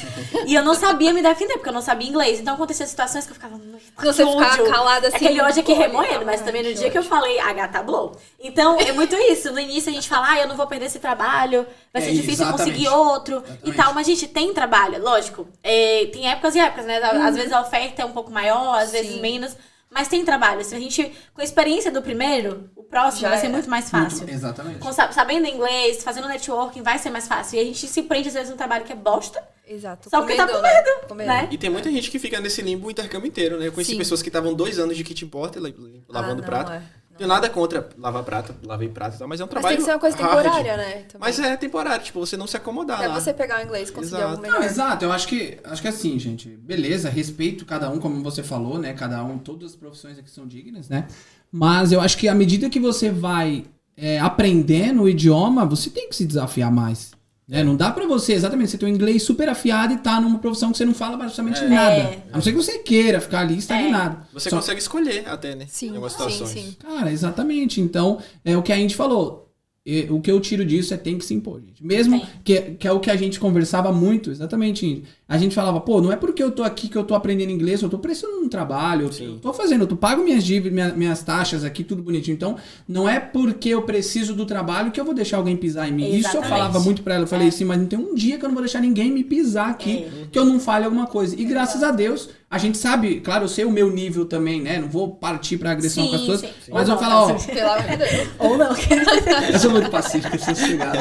e 0.47 0.55
eu 0.55 0.63
não 0.63 0.75
sabia 0.75 1.13
me 1.13 1.21
defender, 1.23 1.55
porque 1.55 1.69
eu 1.69 1.73
não 1.75 1.83
sabia 1.83 2.09
inglês. 2.09 2.39
Então 2.41 2.55
aconteciam 2.55 2.87
situações 2.87 3.25
que 3.25 3.31
eu 3.33 3.35
ficava. 3.35 3.55
"Ai, 3.97 4.05
Você 4.07 4.25
ficava 4.25 4.53
ódio." 4.53 4.71
calada 4.71 5.09
assim, 5.09 5.17
Aquele 5.17 5.41
ódio 5.41 5.61
aqui 5.63 5.73
remoendo, 5.73 6.25
mas 6.25 6.41
também 6.43 6.63
no 6.63 6.73
dia 6.75 6.91
que 6.91 6.99
eu 6.99 7.03
falei, 7.03 7.41
a 7.41 7.53
gata 7.53 7.83
blow. 7.83 8.17
Então, 8.41 8.79
é 8.79 8.93
muito 8.93 9.17
isso. 9.17 9.51
No 9.53 9.59
início 9.59 9.91
a 9.91 9.95
gente 9.95 10.09
fala, 10.09 10.31
ah, 10.31 10.39
eu 10.39 10.47
não 10.49 10.57
vou 10.57 10.67
perder 10.69 10.87
esse 10.87 11.01
trabalho, 11.01 11.67
vai 11.93 12.03
É, 12.03 12.08
ser 12.09 12.21
difícil 12.23 12.45
exatamente. 12.47 12.71
conseguir 12.71 12.89
outro 12.89 13.37
e 13.37 13.39
Exatamente. 13.39 13.77
tal. 13.77 13.95
Mas, 13.95 14.07
gente, 14.07 14.29
tem 14.29 14.53
trabalho, 14.55 15.03
lógico. 15.03 15.49
É, 15.63 16.07
tem 16.13 16.29
épocas 16.31 16.55
e 16.55 16.59
épocas, 16.59 16.87
né? 16.87 16.99
Às 16.99 17.37
vezes 17.37 17.53
a 17.53 17.61
oferta 17.61 18.03
é 18.03 18.05
um 18.05 18.13
pouco 18.13 18.31
maior, 18.31 18.79
às 18.79 18.93
vezes 18.93 19.13
Sim. 19.15 19.21
menos. 19.21 19.57
Mas 19.91 20.07
tem 20.07 20.23
trabalho. 20.23 20.63
Se 20.63 20.75
a 20.75 20.79
gente, 20.79 21.03
com 21.33 21.41
a 21.41 21.45
experiência 21.45 21.91
do 21.91 22.03
primeiro, 22.03 22.69
o 22.77 22.83
próximo 22.85 23.23
Já 23.23 23.31
vai 23.31 23.39
ser 23.39 23.47
era. 23.47 23.55
muito 23.55 23.71
mais 23.71 23.89
fácil. 23.91 24.19
Muito- 24.19 24.35
exatamente. 24.35 24.81
Com 24.81 24.93
sa- 24.93 25.11
sabendo 25.13 25.47
inglês, 25.47 26.03
fazendo 26.05 26.29
networking, 26.29 26.83
vai 26.83 26.99
ser 26.99 27.09
mais 27.09 27.27
fácil. 27.27 27.57
E 27.57 27.61
a 27.63 27.65
gente 27.65 27.87
se 27.87 28.03
prende, 28.03 28.29
às 28.29 28.35
vezes, 28.35 28.51
num 28.51 28.57
trabalho 28.57 28.85
que 28.85 28.93
é 28.93 28.97
bosta. 28.97 29.43
Exato. 29.67 30.11
Só 30.11 30.21
porque 30.21 30.35
tá 30.35 30.47
com 30.47 30.59
né? 30.61 30.75
medo, 30.75 31.07
Com 31.09 31.15
medo. 31.15 31.29
né? 31.29 31.49
E 31.51 31.57
tem 31.57 31.71
muita 31.71 31.91
gente 31.91 32.11
que 32.11 32.19
fica 32.19 32.39
nesse 32.39 32.61
limbo 32.61 32.87
o 32.87 32.91
intercâmbio 32.91 33.29
inteiro, 33.29 33.59
né? 33.59 33.67
Eu 33.67 33.73
conheci 33.73 33.93
Sim. 33.93 33.99
pessoas 33.99 34.21
que 34.21 34.29
estavam 34.29 34.53
dois 34.53 34.79
anos 34.79 34.95
de 34.95 35.03
kitboard 35.03 35.59
la- 35.59 35.71
lavando 36.07 36.33
Ah, 36.33 36.35
não, 36.37 36.45
prato. 36.45 36.73
é. 36.73 36.83
Não 37.19 37.27
tenho 37.27 37.29
nada 37.29 37.51
contra 37.51 37.89
lavar 37.99 38.23
prato, 38.23 38.55
lavei 38.65 38.89
prato 38.89 39.17
e 39.17 39.19
tal, 39.19 39.27
mas 39.27 39.41
é 39.41 39.45
um 39.45 39.47
Mas 39.47 39.51
trabalho 39.51 39.77
tem 39.77 39.85
que 39.85 39.91
ser 39.91 39.95
uma 39.95 39.99
coisa 39.99 40.17
hard. 40.17 40.29
temporária, 40.31 40.77
né? 40.77 40.93
também. 41.09 41.09
Mas 41.19 41.39
é 41.41 41.57
temporário, 41.57 42.05
tipo, 42.05 42.21
você 42.21 42.37
não 42.37 42.47
se 42.47 42.57
acomodar 42.57 42.99
Pra 42.99 43.09
lá. 43.09 43.15
você 43.21 43.35
pegar 43.35 43.59
o 43.61 43.65
inglês 43.65 43.89
e 43.89 43.93
conseguir 43.93 44.17
Exato. 44.17 44.31
algo 44.31 44.43
melhor. 44.43 44.61
Não, 44.61 44.65
exato, 44.67 45.05
eu 45.05 45.11
acho 45.11 45.27
que 45.27 45.59
acho 45.65 45.83
que 45.83 45.89
assim, 45.89 46.17
gente, 46.19 46.49
beleza, 46.49 47.09
respeito 47.11 47.65
cada 47.67 47.91
um, 47.91 47.99
como 47.99 48.23
você 48.23 48.43
falou, 48.43 48.79
né? 48.79 48.93
Cada 48.93 49.23
um, 49.25 49.37
todas 49.37 49.71
as 49.71 49.77
profissões 49.77 50.17
aqui 50.19 50.31
são 50.31 50.47
dignas, 50.47 50.89
né? 50.89 51.09
Mas 51.51 51.91
eu 51.91 52.01
acho 52.01 52.17
que 52.17 52.29
à 52.29 52.35
medida 52.35 52.71
que 52.71 52.79
você 52.79 53.11
vai 53.11 53.65
é, 53.97 54.21
aprendendo 54.21 55.03
o 55.03 55.09
idioma, 55.09 55.67
você 55.67 55.91
tem 55.91 56.09
que 56.09 56.15
se 56.15 56.25
desafiar 56.25 56.71
mais. 56.71 57.11
Né? 57.49 57.65
Não 57.65 57.75
dá 57.75 57.91
pra 57.91 58.07
você, 58.07 58.35
exatamente, 58.35 58.71
você 58.71 58.77
ter 58.77 58.85
um 58.85 58.91
inglês 58.91 59.23
super 59.23 59.49
afiado 59.49 59.95
e 59.95 59.97
tá 59.97 60.21
numa 60.21 60.39
profissão 60.39 60.71
que 60.71 60.77
você 60.77 60.85
não 60.85 60.93
fala 60.93 61.17
basicamente 61.17 61.61
É. 61.65 61.69
nada. 61.69 61.95
É. 61.97 62.23
A 62.31 62.37
não 62.37 62.43
ser 62.43 62.51
que 62.53 62.59
você 62.59 62.79
queira 62.81 63.21
ficar 63.23 63.41
ali 63.41 63.57
estagnado. 63.57 64.19
Você 64.35 64.51
Só- 64.51 64.57
consegue 64.57 64.81
escolher 64.81 65.27
até, 65.27 65.55
né? 65.55 65.65
Sim, 65.67 65.87
em 65.87 65.91
algumas 65.91 66.13
sim, 66.13 66.19
situações. 66.19 66.51
sim. 66.51 66.77
Cara, 66.79 67.11
exatamente. 67.11 67.81
Então, 67.81 68.19
é 68.45 68.55
o 68.55 68.63
que 68.63 68.71
a 68.73 68.77
gente 68.77 68.95
falou. 68.95 69.47
E 69.87 70.03
o 70.11 70.21
que 70.21 70.31
eu 70.31 70.39
tiro 70.39 70.67
disso 70.67 70.93
é 70.93 70.99
tem 70.99 71.17
que 71.17 71.25
se 71.25 71.33
impor, 71.33 71.63
gente. 71.63 71.83
Mesmo 71.83 72.19
Tem. 72.21 72.29
que, 72.45 72.61
que 72.73 72.87
é 72.87 72.93
o 72.93 73.01
que 73.01 73.11
a 73.11 73.17
gente 73.17 73.41
conversava 73.41 73.91
muito, 73.91 74.31
exatamente. 74.31 74.85
Índio. 74.85 75.05
A 75.31 75.37
gente 75.37 75.55
falava, 75.55 75.79
pô, 75.79 76.01
não 76.01 76.11
é 76.11 76.17
porque 76.17 76.43
eu 76.43 76.51
tô 76.51 76.65
aqui 76.65 76.89
que 76.89 76.97
eu 76.97 77.05
tô 77.05 77.15
aprendendo 77.15 77.51
inglês, 77.53 77.83
eu 77.83 77.91
tô 77.91 77.99
precisando 77.99 78.39
de 78.41 78.47
um 78.47 78.49
trabalho, 78.49 79.03
eu, 79.09 79.13
Sim. 79.13 79.27
eu 79.35 79.39
tô 79.39 79.53
fazendo, 79.53 79.83
eu 79.83 79.87
tô 79.87 79.95
pago 79.95 80.25
minhas 80.25 80.43
dívidas, 80.43 80.73
minha- 80.73 80.95
minhas 80.95 81.23
taxas 81.23 81.65
aqui, 81.65 81.85
tudo 81.85 82.03
bonitinho. 82.03 82.35
Então, 82.35 82.57
não 82.89 83.07
é 83.07 83.21
porque 83.21 83.69
eu 83.69 83.83
preciso 83.83 84.35
do 84.35 84.47
trabalho 84.47 84.91
que 84.91 84.99
eu 84.99 85.05
vou 85.05 85.13
deixar 85.13 85.37
alguém 85.37 85.55
pisar 85.55 85.87
em 85.87 85.93
mim. 85.93 86.05
Isso 86.05 86.15
eu 86.29 86.41
Exatamente. 86.41 86.49
falava 86.49 86.81
muito 86.81 87.03
pra 87.03 87.13
ela. 87.15 87.25
Eu 87.25 87.29
falei 87.29 87.45
É. 87.47 87.49
assim, 87.51 87.65
mas 87.67 87.79
não 87.79 87.85
tem 87.87 87.99
um 87.99 88.15
dia 88.15 88.39
que 88.39 88.45
eu 88.47 88.49
não 88.49 88.55
vou 88.55 88.65
deixar 88.65 88.81
ninguém 88.81 89.13
me 89.13 89.23
pisar 89.23 89.69
aqui, 89.69 90.07
É. 90.07 90.11
que 90.33 90.39
eu 90.39 90.47
não 90.47 90.59
fale 90.59 90.87
alguma 90.87 91.07
coisa. 91.07 91.39
E 91.39 91.45
graças 91.45 91.83
a 91.83 91.91
Deus, 91.91 92.31
a 92.51 92.57
gente 92.57 92.79
sabe, 92.79 93.21
claro, 93.21 93.45
eu 93.45 93.49
sei 93.49 93.67
o 93.67 93.71
meu 93.71 93.91
nível 93.91 94.25
também, 94.25 94.63
né? 94.63 94.79
Não 94.79 94.89
vou 94.89 95.11
partir 95.15 95.59
pra 95.59 95.73
agressão 95.73 96.05
Sim, 96.05 96.09
com 96.11 96.17
as 96.17 96.21
pessoas. 96.23 96.41
sim. 96.41 96.71
Mas 96.73 96.89
Ou 96.89 96.95
eu 96.95 97.01
não, 97.03 97.07
falo, 97.07 97.15
ó, 97.15 97.35
Pelo 97.35 97.71
amor 97.71 97.83
de 97.87 97.97
Deus. 97.99 98.29
Ou 98.39 98.57
não. 98.57 98.71
eu 99.53 99.59
sou 99.59 99.71
muito 99.73 99.91
pacífico, 99.93 100.39
sossegado. 100.39 100.99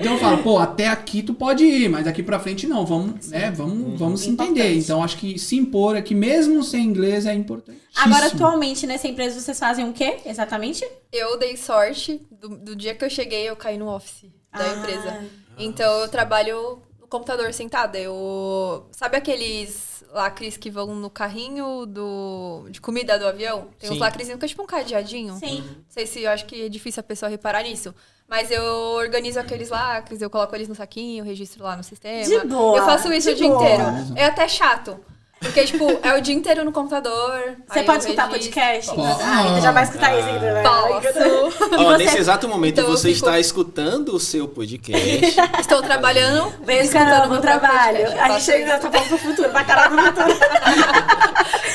Então 0.00 0.12
eu 0.14 0.18
falo, 0.18 0.42
pô, 0.42 0.58
até 0.58 0.86
aqui 0.88 1.22
tu 1.22 1.34
pode 1.34 1.64
ir, 1.64 1.88
mas 1.88 2.04
daqui 2.04 2.22
pra 2.22 2.38
frente 2.38 2.66
não, 2.66 2.86
vamos, 2.86 3.28
né, 3.28 3.50
vamos, 3.50 3.98
vamos 3.98 4.20
se 4.20 4.30
entender. 4.30 4.74
Então 4.76 5.02
acho 5.02 5.16
que 5.16 5.38
se 5.38 5.56
impor 5.56 5.96
aqui, 5.96 6.14
mesmo 6.14 6.62
sem 6.62 6.84
inglês, 6.84 7.26
é 7.26 7.34
importante. 7.34 7.80
Agora, 7.96 8.26
atualmente, 8.26 8.86
nessa 8.86 9.08
empresa, 9.08 9.40
vocês 9.40 9.58
fazem 9.58 9.88
o 9.88 9.92
quê, 9.92 10.18
exatamente? 10.24 10.86
Eu 11.12 11.36
dei 11.38 11.56
sorte, 11.56 12.20
do, 12.30 12.50
do 12.50 12.76
dia 12.76 12.94
que 12.94 13.04
eu 13.04 13.10
cheguei, 13.10 13.48
eu 13.48 13.56
caí 13.56 13.76
no 13.76 13.88
office 13.92 14.26
da 14.52 14.64
Ah. 14.64 14.76
empresa. 14.76 15.24
Então 15.58 16.00
eu 16.02 16.08
trabalho 16.08 16.80
no 17.00 17.08
computador 17.08 17.52
sentada. 17.52 17.98
Eu. 17.98 18.86
Sabe 18.92 19.16
aqueles 19.16 20.04
lacres 20.12 20.56
que 20.56 20.70
vão 20.70 20.94
no 20.94 21.10
carrinho 21.10 21.84
do, 21.84 22.66
de 22.70 22.80
comida 22.80 23.18
do 23.18 23.26
avião? 23.26 23.68
Tem 23.78 23.90
uns 23.90 23.94
Sim. 23.94 24.00
lacrezinhos 24.00 24.38
que 24.38 24.44
é 24.44 24.48
tipo 24.48 24.62
um 24.62 24.66
cadeadinho. 24.66 25.34
Sim. 25.36 25.60
Não 25.62 25.84
sei 25.88 26.06
se 26.06 26.22
eu 26.22 26.30
acho 26.30 26.46
que 26.46 26.62
é 26.66 26.68
difícil 26.68 27.00
a 27.00 27.02
pessoa 27.02 27.28
reparar 27.28 27.62
nisso. 27.64 27.92
Mas 28.28 28.50
eu 28.50 28.62
organizo 28.62 29.40
aqueles 29.40 29.70
lacres, 29.70 30.20
eu 30.20 30.28
coloco 30.28 30.54
eles 30.54 30.68
no 30.68 30.74
saquinho, 30.74 31.24
registro 31.24 31.64
lá 31.64 31.74
no 31.76 31.82
sistema. 31.82 32.24
De 32.24 32.46
boa, 32.46 32.76
Eu 32.78 32.84
faço 32.84 33.10
isso 33.12 33.28
de 33.28 33.34
o 33.34 33.36
dia 33.36 33.48
boa. 33.48 33.62
inteiro. 33.64 33.84
É 34.16 34.26
até 34.26 34.46
chato. 34.46 35.00
Porque, 35.40 35.64
tipo, 35.64 35.86
é 36.02 36.18
o 36.18 36.20
dia 36.20 36.34
inteiro 36.34 36.64
no 36.64 36.72
computador. 36.72 37.56
Você 37.68 37.84
pode 37.84 38.00
escutar 38.02 38.26
registro. 38.28 38.52
podcast? 38.54 38.94
Posso. 38.94 39.20
Ah, 39.22 39.42
então 39.46 39.60
já 39.62 39.70
vai 39.70 39.84
escutar 39.84 40.18
isso. 40.18 40.28
né? 40.32 40.62
Posso. 40.64 41.64
Ó, 41.78 41.84
você- 41.84 42.04
nesse 42.04 42.18
exato 42.18 42.48
momento 42.48 42.80
Então 42.80 42.90
você 42.90 43.14
fico- 43.14 43.24
está 43.26 43.38
escutando 43.38 44.08
o 44.16 44.18
seu 44.20 44.48
podcast. 44.48 45.40
Estou 45.60 45.80
trabalhando. 45.80 46.52
Vem 46.64 46.80
escutando 46.80 47.30
meu 47.30 47.40
trabalho. 47.40 47.98
podcast. 47.98 48.20
A 48.20 48.38
gente 48.40 48.62
isso. 48.68 48.80
tá 48.80 48.90
falando 48.90 49.08
pro 49.08 49.18
futuro, 49.18 49.48
pra 49.50 49.64
caralho 49.64 49.96
do 49.96 50.02
futuro. 50.02 50.38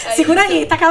É 0.05 0.15
Segura 0.15 0.43
isso. 0.45 0.51
aí, 0.53 0.65
tá, 0.65 0.77
tá 0.77 0.87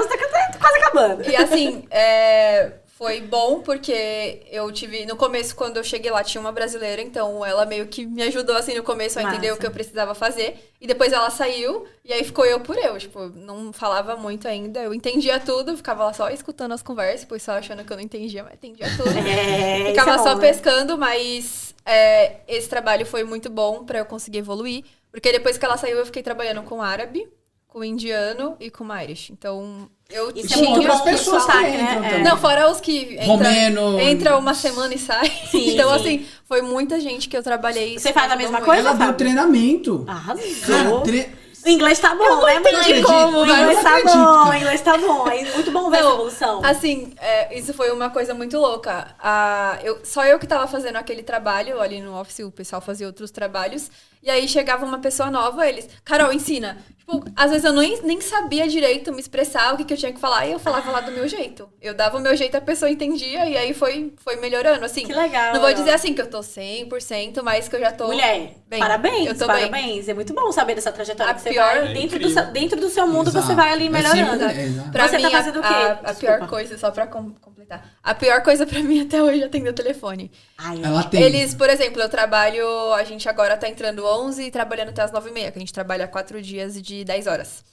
quase 0.59 0.79
acabando. 0.79 1.29
E 1.31 1.37
assim, 1.37 1.85
é, 1.91 2.73
Foi 3.03 3.21
bom 3.21 3.61
porque 3.63 4.43
eu 4.49 4.71
tive. 4.71 5.05
No 5.07 5.17
começo, 5.17 5.57
quando 5.57 5.77
eu 5.77 5.83
cheguei 5.83 6.09
lá, 6.09 6.23
tinha 6.23 6.41
uma 6.41 6.53
brasileira, 6.53 7.03
então 7.03 7.45
ela 7.45 7.67
meio 7.67 7.89
que 7.89 8.07
me 8.07 8.23
ajudou 8.23 8.55
assim 8.55 8.77
no 8.77 8.85
começo 8.85 9.19
a 9.19 9.23
entender 9.23 9.49
Massa. 9.49 9.55
o 9.55 9.59
que 9.59 9.67
eu 9.67 9.73
precisava 9.73 10.15
fazer. 10.15 10.73
E 10.81 10.87
depois 10.87 11.13
ela 11.13 11.29
saiu, 11.29 11.85
e 12.05 12.13
aí 12.13 12.23
ficou 12.23 12.47
eu 12.47 12.61
por 12.61 12.79
eu. 12.79 12.97
Tipo, 12.99 13.27
não 13.31 13.73
falava 13.73 14.15
muito 14.15 14.47
ainda. 14.47 14.81
Eu 14.81 14.95
entendia 14.95 15.41
tudo, 15.41 15.77
ficava 15.77 16.05
lá 16.05 16.13
só 16.13 16.31
escutando 16.31 16.75
as 16.75 16.83
conversas, 16.83 17.23
depois 17.23 17.43
só 17.43 17.55
achando 17.55 17.85
que 17.85 17.93
eu 17.93 17.97
não 17.97 18.05
entendia, 18.05 18.45
mas 18.45 18.55
entendia 18.55 18.87
tudo. 18.97 19.11
É, 19.19 19.87
Ficava 19.89 20.13
é 20.13 20.19
só 20.19 20.37
bom, 20.37 20.41
né? 20.41 20.49
pescando, 20.49 20.97
mas 20.97 21.75
é, 21.85 22.37
esse 22.47 22.69
trabalho 22.69 23.05
foi 23.05 23.25
muito 23.25 23.51
bom 23.51 23.85
pra 23.85 23.99
eu 23.99 24.07
conseguir 24.07 24.39
evoluir. 24.39 24.85
Porque 25.11 25.33
depois 25.33 25.59
que 25.59 25.65
ela 25.65 25.77
saiu, 25.77 25.99
eu 25.99 26.07
fiquei 26.07 26.23
trabalhando 26.23 26.63
com 26.63 26.81
árabe, 26.81 27.29
com 27.67 27.83
indiano 27.83 28.57
e 28.61 28.71
com 28.71 28.87
Irish. 28.97 29.31
Então, 29.31 29.91
eu 30.13 30.31
E 30.35 30.57
muito 30.57 30.81
outras 30.81 30.99
bom, 30.99 31.05
pessoas 31.05 31.43
sotaque, 31.43 31.71
que 31.71 31.77
né? 31.77 31.83
entram 31.97 32.05
É. 32.05 32.23
Não, 32.23 32.37
fora 32.37 32.71
os 32.71 32.81
que 32.81 33.15
entra, 33.15 33.27
Romeno. 33.27 34.01
entra 34.01 34.37
uma 34.39 34.55
semana 34.55 34.95
e 34.95 34.99
sai. 34.99 35.31
Sim, 35.51 35.71
então, 35.75 35.89
sim. 35.91 35.95
assim, 36.01 36.27
foi 36.47 36.63
muita 36.63 37.01
gente 37.01 37.29
que 37.29 37.37
eu 37.37 37.43
trabalhei. 37.43 37.99
Você 37.99 38.09
isso 38.11 38.19
faz 38.19 38.31
a 38.31 38.37
me 38.37 38.43
mesma 38.43 38.61
coisa? 38.61 38.89
Ela 38.89 38.93
deu 38.99 39.15
treinamento. 39.15 40.05
Arrasou. 40.07 40.45
Cara, 40.67 41.01
tre... 41.01 41.43
O 41.65 41.69
inglês 41.69 42.01
tá 42.01 42.13
bom, 42.13 42.45
né, 42.45 42.57
entendi. 42.57 43.03
como, 43.03 43.39
o 43.39 43.45
inglês 43.45 43.77
não 43.77 43.83
tá 43.85 43.91
acredito, 43.91 44.17
bom, 44.17 44.49
o 44.49 44.55
inglês 44.55 44.81
tá 44.81 44.99
bom. 44.99 45.29
É 45.29 45.45
muito 45.55 45.71
bom 45.71 45.91
ver 45.91 45.99
essa 45.99 46.09
Não, 46.09 46.15
evolução. 46.15 46.65
Assim, 46.65 47.13
é, 47.21 47.57
isso 47.57 47.73
foi 47.73 47.93
uma 47.93 48.11
coisa 48.11 48.35
muito 48.35 48.59
louca. 48.59 49.15
Ah, 49.23 49.79
eu, 49.85 50.01
só 50.03 50.25
eu 50.25 50.41
que 50.41 50.47
tava 50.47 50.67
fazendo 50.67 50.97
aquele 50.97 51.23
trabalho 51.23 51.81
ali 51.81 52.01
no 52.01 52.19
office, 52.21 52.41
o 52.41 52.51
pessoal 52.51 52.83
fazia 52.83 53.07
outros 53.07 53.31
trabalhos. 53.31 53.91
E 54.25 54.29
aí 54.29 54.49
chegava 54.49 54.85
uma 54.85 54.99
pessoa 54.99 55.31
nova, 55.31 55.69
eles, 55.69 55.89
Carol, 56.05 56.33
ensina. 56.33 56.79
Tipo, 57.05 57.25
às 57.35 57.51
vezes 57.51 57.65
eu 57.65 57.73
nem, 57.73 58.01
nem 58.03 58.21
sabia 58.21 58.69
direito 58.69 59.13
me 59.13 59.21
expressar, 59.21 59.75
o 59.75 59.77
que, 59.77 59.85
que 59.85 59.93
eu 59.93 59.97
tinha 59.97 60.13
que 60.13 60.21
falar, 60.21 60.47
e 60.47 60.53
eu 60.53 60.59
falava 60.61 60.91
lá 60.93 61.01
do 61.01 61.11
meu 61.11 61.27
jeito. 61.27 61.69
Eu 61.81 61.95
dava 61.95 62.17
o 62.17 62.21
meu 62.21 62.37
jeito, 62.37 62.57
a 62.57 62.61
pessoa 62.61 62.89
entendia, 62.91 63.45
e 63.49 63.57
aí 63.57 63.75
foi, 63.75 64.15
foi 64.19 64.37
melhorando. 64.37 64.85
Assim, 64.85 65.05
Que 65.05 65.13
legal. 65.13 65.53
não 65.55 65.61
vou 65.61 65.75
dizer 65.75 65.91
assim 65.91 66.15
que 66.15 66.21
eu 66.21 66.31
tô 66.31 66.41
100%, 66.41 67.43
mas 67.43 67.69
que 67.69 67.77
eu 67.77 67.81
já 67.81 67.91
tô. 67.93 68.07
Mulher, 68.07 68.55
bem. 68.69 68.79
parabéns, 68.79 69.27
Eu 69.29 69.35
tô 69.39 69.47
bem. 69.47 69.57
parabéns. 69.71 70.09
É 70.09 70.15
muito 70.15 70.33
bom 70.33 70.51
saber 70.53 70.75
dessa 70.75 70.93
trajetória 70.93 71.33
A 71.33 71.35
que 71.35 71.41
você 71.43 71.51
pior- 71.51 71.81
vai 71.81 71.91
É 71.91 71.95
dentro, 71.95 72.19
do, 72.19 72.31
seu- 72.31 72.47
dentro 72.53 72.81
do 72.81 72.89
seu 72.89 73.07
mundo, 73.07 73.29
Exato. 73.29 73.47
você 73.47 73.55
vai 73.55 73.73
ali 73.73 73.87
É 73.87 73.91
melhorando. 73.91 74.45
é, 74.45 74.63
exato. 74.65 74.91
Pra 74.93 75.09
Você 75.09 75.17
mim, 75.17 75.23
tá 75.23 75.29
a- 75.29 75.31
fazendo 75.33 75.59
o 75.59 75.63
quê? 75.63 75.69
A, 75.69 76.11
a 76.11 76.15
pior 76.15 76.47
coisa, 76.49 76.79
só 76.79 76.91
pra 76.91 77.07
com- 77.07 77.33
completar. 77.41 77.93
A 78.03 78.15
pior 78.15 78.43
coisa 78.43 78.65
pra 78.67 78.81
mim 78.81 79.01
até 79.03 79.23
hoje 79.23 79.43
é 79.43 79.47
atender 79.47 79.71
o 79.71 79.75
telefone. 79.75 80.31
Ai, 80.59 80.81
Ela 80.83 81.03
tem. 81.05 81.23
Eles, 81.23 81.55
por 81.55 81.69
exemplo, 81.69 82.01
eu 82.01 82.09
trabalho, 82.09 82.93
a 82.95 83.03
gente 83.05 83.29
agora 83.29 83.57
tá 83.57 83.69
entrando 83.69 84.05
11 84.07 84.45
e 84.45 84.51
trabalhando 84.51 84.91
até 84.91 85.03
as 85.03 85.11
9h30, 85.11 85.51
que 85.53 85.59
a 85.59 85.61
gente 85.61 85.73
trabalha 85.73 86.07
quatro 86.07 86.41
dias 86.41 86.81
de 86.99 87.05
10 87.05 87.27
horas. 87.27 87.65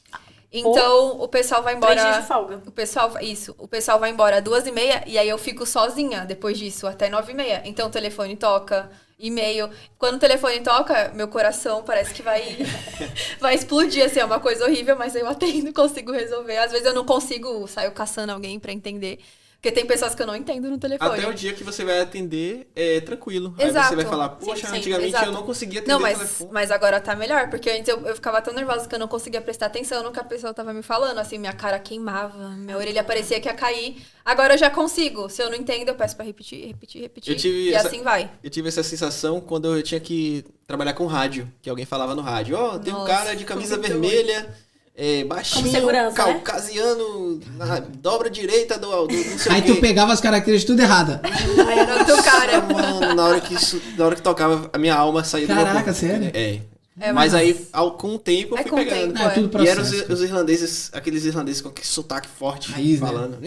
Então, 0.51 1.22
o 1.22 1.28
pessoal 1.28 1.61
vai 1.61 1.78
Três 1.78 1.93
dias 1.93 2.05
embora. 2.05 2.22
de 2.22 2.28
folga. 2.28 2.61
O 2.65 2.72
pessoal, 2.72 3.11
isso, 3.22 3.55
o 3.57 3.67
pessoal 3.67 3.99
vai 3.99 4.09
embora 4.09 4.38
às 4.38 4.43
duas 4.43 4.65
e 4.65 4.72
meia 4.72 5.03
e 5.05 5.17
aí 5.17 5.30
eu 5.30 5.38
fico 5.38 5.65
sozinha 5.65 6.26
depois 6.26 6.57
disso, 6.57 6.88
até 6.88 7.07
nove 7.07 7.34
e 7.34 7.36
meia. 7.36 7.61
Então 7.65 7.88
o 7.88 7.91
telefone 7.91 8.36
toca, 8.36 8.89
e-mail. 9.20 9.70
Quando 9.97 10.15
o 10.15 10.20
telefone 10.20 10.61
toca, 10.61 11.11
meu 11.13 11.28
coração 11.28 11.84
parece 11.84 12.13
que 12.13 12.24
vai, 12.24 12.57
vai 13.39 13.53
explodir, 13.53 14.03
assim, 14.03 14.22
é 14.22 14.26
uma 14.26 14.39
coisa 14.39 14.65
horrível, 14.65 14.95
mas 14.95 15.13
eu 15.13 15.28
atendo, 15.28 15.72
consigo 15.74 16.11
resolver. 16.11 16.57
Às 16.57 16.72
vezes 16.72 16.88
eu 16.88 16.93
não 16.93 17.05
consigo, 17.05 17.67
saio 17.67 17.91
caçando 17.91 18.32
alguém 18.32 18.59
pra 18.59 18.72
entender. 18.72 19.20
Porque 19.62 19.74
tem 19.74 19.86
pessoas 19.86 20.16
que 20.16 20.22
eu 20.22 20.26
não 20.26 20.38
entendo 20.38 20.70
no 20.70 20.78
telefone. 20.78 21.20
Até 21.20 21.28
o 21.28 21.34
dia 21.34 21.51
que 21.53 21.66
você 21.66 21.84
vai 21.84 21.99
atender 21.99 22.70
é 22.74 23.01
tranquilo. 23.01 23.53
Aí 23.57 23.68
Exato. 23.68 23.89
você 23.89 23.95
vai 23.97 24.05
falar, 24.05 24.30
poxa, 24.30 24.62
Sim, 24.68 24.68
sim, 24.74 24.78
antigamente 24.78 25.10
exato. 25.10 25.26
eu 25.26 25.32
não 25.34 25.43
conseguia 25.43 25.80
atender 25.82 25.91
Não, 25.91 25.99
o 25.99 26.01
mas, 26.01 26.18
telefone. 26.18 26.49
mas 26.53 26.72
agora 26.72 27.01
tá 27.01 27.14
melhor, 27.14 27.49
porque 27.49 27.70
antes 27.70 27.89
eu, 27.89 27.99
eu 28.07 28.16
ficava 28.16 28.41
tão 28.41 28.53
nervosa 28.53 28.88
que 28.88 28.95
eu 28.95 28.99
não 28.99 29.10
conseguia 29.10 29.41
prestar 29.41 29.66
atenção 29.66 30.01
no 30.01 30.14
que 30.14 30.20
a 30.20 30.24
pessoa 30.24 30.53
tava 30.53 30.74
me 30.74 30.82
falando, 30.82 31.18
assim, 31.18 31.38
minha 31.38 31.51
cara 31.51 31.78
queimava, 31.78 32.51
minha 32.51 32.78
orelha 32.78 33.03
parecia 33.03 33.38
que 33.41 33.49
ia 33.49 33.53
cair. 33.53 33.97
Agora 34.24 34.53
eu 34.53 34.57
já 34.57 34.70
consigo, 34.70 35.28
se 35.30 35.41
eu 35.43 35.49
não 35.49 35.57
entendo, 35.57 35.89
eu 35.89 35.95
peço 35.95 36.16
pra 36.16 36.24
repetir, 36.24 36.66
repetir, 36.68 37.01
repetir, 37.01 37.34
Eu 37.34 37.38
tive 37.38 37.57
e 37.70 37.74
essa- 37.74 37.89
assim 37.89 38.01
vai. 38.01 38.32
Eu 38.41 38.49
tive 38.49 38.70
essa 38.70 38.82
sensação 38.82 39.41
quando 39.41 39.76
eu 39.76 39.84
tinha 39.84 39.99
que 39.99 40.45
trabalhar 40.66 40.93
com 40.93 41.05
rádio, 41.05 41.51
que 41.62 41.70
alguém 41.70 41.86
falava 41.86 42.16
no 42.16 42.22
rádio. 42.22 42.55
Ó, 42.57 42.80
tem 42.80 42.93
um 42.93 42.99
Nossa, 42.99 43.12
cara 43.14 43.36
de 43.36 43.43
camisa 43.43 43.76
muito 43.76 43.89
vermelha, 43.89 44.55
é, 45.02 45.24
baixinho, 45.24 45.86
né? 45.86 46.12
caucasiano, 46.14 47.39
na 47.58 47.80
dobra 47.80 48.30
direita 48.30 48.78
do, 48.78 49.08
do 49.08 49.16
não 49.16 49.38
sei 49.38 49.52
Aí 49.54 49.62
tu 49.62 49.78
pegava 49.78 50.12
as 50.12 50.20
características 50.20 50.76
tudo 50.76 50.82
errada. 50.82 51.22
Aí 51.24 51.80
era 51.80 52.00
outro 52.00 52.22
cara. 52.22 52.62
Mano, 52.62 53.16
na 53.16 53.26
hora 53.26 53.39
que 53.39 53.54
isso, 53.54 53.82
na 53.97 54.06
hora 54.06 54.16
que 54.16 54.22
tocava, 54.22 54.70
a 54.74 54.78
minha 54.78 54.95
alma 54.95 55.24
saía 55.24 55.47
do 55.47 55.56
meu 55.56 55.64
Caraca, 55.66 55.93
sério? 55.93 56.30
É. 56.34 56.60
É, 57.02 57.14
mas 57.14 57.32
mas- 57.32 57.36
aí, 57.36 57.66
ao, 57.72 57.91
com 57.93 58.16
o 58.16 58.20
tempo, 58.20 58.56
eu 58.56 58.60
É 58.60 58.64
fui 58.64 58.84
pegando. 58.84 59.14
tempo, 59.14 59.26
É, 59.26 59.30
tudo 59.30 59.64
E 59.64 59.68
eram 59.70 59.82
os, 59.82 60.10
os 60.10 60.22
irlandeses, 60.22 60.89
aqueles 60.91 61.24
irlandeses 61.24 61.62
com 61.62 61.70
aquele 61.70 61.88
sotaque 61.88 62.28
forte, 62.28 62.70
Raiz, 62.74 63.00
né? 63.00 63.08
falando. 63.08 63.38
Do 63.38 63.41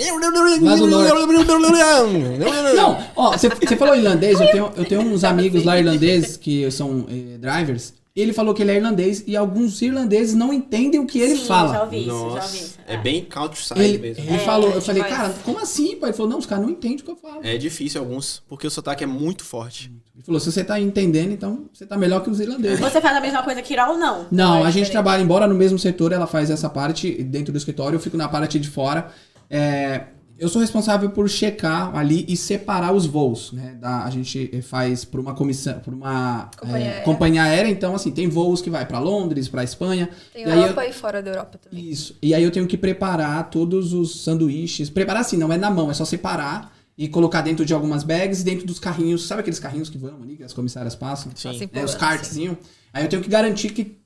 Não, 2.74 3.04
ó, 3.14 3.32
você 3.32 3.50
você 3.50 3.76
falou 3.76 3.94
irlandês, 3.94 4.40
eu 4.40 4.50
tenho, 4.50 4.72
eu 4.74 4.84
tenho 4.86 5.02
uns 5.02 5.22
amigos 5.22 5.64
lá 5.64 5.78
irlandeses 5.78 6.38
que 6.38 6.70
são 6.70 7.04
eh, 7.10 7.36
drivers. 7.36 7.92
Ele 8.14 8.34
falou 8.34 8.52
que 8.52 8.60
ele 8.62 8.70
é 8.70 8.76
irlandês 8.76 9.24
e 9.26 9.34
alguns 9.34 9.80
irlandeses 9.80 10.34
não 10.34 10.52
entendem 10.52 11.00
o 11.00 11.06
que 11.06 11.18
ele 11.18 11.36
Sim, 11.36 11.46
fala. 11.46 11.72
já 11.72 11.82
ouvi 11.84 11.98
isso, 12.00 12.08
já 12.08 12.42
ouvi 12.44 12.58
isso. 12.58 12.78
é 12.86 12.96
bem 12.98 13.24
countryside 13.24 13.80
Ele, 13.80 13.98
mesmo. 13.98 14.24
ele 14.28 14.38
falou, 14.40 14.70
eu 14.70 14.78
é 14.78 14.80
falei, 14.82 15.02
cara, 15.02 15.34
como 15.42 15.58
assim, 15.58 15.96
pai? 15.96 16.10
Ele 16.10 16.16
falou, 16.16 16.30
não, 16.30 16.38
os 16.38 16.44
caras 16.44 16.62
não 16.64 16.70
entendem 16.70 16.98
o 16.98 17.02
que 17.04 17.10
eu 17.10 17.16
falo. 17.16 17.40
É 17.42 17.56
difícil 17.56 18.02
alguns, 18.02 18.42
porque 18.46 18.66
o 18.66 18.70
sotaque 18.70 19.02
é 19.02 19.06
muito 19.06 19.44
forte. 19.44 19.90
Ele 20.14 20.22
falou, 20.22 20.38
se 20.38 20.52
você 20.52 20.62
tá 20.62 20.78
entendendo, 20.78 21.32
então 21.32 21.64
você 21.72 21.86
tá 21.86 21.96
melhor 21.96 22.22
que 22.22 22.28
os 22.28 22.38
irlandeses. 22.38 22.80
Você 22.80 23.00
faz 23.00 23.16
a 23.16 23.20
mesma 23.20 23.42
coisa 23.42 23.62
que 23.62 23.72
Irol 23.72 23.92
ou 23.92 23.98
não? 23.98 24.26
Não, 24.30 24.58
é 24.64 24.68
a 24.68 24.70
gente 24.70 24.90
trabalha, 24.90 25.22
embora 25.22 25.46
no 25.46 25.54
mesmo 25.54 25.78
setor, 25.78 26.12
ela 26.12 26.26
faz 26.26 26.50
essa 26.50 26.68
parte 26.68 27.10
dentro 27.22 27.50
do 27.50 27.56
escritório, 27.56 27.96
eu 27.96 28.00
fico 28.00 28.18
na 28.18 28.28
parte 28.28 28.58
de 28.58 28.68
fora. 28.68 29.10
É, 29.48 30.04
eu 30.42 30.48
sou 30.48 30.60
responsável 30.60 31.10
por 31.10 31.28
checar 31.30 31.94
ali 31.96 32.24
e 32.28 32.36
separar 32.36 32.92
os 32.92 33.06
voos, 33.06 33.52
né? 33.52 33.76
Da, 33.80 34.04
a 34.04 34.10
gente 34.10 34.60
faz 34.62 35.04
por 35.04 35.20
uma 35.20 35.34
comissão, 35.34 35.78
por 35.80 35.94
uma 35.94 36.50
Companhia 36.58 36.86
é, 36.86 36.88
aérea. 36.90 37.04
companhia 37.04 37.42
aérea, 37.44 37.68
então 37.70 37.94
assim, 37.94 38.10
tem 38.10 38.28
voos 38.28 38.60
que 38.60 38.68
vai 38.68 38.84
pra 38.84 38.98
Londres, 38.98 39.48
pra 39.48 39.62
Espanha. 39.62 40.08
Tem 40.32 40.42
e 40.42 40.44
aí 40.46 40.50
eu- 40.58 40.62
Europa 40.62 40.84
e 40.86 40.92
fora 40.92 41.22
da 41.22 41.30
Europa 41.30 41.58
também. 41.58 41.88
Isso. 41.88 42.16
E 42.20 42.34
aí 42.34 42.42
eu 42.42 42.50
tenho 42.50 42.66
que 42.66 42.76
preparar 42.76 43.48
todos 43.50 43.92
os 43.92 44.22
sanduíches. 44.24 44.90
Preparar 44.90 45.20
assim, 45.20 45.36
não 45.36 45.52
é 45.52 45.56
na 45.56 45.70
mão, 45.70 45.90
é 45.90 45.94
só 45.94 46.04
separar 46.04 46.76
e 46.98 47.08
colocar 47.08 47.40
dentro 47.42 47.64
de 47.64 47.72
algumas 47.72 48.02
bags 48.02 48.40
e 48.40 48.44
dentro 48.44 48.66
dos 48.66 48.78
carrinhos. 48.78 49.26
Sabe 49.26 49.40
aqueles 49.42 49.58
carrinhos 49.60 49.88
que 49.88 49.96
vão 49.96 50.22
ali, 50.22 50.36
que 50.36 50.42
as 50.42 50.52
comissárias 50.52 50.94
passam? 50.94 51.30
Assim, 51.32 51.68
É, 51.72 51.84
os 51.84 51.94
kartzinhos. 51.94 52.56
Aí 52.92 53.04
eu 53.04 53.08
tenho 53.08 53.22
que 53.22 53.28
garantir 53.30 53.70
que. 53.70 53.96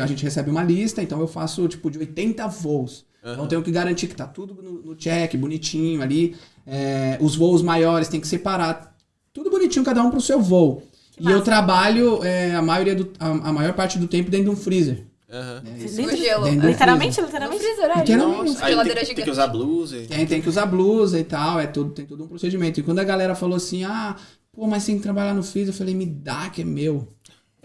a 0.00 0.06
gente 0.06 0.22
recebe 0.24 0.50
uma 0.50 0.62
lista, 0.62 1.02
então 1.02 1.20
eu 1.20 1.28
faço 1.28 1.68
tipo 1.68 1.90
de 1.90 1.98
80 1.98 2.46
voos. 2.48 3.04
Então 3.32 3.44
eu 3.44 3.48
tenho 3.48 3.62
que 3.62 3.70
garantir 3.70 4.06
que 4.06 4.14
tá 4.14 4.26
tudo 4.26 4.54
no, 4.62 4.72
no 4.82 4.94
check, 4.94 5.34
bonitinho 5.36 6.02
ali. 6.02 6.36
É, 6.66 7.16
os 7.20 7.34
voos 7.36 7.62
maiores 7.62 8.08
tem 8.08 8.20
que 8.20 8.28
separar. 8.28 8.94
Tudo 9.32 9.50
bonitinho, 9.50 9.84
cada 9.84 10.02
um 10.02 10.10
pro 10.10 10.20
seu 10.20 10.40
voo. 10.40 10.82
E 11.18 11.30
eu 11.30 11.40
trabalho 11.42 12.22
é, 12.24 12.54
a, 12.54 12.60
maioria 12.62 12.94
do, 12.94 13.10
a, 13.18 13.28
a 13.28 13.52
maior 13.52 13.72
parte 13.72 13.98
do 13.98 14.06
tempo 14.06 14.30
dentro 14.30 14.46
de 14.46 14.50
um 14.50 14.56
freezer. 14.56 15.06
Aham. 15.30 15.62
Dentro- 15.64 16.02
No 16.02 16.16
gelo. 16.16 16.44
Dentro 16.44 16.68
Literalmente, 16.68 17.20
No 17.20 17.26
literalmente. 17.26 17.62
freezer, 17.64 17.84
é. 17.90 17.98
Literalmente. 18.00 18.50
Nossa, 18.52 18.64
Aí 18.66 18.74
tem, 18.84 19.14
tem 19.14 19.24
que 19.24 19.30
usar 19.30 19.46
blusa. 19.48 19.96
e- 19.98 20.06
Tem, 20.06 20.26
tem 20.26 20.42
que 20.42 20.48
usar 20.48 20.66
blusa 20.66 21.18
e 21.18 21.24
tal, 21.24 21.58
é 21.58 21.66
tudo, 21.66 21.90
tem 21.90 22.04
todo 22.06 22.22
um 22.24 22.28
procedimento. 22.28 22.78
E 22.78 22.82
quando 22.82 22.98
a 22.98 23.04
galera 23.04 23.34
falou 23.34 23.56
assim, 23.56 23.84
ah, 23.84 24.16
pô, 24.52 24.66
mas 24.66 24.84
tem 24.84 24.96
que 24.96 25.02
trabalhar 25.02 25.34
no 25.34 25.42
freezer, 25.42 25.72
eu 25.74 25.76
falei, 25.78 25.94
me 25.94 26.06
dá 26.06 26.50
que 26.50 26.62
é 26.62 26.64
meu. 26.64 27.08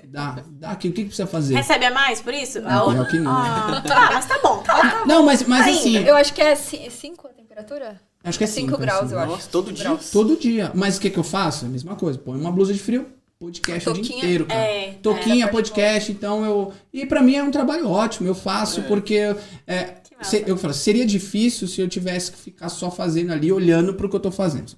Dá, 0.08 0.44
dá 0.50 0.76
que 0.76 0.88
o 0.88 0.92
que, 0.92 1.02
que 1.02 1.08
precisa 1.08 1.28
fazer? 1.28 1.56
Recebe 1.56 1.86
a 1.86 1.92
mais 1.92 2.22
por 2.22 2.34
isso? 2.34 2.62
Não, 2.62 2.92
pior 2.94 3.08
que 3.10 3.20
não. 3.20 3.32
Ah, 3.32 3.82
tá, 3.86 4.10
mas 4.14 4.26
tá 4.26 4.40
bom. 4.42 4.58
Tá, 4.64 5.04
Não, 5.06 5.24
mas, 5.26 5.44
mas 5.44 5.66
Ainda. 5.68 5.80
assim, 5.80 5.98
Eu 5.98 6.16
acho 6.16 6.34
que 6.34 6.42
é 6.42 6.56
5 6.56 7.28
a 7.28 7.30
temperatura? 7.32 8.00
acho 8.24 8.38
que 8.38 8.44
é 8.44 8.48
5 8.48 8.68
cinco, 8.70 8.82
graus, 8.82 9.06
assim. 9.06 9.14
eu 9.14 9.20
acho. 9.20 9.32
Nossa, 9.32 9.50
todo 9.50 9.72
dia? 9.72 9.84
graus. 9.86 10.12
Todo 10.12 10.36
dia. 10.38 10.72
Mas 10.76 10.98
o 10.98 11.02
que, 11.02 11.10
que 11.10 11.18
eu 11.20 11.24
faço? 11.24 11.66
A 11.66 11.70
mesma 11.70 11.96
coisa. 11.96 12.18
Põe 12.20 12.40
uma 12.40 12.52
blusa 12.52 12.74
de 12.74 12.80
frio, 12.80 13.06
podcast 13.40 13.90
o 13.90 13.94
dia 13.94 14.16
inteiro, 14.18 14.46
cara. 14.46 14.60
É, 14.60 14.96
Toquinha, 15.02 15.46
é, 15.46 15.48
podcast, 15.48 16.12
então 16.12 16.44
eu. 16.46 16.74
E 16.94 17.06
pra 17.06 17.22
mim 17.22 17.36
é 17.36 17.44
um 17.44 17.52
trabalho 17.52 17.90
ótimo, 17.90 18.28
eu 18.28 18.36
faço 18.36 18.84
porque. 18.84 19.36
É, 19.66 19.96
se- 20.22 20.44
eu 20.46 20.58
falo, 20.58 20.74
seria 20.74 21.06
difícil 21.06 21.66
se 21.68 21.80
eu 21.80 21.88
tivesse 21.88 22.32
que 22.34 22.38
ficar 22.38 22.68
só 22.68 22.92
fazendo 22.92 23.32
ali, 23.32 23.52
olhando 23.54 23.94
pro 23.94 24.10
que 24.10 24.16
eu 24.18 24.20
tô 24.20 24.32
fazendo. 24.32 24.74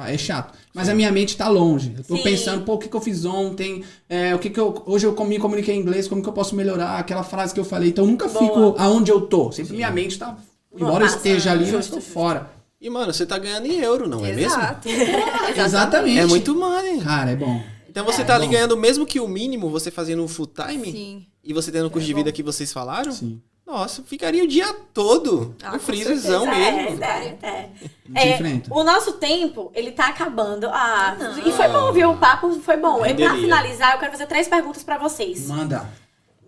Pá, 0.00 0.08
é 0.08 0.16
chato. 0.16 0.54
Mas 0.72 0.88
a 0.88 0.94
minha 0.94 1.12
mente 1.12 1.36
tá 1.36 1.46
longe. 1.46 1.94
Eu 1.98 2.02
tô 2.02 2.16
Sim. 2.16 2.22
pensando, 2.22 2.64
pô, 2.64 2.74
o 2.74 2.78
que, 2.78 2.88
que 2.88 2.96
eu 2.96 3.00
fiz 3.02 3.26
ontem? 3.26 3.84
É, 4.08 4.34
o 4.34 4.38
que, 4.38 4.48
que 4.48 4.58
eu. 4.58 4.82
Hoje 4.86 5.06
eu 5.06 5.24
me 5.26 5.38
comuniquei 5.38 5.74
em 5.74 5.78
inglês, 5.80 6.08
como 6.08 6.22
que 6.22 6.28
eu 6.28 6.32
posso 6.32 6.56
melhorar? 6.56 6.98
Aquela 6.98 7.22
frase 7.22 7.52
que 7.52 7.60
eu 7.60 7.64
falei. 7.66 7.90
Então 7.90 8.04
eu 8.06 8.10
nunca 8.10 8.26
Boa. 8.28 8.42
fico 8.46 8.74
aonde 8.78 9.10
eu 9.10 9.20
tô. 9.20 9.52
Sempre 9.52 9.74
minha 9.76 9.90
mente 9.90 10.18
tá. 10.18 10.38
Embora 10.74 11.00
eu 11.04 11.06
massa, 11.06 11.16
esteja 11.16 11.52
ali, 11.52 11.68
eu 11.68 11.78
estou 11.80 12.00
fora. 12.00 12.50
E, 12.80 12.88
mano, 12.88 13.12
você 13.12 13.26
tá 13.26 13.36
ganhando 13.36 13.66
em 13.66 13.78
euro, 13.80 14.08
não 14.08 14.24
é 14.24 14.32
mesmo? 14.32 14.56
Exato. 14.58 14.88
Exatamente. 15.54 16.18
É 16.18 16.24
muito 16.24 16.54
money. 16.54 17.00
Cara, 17.00 17.32
é 17.32 17.36
bom. 17.36 17.60
Então 17.86 18.04
você 18.06 18.22
É, 18.22 18.24
tá 18.24 18.36
ali 18.36 18.46
bom. 18.46 18.52
ganhando 18.52 18.76
mesmo 18.78 19.04
que 19.04 19.20
o 19.20 19.28
mínimo, 19.28 19.68
você 19.68 19.90
fazendo 19.90 20.22
um 20.22 20.28
full 20.28 20.46
time, 20.46 20.90
Sim. 20.92 21.26
e 21.44 21.52
você 21.52 21.70
tendo 21.70 21.88
o 21.88 21.90
custo 21.90 22.04
É 22.04 22.06
de 22.06 22.14
vida 22.14 22.32
que 22.32 22.42
vocês 22.42 22.72
falaram, 22.72 23.12
Sim. 23.12 23.42
Nossa, 23.70 24.02
ficaria 24.02 24.42
o 24.44 24.46
dia 24.48 24.72
todo 24.92 25.54
Ah, 25.62 25.72
no 25.72 25.80
freezerzão 25.80 26.46
É, 26.50 26.72
mesmo. 26.72 27.04
é, 27.04 27.38
é. 27.42 27.70
Gente 27.78 28.18
É, 28.18 28.34
enfrenta. 28.34 28.74
o 28.74 28.82
nosso 28.84 29.12
tempo, 29.14 29.70
ele 29.74 29.92
tá 29.92 30.08
acabando. 30.08 30.68
Ah, 30.68 31.16
Não. 31.18 31.38
e 31.38 31.52
foi 31.52 31.68
bom, 31.68 31.92
viu? 31.92 32.10
O 32.10 32.18
papo 32.18 32.52
foi 32.60 32.76
bom. 32.76 33.04
E 33.06 33.14
pra 33.14 33.34
finalizar, 33.34 33.92
eu 33.94 33.98
quero 33.98 34.12
fazer 34.12 34.26
três 34.26 34.48
perguntas 34.48 34.82
pra 34.82 34.98
vocês. 34.98 35.46
Manda. 35.48 35.88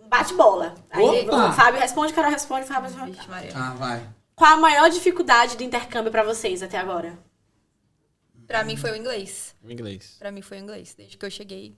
Bate 0.09 0.35
bola. 0.35 0.75
Aí 0.91 1.23
Opa! 1.27 1.49
o 1.49 1.53
Fábio 1.53 1.81
responde, 1.81 2.13
Carol 2.13 2.31
responde, 2.31 2.67
Fábio 2.67 2.91
responde. 2.91 3.19
Ah, 3.55 3.75
vai. 3.79 4.07
Qual 4.35 4.53
a 4.53 4.57
maior 4.57 4.91
dificuldade 4.91 5.57
do 5.57 5.63
intercâmbio 5.63 6.11
pra 6.11 6.23
vocês 6.23 6.63
até 6.63 6.77
agora? 6.79 7.19
Pra 8.47 8.65
mim 8.65 8.77
foi 8.77 8.91
o 8.93 8.97
inglês. 8.97 9.55
O 9.65 9.71
inglês. 9.71 10.17
Pra 10.19 10.31
mim 10.31 10.43
foi 10.43 10.59
o 10.59 10.61
inglês, 10.61 10.95
desde 10.97 11.17
que 11.17 11.25
eu 11.25 11.31
cheguei. 11.31 11.75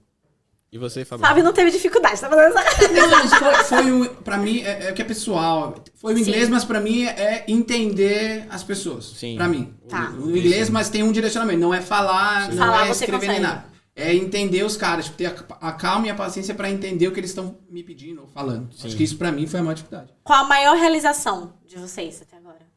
E 0.75 0.77
você, 0.77 1.05
Fabio? 1.05 1.25
Fábio 1.25 1.41
não 1.41 1.53
teve 1.53 1.71
dificuldade, 1.71 2.19
tá 2.19 2.29
fazendo 2.29 2.57
essa. 2.57 2.91
Não, 2.91 3.09
mas 3.09 3.33
foi, 3.33 3.55
foi 3.63 3.91
o, 3.93 4.09
pra 4.15 4.37
mim, 4.37 4.59
é, 4.59 4.89
é 4.89 4.91
que 4.91 5.01
é 5.01 5.05
pessoal. 5.05 5.81
Foi 5.93 6.13
o 6.13 6.19
inglês, 6.19 6.47
Sim. 6.47 6.51
mas 6.51 6.65
pra 6.65 6.81
mim 6.81 7.05
é 7.05 7.45
entender 7.47 8.45
as 8.49 8.61
pessoas. 8.61 9.05
Sim. 9.05 9.37
Pra 9.37 9.47
mim. 9.47 9.73
Tá. 9.87 10.09
O, 10.19 10.25
o 10.25 10.37
inglês, 10.37 10.69
mas 10.69 10.89
tem 10.89 11.01
um 11.01 11.13
direcionamento. 11.13 11.61
Não 11.61 11.73
é 11.73 11.79
falar, 11.79 12.49
não 12.49 12.57
Falar 12.57 12.87
é 12.87 12.91
escrever 12.91 13.25
nem 13.25 13.39
nada. 13.39 13.63
É 13.95 14.13
entender 14.13 14.63
os 14.65 14.75
caras, 14.75 15.05
tipo, 15.05 15.17
ter 15.17 15.27
a, 15.27 15.69
a 15.69 15.71
calma 15.71 16.07
e 16.07 16.09
a 16.09 16.15
paciência 16.15 16.53
pra 16.53 16.69
entender 16.69 17.07
o 17.07 17.13
que 17.13 17.21
eles 17.21 17.29
estão 17.29 17.57
me 17.69 17.81
pedindo 17.81 18.23
ou 18.23 18.27
falando. 18.27 18.73
Sim. 18.73 18.87
Acho 18.87 18.97
que 18.97 19.03
isso 19.05 19.17
pra 19.17 19.31
mim 19.31 19.47
foi 19.47 19.61
a 19.61 19.63
maior 19.63 19.75
dificuldade. 19.75 20.13
Qual 20.25 20.43
a 20.43 20.47
maior 20.49 20.75
realização 20.75 21.53
de 21.65 21.77
vocês 21.77 22.21
até 22.21 22.35
agora? 22.35 22.67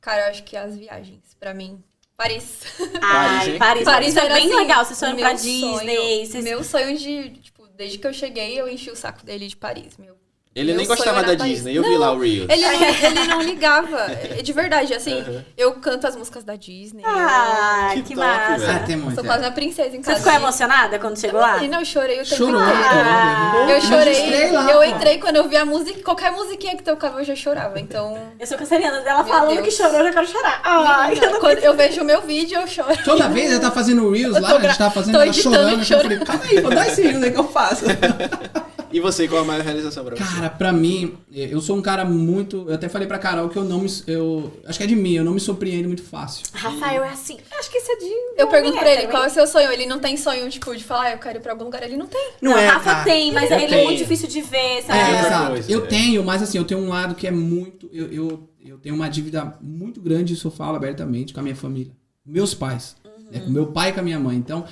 Cara, 0.00 0.26
eu 0.26 0.30
acho 0.30 0.44
que 0.44 0.56
as 0.56 0.76
viagens, 0.76 1.34
pra 1.40 1.52
mim. 1.52 1.82
Paris. 2.22 2.60
Ai? 3.02 3.58
Paris. 3.58 3.84
Paris 3.84 4.16
é 4.16 4.24
era, 4.24 4.34
bem 4.34 4.46
assim, 4.46 4.54
legal. 4.56 4.84
Vocês 4.84 4.98
foram 5.00 5.14
meu 5.14 5.24
pra 5.26 5.36
sonho- 5.36 5.78
Disney. 5.80 6.26
Vocês... 6.26 6.44
Meu 6.44 6.62
sonho 6.64 6.96
de, 6.96 7.30
tipo, 7.40 7.66
desde 7.68 7.98
que 7.98 8.06
eu 8.06 8.12
cheguei, 8.14 8.60
eu 8.60 8.68
enchi 8.68 8.90
o 8.90 8.96
saco 8.96 9.24
dele 9.26 9.48
de 9.48 9.56
Paris, 9.56 9.96
meu. 9.98 10.16
Ele 10.54 10.68
Meu 10.72 10.76
nem 10.76 10.86
gostava 10.86 11.22
da. 11.22 11.34
Disney, 11.34 11.74
eu 11.74 11.82
vi 11.82 11.90
Não, 11.92 11.98
lá 11.98 12.12
o 12.12 12.18
Reels. 12.20 12.46
Ele 12.50 12.60
não, 12.60 12.82
ele 13.10 13.26
não 13.26 13.40
ligava. 13.40 14.00
É 14.00 14.42
De 14.42 14.52
verdade, 14.52 14.92
assim, 14.92 15.18
Aham. 15.20 15.42
eu 15.56 15.72
canto 15.76 16.06
as 16.06 16.14
músicas 16.14 16.44
da 16.44 16.56
Disney. 16.56 17.02
Ai, 17.06 17.94
Que 17.96 18.02
que, 18.02 18.14
top, 18.14 18.26
massa. 18.26 18.70
Ah, 18.72 18.78
tem 18.80 18.96
eu 18.96 19.00
muito. 19.02 19.14
sou 19.14 19.24
é. 19.24 19.26
quase 19.26 19.44
uma 19.44 19.50
princesa 19.52 19.96
em 19.96 20.02
Você 20.02 20.10
casa. 20.10 20.18
ficou 20.18 20.32
emocionada 20.34 20.98
quando 20.98 21.18
chegou 21.18 21.40
lá? 21.40 21.54
Menina, 21.54 21.80
eu 21.80 21.84
chorei 21.86 22.16
o 22.20 22.24
tempo 22.24 22.36
Chorou, 22.36 22.60
inteiro. 22.60 22.78
Ah. 22.84 23.66
Eu 23.66 23.80
chorei, 23.80 24.50
lá, 24.52 24.70
eu 24.72 24.84
entrei 24.84 25.18
quando 25.18 25.36
eu 25.36 25.48
vi 25.48 25.56
a 25.56 25.64
música, 25.64 26.02
qualquer 26.02 26.30
musiquinha 26.32 26.76
que 26.76 26.82
tocava 26.82 27.20
eu 27.20 27.24
já 27.24 27.34
chorava, 27.34 27.80
então... 27.80 28.18
Eu 28.38 28.46
sou 28.46 28.58
canceriana 28.58 29.00
dela 29.00 29.22
Meu 29.22 29.32
falando 29.32 29.54
Deus. 29.54 29.64
que 29.66 29.70
chorou, 29.70 30.00
eu 30.00 30.04
já 30.04 30.12
quero 30.12 30.26
chorar. 30.28 30.60
Ai, 30.64 31.14
menina, 31.14 31.40
quando 31.40 31.58
eu 31.60 31.74
vejo 31.74 32.02
o 32.02 32.04
meu 32.04 32.20
vídeo, 32.20 32.60
eu 32.60 32.66
choro. 32.66 32.94
Toda 33.04 33.26
vez 33.30 33.50
ela 33.50 33.60
tá 33.60 33.70
fazendo 33.70 34.10
Reels 34.10 34.36
Eu 34.36 34.42
lá, 34.42 34.54
a 34.56 34.60
gente 34.60 34.76
tava 34.76 34.90
fazendo 34.90 35.18
ela 35.18 35.32
chorando. 35.32 35.82
e 35.82 35.90
Eu 35.92 36.00
falei, 36.00 36.18
calma 36.18 36.44
aí, 36.44 36.60
vou 36.60 36.74
dar 36.74 36.86
esse 36.88 37.00
Reels 37.00 37.22
aí 37.22 37.30
que 37.30 37.38
eu 37.38 37.48
faço. 37.48 37.84
E 38.92 39.00
você, 39.00 39.26
qual 39.26 39.42
a 39.42 39.44
maior 39.44 39.62
realização 39.64 40.04
pra 40.04 40.14
você? 40.14 40.22
Cara, 40.22 40.50
pra 40.50 40.72
mim, 40.72 41.14
eu 41.32 41.60
sou 41.60 41.76
um 41.76 41.82
cara 41.82 42.04
muito. 42.04 42.66
Eu 42.68 42.74
até 42.74 42.88
falei 42.88 43.08
pra 43.08 43.18
Carol 43.18 43.48
que 43.48 43.56
eu 43.56 43.64
não 43.64 43.80
me. 43.80 43.88
Eu, 44.06 44.52
acho 44.66 44.78
que 44.78 44.84
é 44.84 44.86
de 44.86 44.94
mim, 44.94 45.14
eu 45.14 45.24
não 45.24 45.32
me 45.32 45.40
surpreendo 45.40 45.88
muito 45.88 46.02
fácil. 46.02 46.44
Rafael 46.52 47.02
é 47.02 47.08
assim. 47.08 47.38
Acho 47.58 47.70
que 47.70 47.78
isso 47.78 47.90
é 47.92 47.96
de. 47.96 48.40
Eu 48.42 48.48
pergunto 48.48 48.78
pra 48.78 48.86
ele, 48.88 49.02
também. 49.02 49.10
qual 49.10 49.24
é 49.24 49.26
o 49.28 49.30
seu 49.30 49.46
sonho? 49.46 49.70
Ele 49.72 49.86
não 49.86 49.98
tem 49.98 50.16
sonho, 50.16 50.48
tipo, 50.50 50.76
de 50.76 50.84
falar, 50.84 51.04
ah, 51.04 51.12
eu 51.12 51.18
quero 51.18 51.38
ir 51.38 51.40
pra 51.40 51.52
algum 51.52 51.64
lugar. 51.64 51.82
Ele 51.82 51.96
não 51.96 52.06
tem. 52.06 52.32
Não, 52.40 52.56
é, 52.56 52.66
Rafa 52.66 52.84
cara. 52.84 53.04
tem, 53.04 53.32
mas 53.32 53.50
Eu 53.50 53.56
ele 53.56 53.66
é 53.66 53.68
tenho. 53.68 53.84
muito 53.84 53.98
difícil 53.98 54.28
de 54.28 54.42
ver, 54.42 54.82
sabe? 54.82 54.98
É, 54.98 55.20
exato. 55.20 55.50
coisa, 55.52 55.72
eu 55.72 55.84
é. 55.84 55.86
tenho, 55.86 56.24
mas 56.24 56.42
assim, 56.42 56.58
eu 56.58 56.64
tenho 56.64 56.80
um 56.80 56.88
lado 56.88 57.14
que 57.14 57.26
é 57.26 57.30
muito. 57.30 57.88
Eu, 57.92 58.12
eu, 58.12 58.48
eu 58.64 58.78
tenho 58.78 58.94
uma 58.94 59.08
dívida 59.08 59.56
muito 59.60 60.00
grande, 60.00 60.34
isso 60.34 60.46
eu 60.48 60.52
falo 60.52 60.76
abertamente, 60.76 61.32
com 61.32 61.40
a 61.40 61.42
minha 61.42 61.56
família. 61.56 61.92
Meus 62.24 62.54
pais. 62.54 62.94
né, 63.30 63.40
com 63.40 63.50
meu 63.50 63.66
pai 63.66 63.90
e 63.90 63.92
com 63.92 64.00
a 64.00 64.02
minha 64.02 64.18
mãe. 64.18 64.36
Então, 64.36 64.64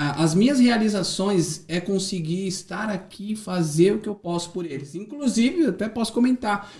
as 0.00 0.34
minhas 0.34 0.60
realizações 0.60 1.64
é 1.66 1.80
conseguir 1.80 2.46
estar 2.46 2.88
aqui 2.88 3.32
e 3.32 3.36
fazer 3.36 3.92
o 3.94 3.98
que 3.98 4.08
eu 4.08 4.14
posso 4.14 4.50
por 4.50 4.64
eles. 4.64 4.94
Inclusive, 4.94 5.62
eu 5.62 5.70
até 5.70 5.88
posso 5.88 6.12
comentar. 6.12 6.70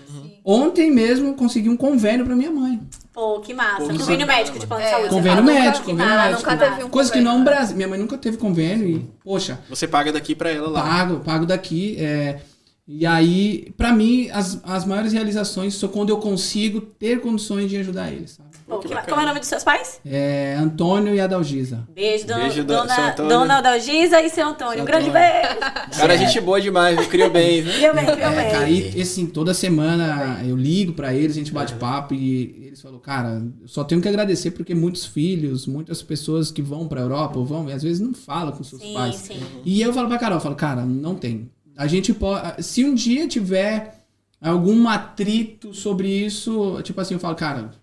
Ontem 0.43 0.89
mesmo 0.91 1.27
eu 1.27 1.33
consegui 1.33 1.67
um 1.69 1.75
convênio 1.77 2.25
pra 2.25 2.35
minha 2.35 2.51
mãe. 2.51 2.79
Pô, 3.13 3.39
que 3.41 3.53
massa. 3.53 3.83
Pô, 3.85 3.97
Convênio 3.97 4.25
médico 4.25 4.57
de 4.59 4.65
plano 4.65 4.81
de 4.83 4.87
É, 4.87 4.91
saúde. 4.91 5.09
você 5.09 5.15
Convênio 5.15 5.43
médico, 5.43 5.85
convênio 5.85 6.09
médico. 6.15 6.37
que 6.37 6.45
Nunca 6.45 6.55
massa. 6.55 6.71
teve 6.71 6.83
um 6.85 6.89
Coisa 6.89 7.11
que 7.11 7.19
não 7.19 7.35
é 7.35 7.37
no 7.39 7.43
Brasil. 7.43 7.75
Minha 7.75 7.87
mãe 7.89 7.99
nunca 7.99 8.17
teve 8.17 8.37
convênio 8.37 8.87
e, 8.87 8.99
poxa, 9.23 9.59
Você 9.69 9.87
paga 9.87 10.11
daqui 10.13 10.33
pra 10.33 10.49
ela 10.49 10.69
lá. 10.69 10.81
Pago, 10.81 11.19
pago 11.19 11.45
daqui. 11.45 11.97
é, 11.99 12.39
e 12.87 13.05
aí, 13.05 13.71
pra 13.77 13.91
mim, 13.93 14.29
as, 14.31 14.59
as 14.63 14.83
maiores 14.85 15.13
realizações 15.13 15.75
são 15.75 15.89
quando 15.89 16.09
eu 16.09 16.17
consigo 16.17 16.81
ter 16.81 17.19
condições 17.21 17.69
de 17.69 17.77
ajudar 17.77 18.11
eles, 18.11 18.31
sabe? 18.31 18.48
Pô, 18.69 18.79
Que. 18.79 18.87
Como 18.89 19.19
é 19.21 19.23
o 19.23 19.27
nome 19.27 19.39
dos 19.39 19.49
seus 19.49 19.63
pais? 19.63 19.99
É, 20.05 20.55
Antônio 20.59 21.15
e 21.15 21.19
Adalgisa. 21.19 21.87
Beijo, 21.93 22.27
dona, 22.27 22.39
Beijo, 22.43 22.63
do- 22.63 22.73
dona, 22.73 23.11
dona 23.11 23.57
Adalgisa 23.57 24.21
e 24.21 24.29
seu 24.29 24.47
Antônio. 24.47 24.73
Seu 24.75 24.83
um 24.83 24.85
grande 24.85 25.09
beijo. 25.09 25.59
Cara, 25.97 26.15
gente 26.17 26.39
boa 26.39 26.61
demais, 26.61 26.95
viu? 26.97 27.07
criou 27.09 27.29
bem, 27.31 27.61
viu? 27.63 27.73
Viu 27.73 27.93
bem, 27.95 28.05
viu 28.05 28.13
É, 28.13 28.35
bem. 28.35 28.51
cara, 28.51 28.69
e 28.69 29.01
assim, 29.01 29.25
toda 29.25 29.53
semana 29.53 30.39
eu 30.45 30.55
ligo 30.55 30.93
pra 30.93 31.13
eles, 31.13 31.31
a 31.35 31.39
gente 31.39 31.51
bate 31.51 31.73
papo 31.73 32.13
e 32.13 32.67
eles 32.67 32.79
falam, 32.81 32.99
cara, 32.99 33.41
eu 33.61 33.67
só 33.67 33.83
tenho 33.83 34.01
que 34.01 34.07
agradecer 34.07 34.51
porque 34.51 34.75
muitos 34.75 35.03
filhos, 35.05 35.65
muitas 35.65 36.03
pessoas 36.03 36.51
que 36.51 36.61
vão 36.61 36.87
pra 36.87 37.01
Europa 37.01 37.39
ou 37.39 37.45
vão, 37.45 37.67
e 37.69 37.73
às 37.73 37.81
vezes 37.81 37.99
não 37.99 38.13
falam 38.13 38.51
com 38.51 38.63
seus 38.63 38.81
Sim, 38.81 38.93
pais. 38.93 39.15
sim. 39.15 39.39
E 39.65 39.81
eu 39.81 39.91
falo 39.91 40.07
pra 40.07 40.17
Carol, 40.19 40.37
eu 40.37 40.41
falo, 40.41 40.55
cara, 40.55 40.85
não 40.85 41.15
tem. 41.15 41.49
A 41.75 41.87
gente 41.87 42.13
pode. 42.13 42.61
Se 42.63 42.85
um 42.85 42.93
dia 42.93 43.27
tiver 43.27 43.95
algum 44.41 44.87
atrito 44.87 45.73
sobre 45.73 46.07
isso, 46.07 46.79
tipo 46.83 46.99
assim, 47.01 47.15
eu 47.15 47.19
falo, 47.19 47.35
cara, 47.35 47.59
é, 47.59 47.78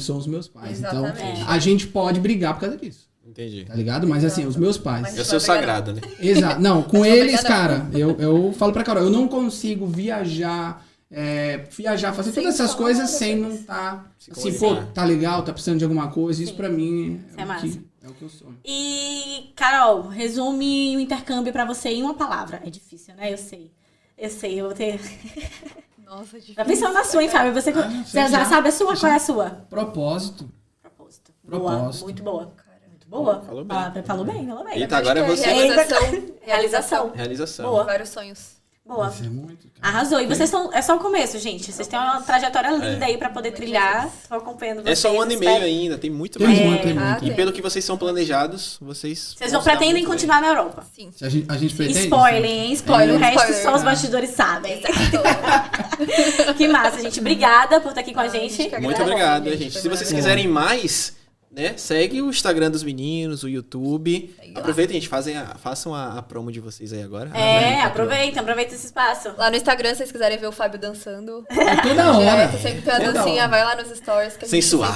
são 0.00 0.16
os 0.16 0.26
meus 0.26 0.48
pais. 0.48 0.78
Exatamente. 0.78 1.40
Então, 1.40 1.48
a 1.48 1.58
gente 1.58 1.86
pode 1.86 2.20
brigar 2.20 2.54
por 2.54 2.60
causa 2.60 2.76
disso. 2.76 3.08
Entendi. 3.28 3.64
Tá 3.64 3.74
ligado? 3.74 4.08
Mas 4.08 4.24
assim, 4.24 4.46
os 4.46 4.56
meus 4.56 4.78
pais. 4.78 5.16
É 5.16 5.20
o 5.20 5.24
seu 5.24 5.38
sagrado, 5.38 5.92
né? 5.92 6.00
Exato. 6.18 6.60
Não, 6.60 6.82
com 6.82 7.04
eles, 7.04 7.42
cara, 7.42 7.86
eu, 7.92 8.18
eu 8.18 8.52
falo 8.54 8.72
pra 8.72 8.82
Carol, 8.82 9.04
eu 9.04 9.10
não 9.10 9.28
consigo 9.28 9.86
viajar, 9.86 10.84
é, 11.10 11.58
viajar, 11.70 12.12
fazer 12.14 12.32
Sem 12.32 12.42
todas 12.42 12.58
essas 12.58 12.74
coisas 12.74 13.10
sem 13.10 13.36
não 13.36 13.50
estar. 13.52 14.10
Se 14.18 14.30
assim, 14.30 14.58
pô, 14.58 14.76
tá 14.94 15.04
legal, 15.04 15.42
tá 15.42 15.52
precisando 15.52 15.78
de 15.78 15.84
alguma 15.84 16.08
coisa. 16.08 16.42
Isso 16.42 16.52
Sim. 16.52 16.56
pra 16.56 16.68
mim 16.70 17.20
Isso 17.28 17.38
é 17.38 17.42
é, 17.42 17.44
o 17.44 17.60
que, 17.60 17.80
é 18.02 18.08
o 18.08 18.14
que 18.14 18.22
eu 18.22 18.28
sou. 18.30 18.48
E, 18.64 19.52
Carol, 19.54 20.08
resume 20.08 20.96
o 20.96 21.00
intercâmbio 21.00 21.52
pra 21.52 21.66
você 21.66 21.90
em 21.90 22.02
uma 22.02 22.14
palavra. 22.14 22.62
É 22.64 22.70
difícil, 22.70 23.14
né? 23.14 23.30
Eu 23.32 23.38
sei. 23.38 23.70
Eu 24.16 24.30
sei, 24.30 24.60
eu 24.60 24.66
vou 24.66 24.74
ter. 24.74 24.98
Nossa, 26.08 26.36
difícil. 26.38 26.54
Tá 26.54 26.64
pensando 26.64 26.94
na 26.94 27.04
sua, 27.04 27.22
hein, 27.22 27.28
Fábio? 27.28 27.52
Você, 27.52 27.70
Ah, 27.70 27.88
você 28.04 28.18
já, 28.20 28.28
já. 28.28 28.44
sabe 28.46 28.68
a 28.68 28.72
sua? 28.72 28.96
Qual 28.96 29.12
é 29.12 29.16
a 29.16 29.18
sua? 29.18 29.50
Propósito. 29.68 30.48
Propósito. 30.80 31.32
Boa, 31.44 31.60
Propósito. 31.76 32.04
muito 32.04 32.22
boa. 32.22 32.52
Muito 32.88 33.06
boa. 33.08 33.40
Falou 33.42 33.64
bem. 33.64 33.76
Palavra- 33.76 34.02
Falou 34.02 34.24
bem, 34.24 34.46
falou 34.46 34.64
bem. 34.64 34.78
Eita, 34.80 34.96
agora 34.96 35.20
é 35.20 35.26
você. 35.26 35.46
Realização. 35.46 36.00
Realização. 36.00 36.32
Realização. 36.42 37.10
Realização. 37.14 37.70
Boa. 37.70 37.84
Vários 37.84 38.08
sonhos. 38.08 38.57
Boa. 38.88 39.08
Isso 39.08 39.22
é 39.22 39.28
muito, 39.28 39.68
cara. 39.68 39.94
Arrasou. 39.94 40.18
E 40.18 40.26
vocês 40.26 40.40
estão. 40.48 40.72
É 40.72 40.80
só 40.80 40.96
o 40.96 40.98
começo, 40.98 41.38
gente. 41.38 41.70
Vocês 41.70 41.86
têm 41.86 41.98
uma 41.98 42.22
trajetória 42.22 42.70
linda 42.70 43.04
aí 43.04 43.18
pra 43.18 43.28
poder 43.28 43.50
trilhar. 43.52 44.08
Tô 44.26 44.36
acompanhando 44.36 44.82
vocês. 44.82 44.98
É 44.98 45.00
só 45.00 45.12
um 45.14 45.20
ano 45.20 45.32
e 45.32 45.36
meio 45.36 45.50
espero- 45.50 45.66
ainda, 45.66 45.98
tem 45.98 46.08
muito 46.10 46.38
Tem 46.38 46.48
mais. 46.48 46.58
muito, 46.60 46.82
tem 46.84 46.94
muito. 46.94 47.24
E 47.26 47.30
pelo 47.34 47.52
que 47.52 47.60
vocês 47.60 47.84
são 47.84 47.98
planejados, 47.98 48.78
vocês. 48.80 49.34
Vocês 49.36 49.52
vão 49.52 49.60
não 49.60 49.64
pretendem 49.64 49.92
muito 49.92 50.04
bem. 50.06 50.12
continuar 50.14 50.40
na 50.40 50.48
Europa. 50.48 50.86
Sim. 50.96 51.10
A 51.20 51.28
gente, 51.28 51.46
a 51.52 51.56
gente 51.58 51.74
pretende. 51.74 51.98
Spoiler, 52.00 52.50
hein? 52.50 52.72
Spoiler. 52.72 53.14
O 53.14 53.22
É, 53.22 53.26
resto 53.26 53.34
spoiler, 53.40 53.62
só 53.62 53.74
os 53.76 53.82
bastidores 53.82 54.30
sabem. 54.30 54.82
que 56.56 56.68
massa, 56.68 57.02
gente. 57.02 57.20
Obrigada 57.20 57.80
por 57.82 57.90
estar 57.90 58.00
aqui 58.00 58.14
com 58.14 58.20
a 58.20 58.28
gente. 58.28 58.70
Muito 58.80 59.02
obrigado, 59.02 59.50
gente, 59.54 59.78
Se 59.78 59.88
vocês 59.88 60.10
quiserem 60.10 60.48
mais, 60.48 61.14
né, 61.58 61.74
segue 61.76 62.22
o 62.22 62.30
Instagram 62.30 62.70
dos 62.70 62.82
meninos, 62.82 63.42
o 63.42 63.48
YouTube. 63.48 64.34
Aproveitem, 64.54 64.94
gente, 64.94 65.08
fazem 65.08 65.36
a- 65.36 65.56
façam 65.56 65.94
a, 65.94 66.18
a 66.18 66.22
promo 66.22 66.50
de 66.52 66.60
vocês 66.60 66.92
aí 66.92 67.02
agora. 67.02 67.30
É, 67.36 67.80
aproveita, 67.82 68.40
aproveita 68.40 68.74
esse 68.74 68.86
espaço. 68.86 69.30
Lá 69.36 69.50
no 69.50 69.56
Instagram, 69.56 69.90
se 69.90 69.96
vocês 69.98 70.12
quiserem 70.12 70.38
ver 70.38 70.46
o 70.46 70.52
Fábio 70.52 70.78
dançando. 70.78 71.44
É 71.68 71.76
toda 71.82 72.12
hora. 72.12 72.46
Direto, 72.46 72.62
sempre 72.62 72.80
tem 72.82 72.92
uma 72.94 73.00
Toda 73.00 73.12
dancinha, 73.12 73.46
vai 73.48 73.62
lá 73.64 73.76
nos 73.76 73.88
stories. 73.98 74.36
Que 74.36 74.44
a 74.44 74.48
Sensual. 74.48 74.90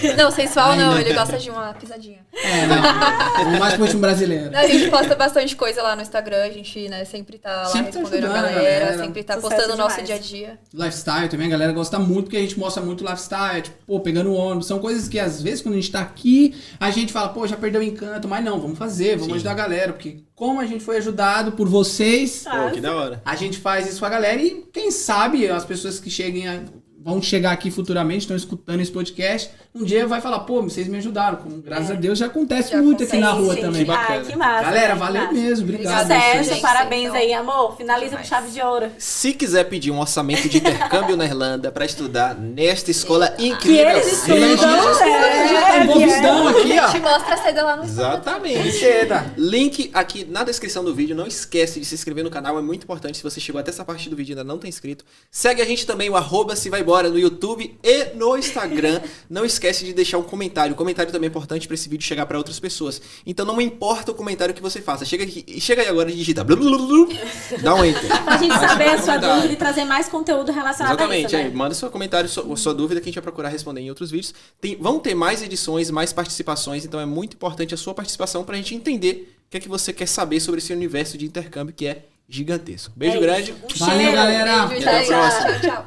tem. 0.00 0.16
Não, 0.16 0.30
sensual 0.32 0.74
não, 0.74 0.98
ele 0.98 1.12
gosta 1.14 1.38
de 1.38 1.48
uma 1.50 1.72
pisadinha. 1.74 2.18
É, 2.34 2.66
não. 2.66 2.82
O 3.54 3.58
mais 3.58 3.78
último 3.78 4.00
brasileiro. 4.00 4.56
A 4.56 4.66
gente 4.66 4.90
posta 4.90 5.14
bastante 5.14 5.54
coisa 5.54 5.82
lá 5.82 5.94
no 5.94 6.02
Instagram, 6.02 6.42
a 6.44 6.50
gente, 6.50 6.88
né, 6.88 7.04
sempre 7.04 7.38
tá 7.38 7.50
lá 7.62 7.64
Sempre 7.66 7.92
tá 7.92 7.98
respondendo 8.00 8.24
a 8.24 8.28
ajudando 8.32 8.44
a 8.46 8.52
galera, 8.52 8.80
galera. 8.86 8.98
sempre 9.04 9.22
tá 9.22 9.34
Sucesso 9.34 9.54
postando 9.54 9.74
o 9.74 9.76
nosso 9.76 10.02
dia 10.02 10.14
a 10.14 10.18
dia. 10.18 10.58
Lifestyle 10.72 11.28
também, 11.28 11.46
a 11.46 11.50
galera 11.50 11.72
gosta 11.72 11.98
muito, 11.98 12.24
porque 12.24 12.36
a 12.36 12.40
gente 12.40 12.58
mostra 12.58 12.82
muito 12.82 13.04
lifestyle, 13.04 13.62
tipo, 13.62 13.76
pô, 13.86 14.00
pegando 14.00 14.32
ônibus. 14.34 14.66
São 14.66 14.78
coisas 14.78 15.08
que 15.08 15.18
às 15.18 15.42
vezes 15.42 15.60
quando 15.62 15.74
a 15.74 15.78
gente 15.78 15.81
tá 15.90 16.00
aqui, 16.00 16.54
a 16.78 16.90
gente 16.90 17.12
fala, 17.12 17.30
pô, 17.30 17.46
já 17.46 17.56
perdeu 17.56 17.80
o 17.80 17.84
encanto, 17.84 18.28
mas 18.28 18.44
não, 18.44 18.60
vamos 18.60 18.78
fazer, 18.78 19.12
vamos 19.16 19.26
Sim. 19.28 19.34
ajudar 19.34 19.50
a 19.52 19.54
galera, 19.54 19.92
porque 19.92 20.22
como 20.34 20.60
a 20.60 20.66
gente 20.66 20.84
foi 20.84 20.98
ajudado 20.98 21.52
por 21.52 21.68
vocês, 21.68 22.44
Pô, 22.44 22.70
que 22.70 22.80
da 22.80 22.94
hora. 22.94 23.22
a 23.24 23.34
gente 23.36 23.58
faz 23.58 23.88
isso 23.88 24.00
com 24.00 24.06
a 24.06 24.10
galera 24.10 24.40
e 24.40 24.64
quem 24.72 24.90
sabe 24.90 25.48
as 25.48 25.64
pessoas 25.64 25.98
que 25.98 26.10
cheguem 26.10 26.46
a- 26.48 26.62
vão 27.04 27.20
chegar 27.22 27.52
aqui 27.52 27.70
futuramente, 27.70 28.20
estão 28.20 28.36
escutando 28.36 28.80
esse 28.80 28.90
podcast, 28.92 29.50
um 29.74 29.84
dia 29.84 30.06
vai 30.06 30.20
falar, 30.20 30.40
pô, 30.40 30.62
vocês 30.62 30.86
me 30.86 30.98
ajudaram. 30.98 31.36
Como, 31.38 31.56
graças 31.62 31.90
a 31.90 31.94
Deus 31.94 32.18
já 32.18 32.26
acontece 32.26 32.70
Já 32.72 32.82
muito 32.82 33.02
aqui 33.04 33.16
na 33.16 33.30
rua 33.32 33.56
também. 33.56 33.80
Que 33.82 33.84
bacana. 33.86 34.18
Ai, 34.20 34.24
que 34.30 34.36
massa. 34.36 34.62
Galera, 34.64 34.92
que 34.92 34.98
valeu 34.98 35.22
massa. 35.22 35.32
mesmo, 35.34 35.64
obrigado. 35.64 36.02
Sucesso, 36.02 36.60
parabéns 36.60 37.04
Então, 37.08 37.16
aí, 37.16 37.32
amor. 37.32 37.76
Finaliza 37.76 38.10
demais. 38.10 38.28
com 38.28 38.34
chave 38.34 38.50
de 38.50 38.60
ouro. 38.60 38.90
Se 38.98 39.32
quiser 39.32 39.64
pedir 39.64 39.90
um 39.90 39.98
orçamento 40.00 40.48
de 40.48 40.58
intercâmbio 40.58 41.16
na 41.16 41.24
Irlanda 41.24 41.72
para 41.72 41.84
estudar 41.86 42.34
nesta 42.34 42.90
escola 42.90 43.28
Que 43.30 43.46
incrível. 43.48 43.88
eles 43.90 44.04
sim. 44.06 44.32
estudam, 44.34 44.56
já 44.58 45.62
tá 45.62 45.76
é, 45.78 45.82
envolvidão 45.84 46.48
aqui, 46.48 46.78
A 46.78 46.84
ó. 46.84 46.88
gente 46.92 47.02
mostra 47.02 47.34
a 47.34 47.36
saída 47.38 47.64
lá 47.64 47.76
no. 47.76 47.84
Exatamente. 47.84 48.84
Link 49.36 49.90
aqui 49.94 50.24
na 50.24 50.44
descrição 50.44 50.84
do 50.84 50.94
vídeo. 50.94 51.16
Não 51.16 51.26
esquece 51.26 51.80
de 51.80 51.86
se 51.86 51.94
inscrever 51.94 52.22
no 52.24 52.30
canal, 52.30 52.58
é 52.58 52.62
muito 52.62 52.84
importante. 52.84 53.16
Se 53.16 53.22
você 53.22 53.40
chegou 53.40 53.60
até 53.60 53.70
essa 53.70 53.84
parte 53.84 54.08
do 54.10 54.16
vídeo 54.16 54.32
e 54.32 54.34
ainda 54.34 54.44
não 54.44 54.58
tá 54.58 54.68
inscrito, 54.68 55.04
segue 55.30 55.62
a 55.62 55.64
gente 55.64 55.86
também, 55.86 56.10
o 56.10 56.16
arroba 56.16 56.54
se 56.56 56.68
vai 56.68 56.82
agora 56.92 57.08
no 57.08 57.18
YouTube 57.18 57.74
e 57.82 58.04
no 58.14 58.36
Instagram. 58.36 59.00
Não 59.30 59.46
esquece 59.46 59.84
de 59.84 59.94
deixar 59.94 60.18
um 60.18 60.22
comentário. 60.22 60.74
O 60.74 60.76
comentário 60.76 61.10
também 61.10 61.28
é 61.28 61.30
importante 61.30 61.66
para 61.66 61.74
esse 61.74 61.88
vídeo 61.88 62.04
chegar 62.04 62.26
para 62.26 62.36
outras 62.36 62.60
pessoas. 62.60 63.00
Então 63.26 63.46
não 63.46 63.58
importa 63.60 64.12
o 64.12 64.14
comentário 64.14 64.54
que 64.54 64.60
você 64.60 64.82
faça. 64.82 65.04
Chega, 65.06 65.24
aqui, 65.24 65.58
chega 65.58 65.80
aí 65.80 65.88
agora 65.88 66.10
e 66.10 66.14
digita. 66.14 66.44
Blu, 66.44 66.56
blu, 66.56 66.86
blu, 66.86 67.08
dá 67.62 67.74
um 67.74 67.82
enter. 67.82 68.08
pra 68.24 68.36
gente 68.36 68.54
saber 68.54 68.90
a 68.90 69.02
sua 69.02 69.16
dúvida 69.16 69.52
e 69.54 69.56
trazer 69.56 69.84
mais 69.84 70.08
conteúdo 70.08 70.52
relacionado 70.52 70.92
Exatamente, 70.92 71.24
a 71.24 71.26
isso. 71.26 71.36
Exatamente. 71.36 71.56
Manda 71.56 71.74
seu 71.74 71.90
comentário, 71.90 72.28
sua, 72.28 72.56
sua, 72.56 72.74
dúvida 72.74 73.00
que 73.00 73.06
a 73.06 73.08
gente 73.08 73.14
vai 73.14 73.22
procurar 73.22 73.48
responder 73.48 73.80
em 73.80 73.88
outros 73.88 74.10
vídeos. 74.10 74.34
Tem, 74.60 74.76
vão 74.76 74.98
ter 74.98 75.14
mais 75.14 75.42
edições, 75.42 75.90
mais 75.90 76.12
participações. 76.12 76.84
Então 76.84 77.00
é 77.00 77.06
muito 77.06 77.34
importante 77.34 77.72
a 77.72 77.76
sua 77.78 77.94
participação 77.94 78.44
para 78.44 78.54
a 78.54 78.58
gente 78.58 78.74
entender 78.74 79.34
o 79.46 79.50
que 79.50 79.56
é 79.56 79.60
que 79.60 79.68
você 79.68 79.92
quer 79.94 80.06
saber 80.06 80.40
sobre 80.40 80.58
esse 80.58 80.72
universo 80.72 81.16
de 81.16 81.24
intercâmbio 81.24 81.74
que 81.74 81.86
é 81.86 82.04
gigantesco. 82.28 82.92
Beijo 82.96 83.18
é 83.18 83.20
grande. 83.20 83.52
Um 83.52 83.78
Valeu, 83.78 83.96
cheiro. 83.98 84.12
galera. 84.12 84.66
Beijo, 84.66 84.84
E 84.84 84.88
até 84.88 84.98
a 84.98 85.04
tchau, 85.04 85.40
próxima. 85.40 85.60
tchau. 85.60 85.86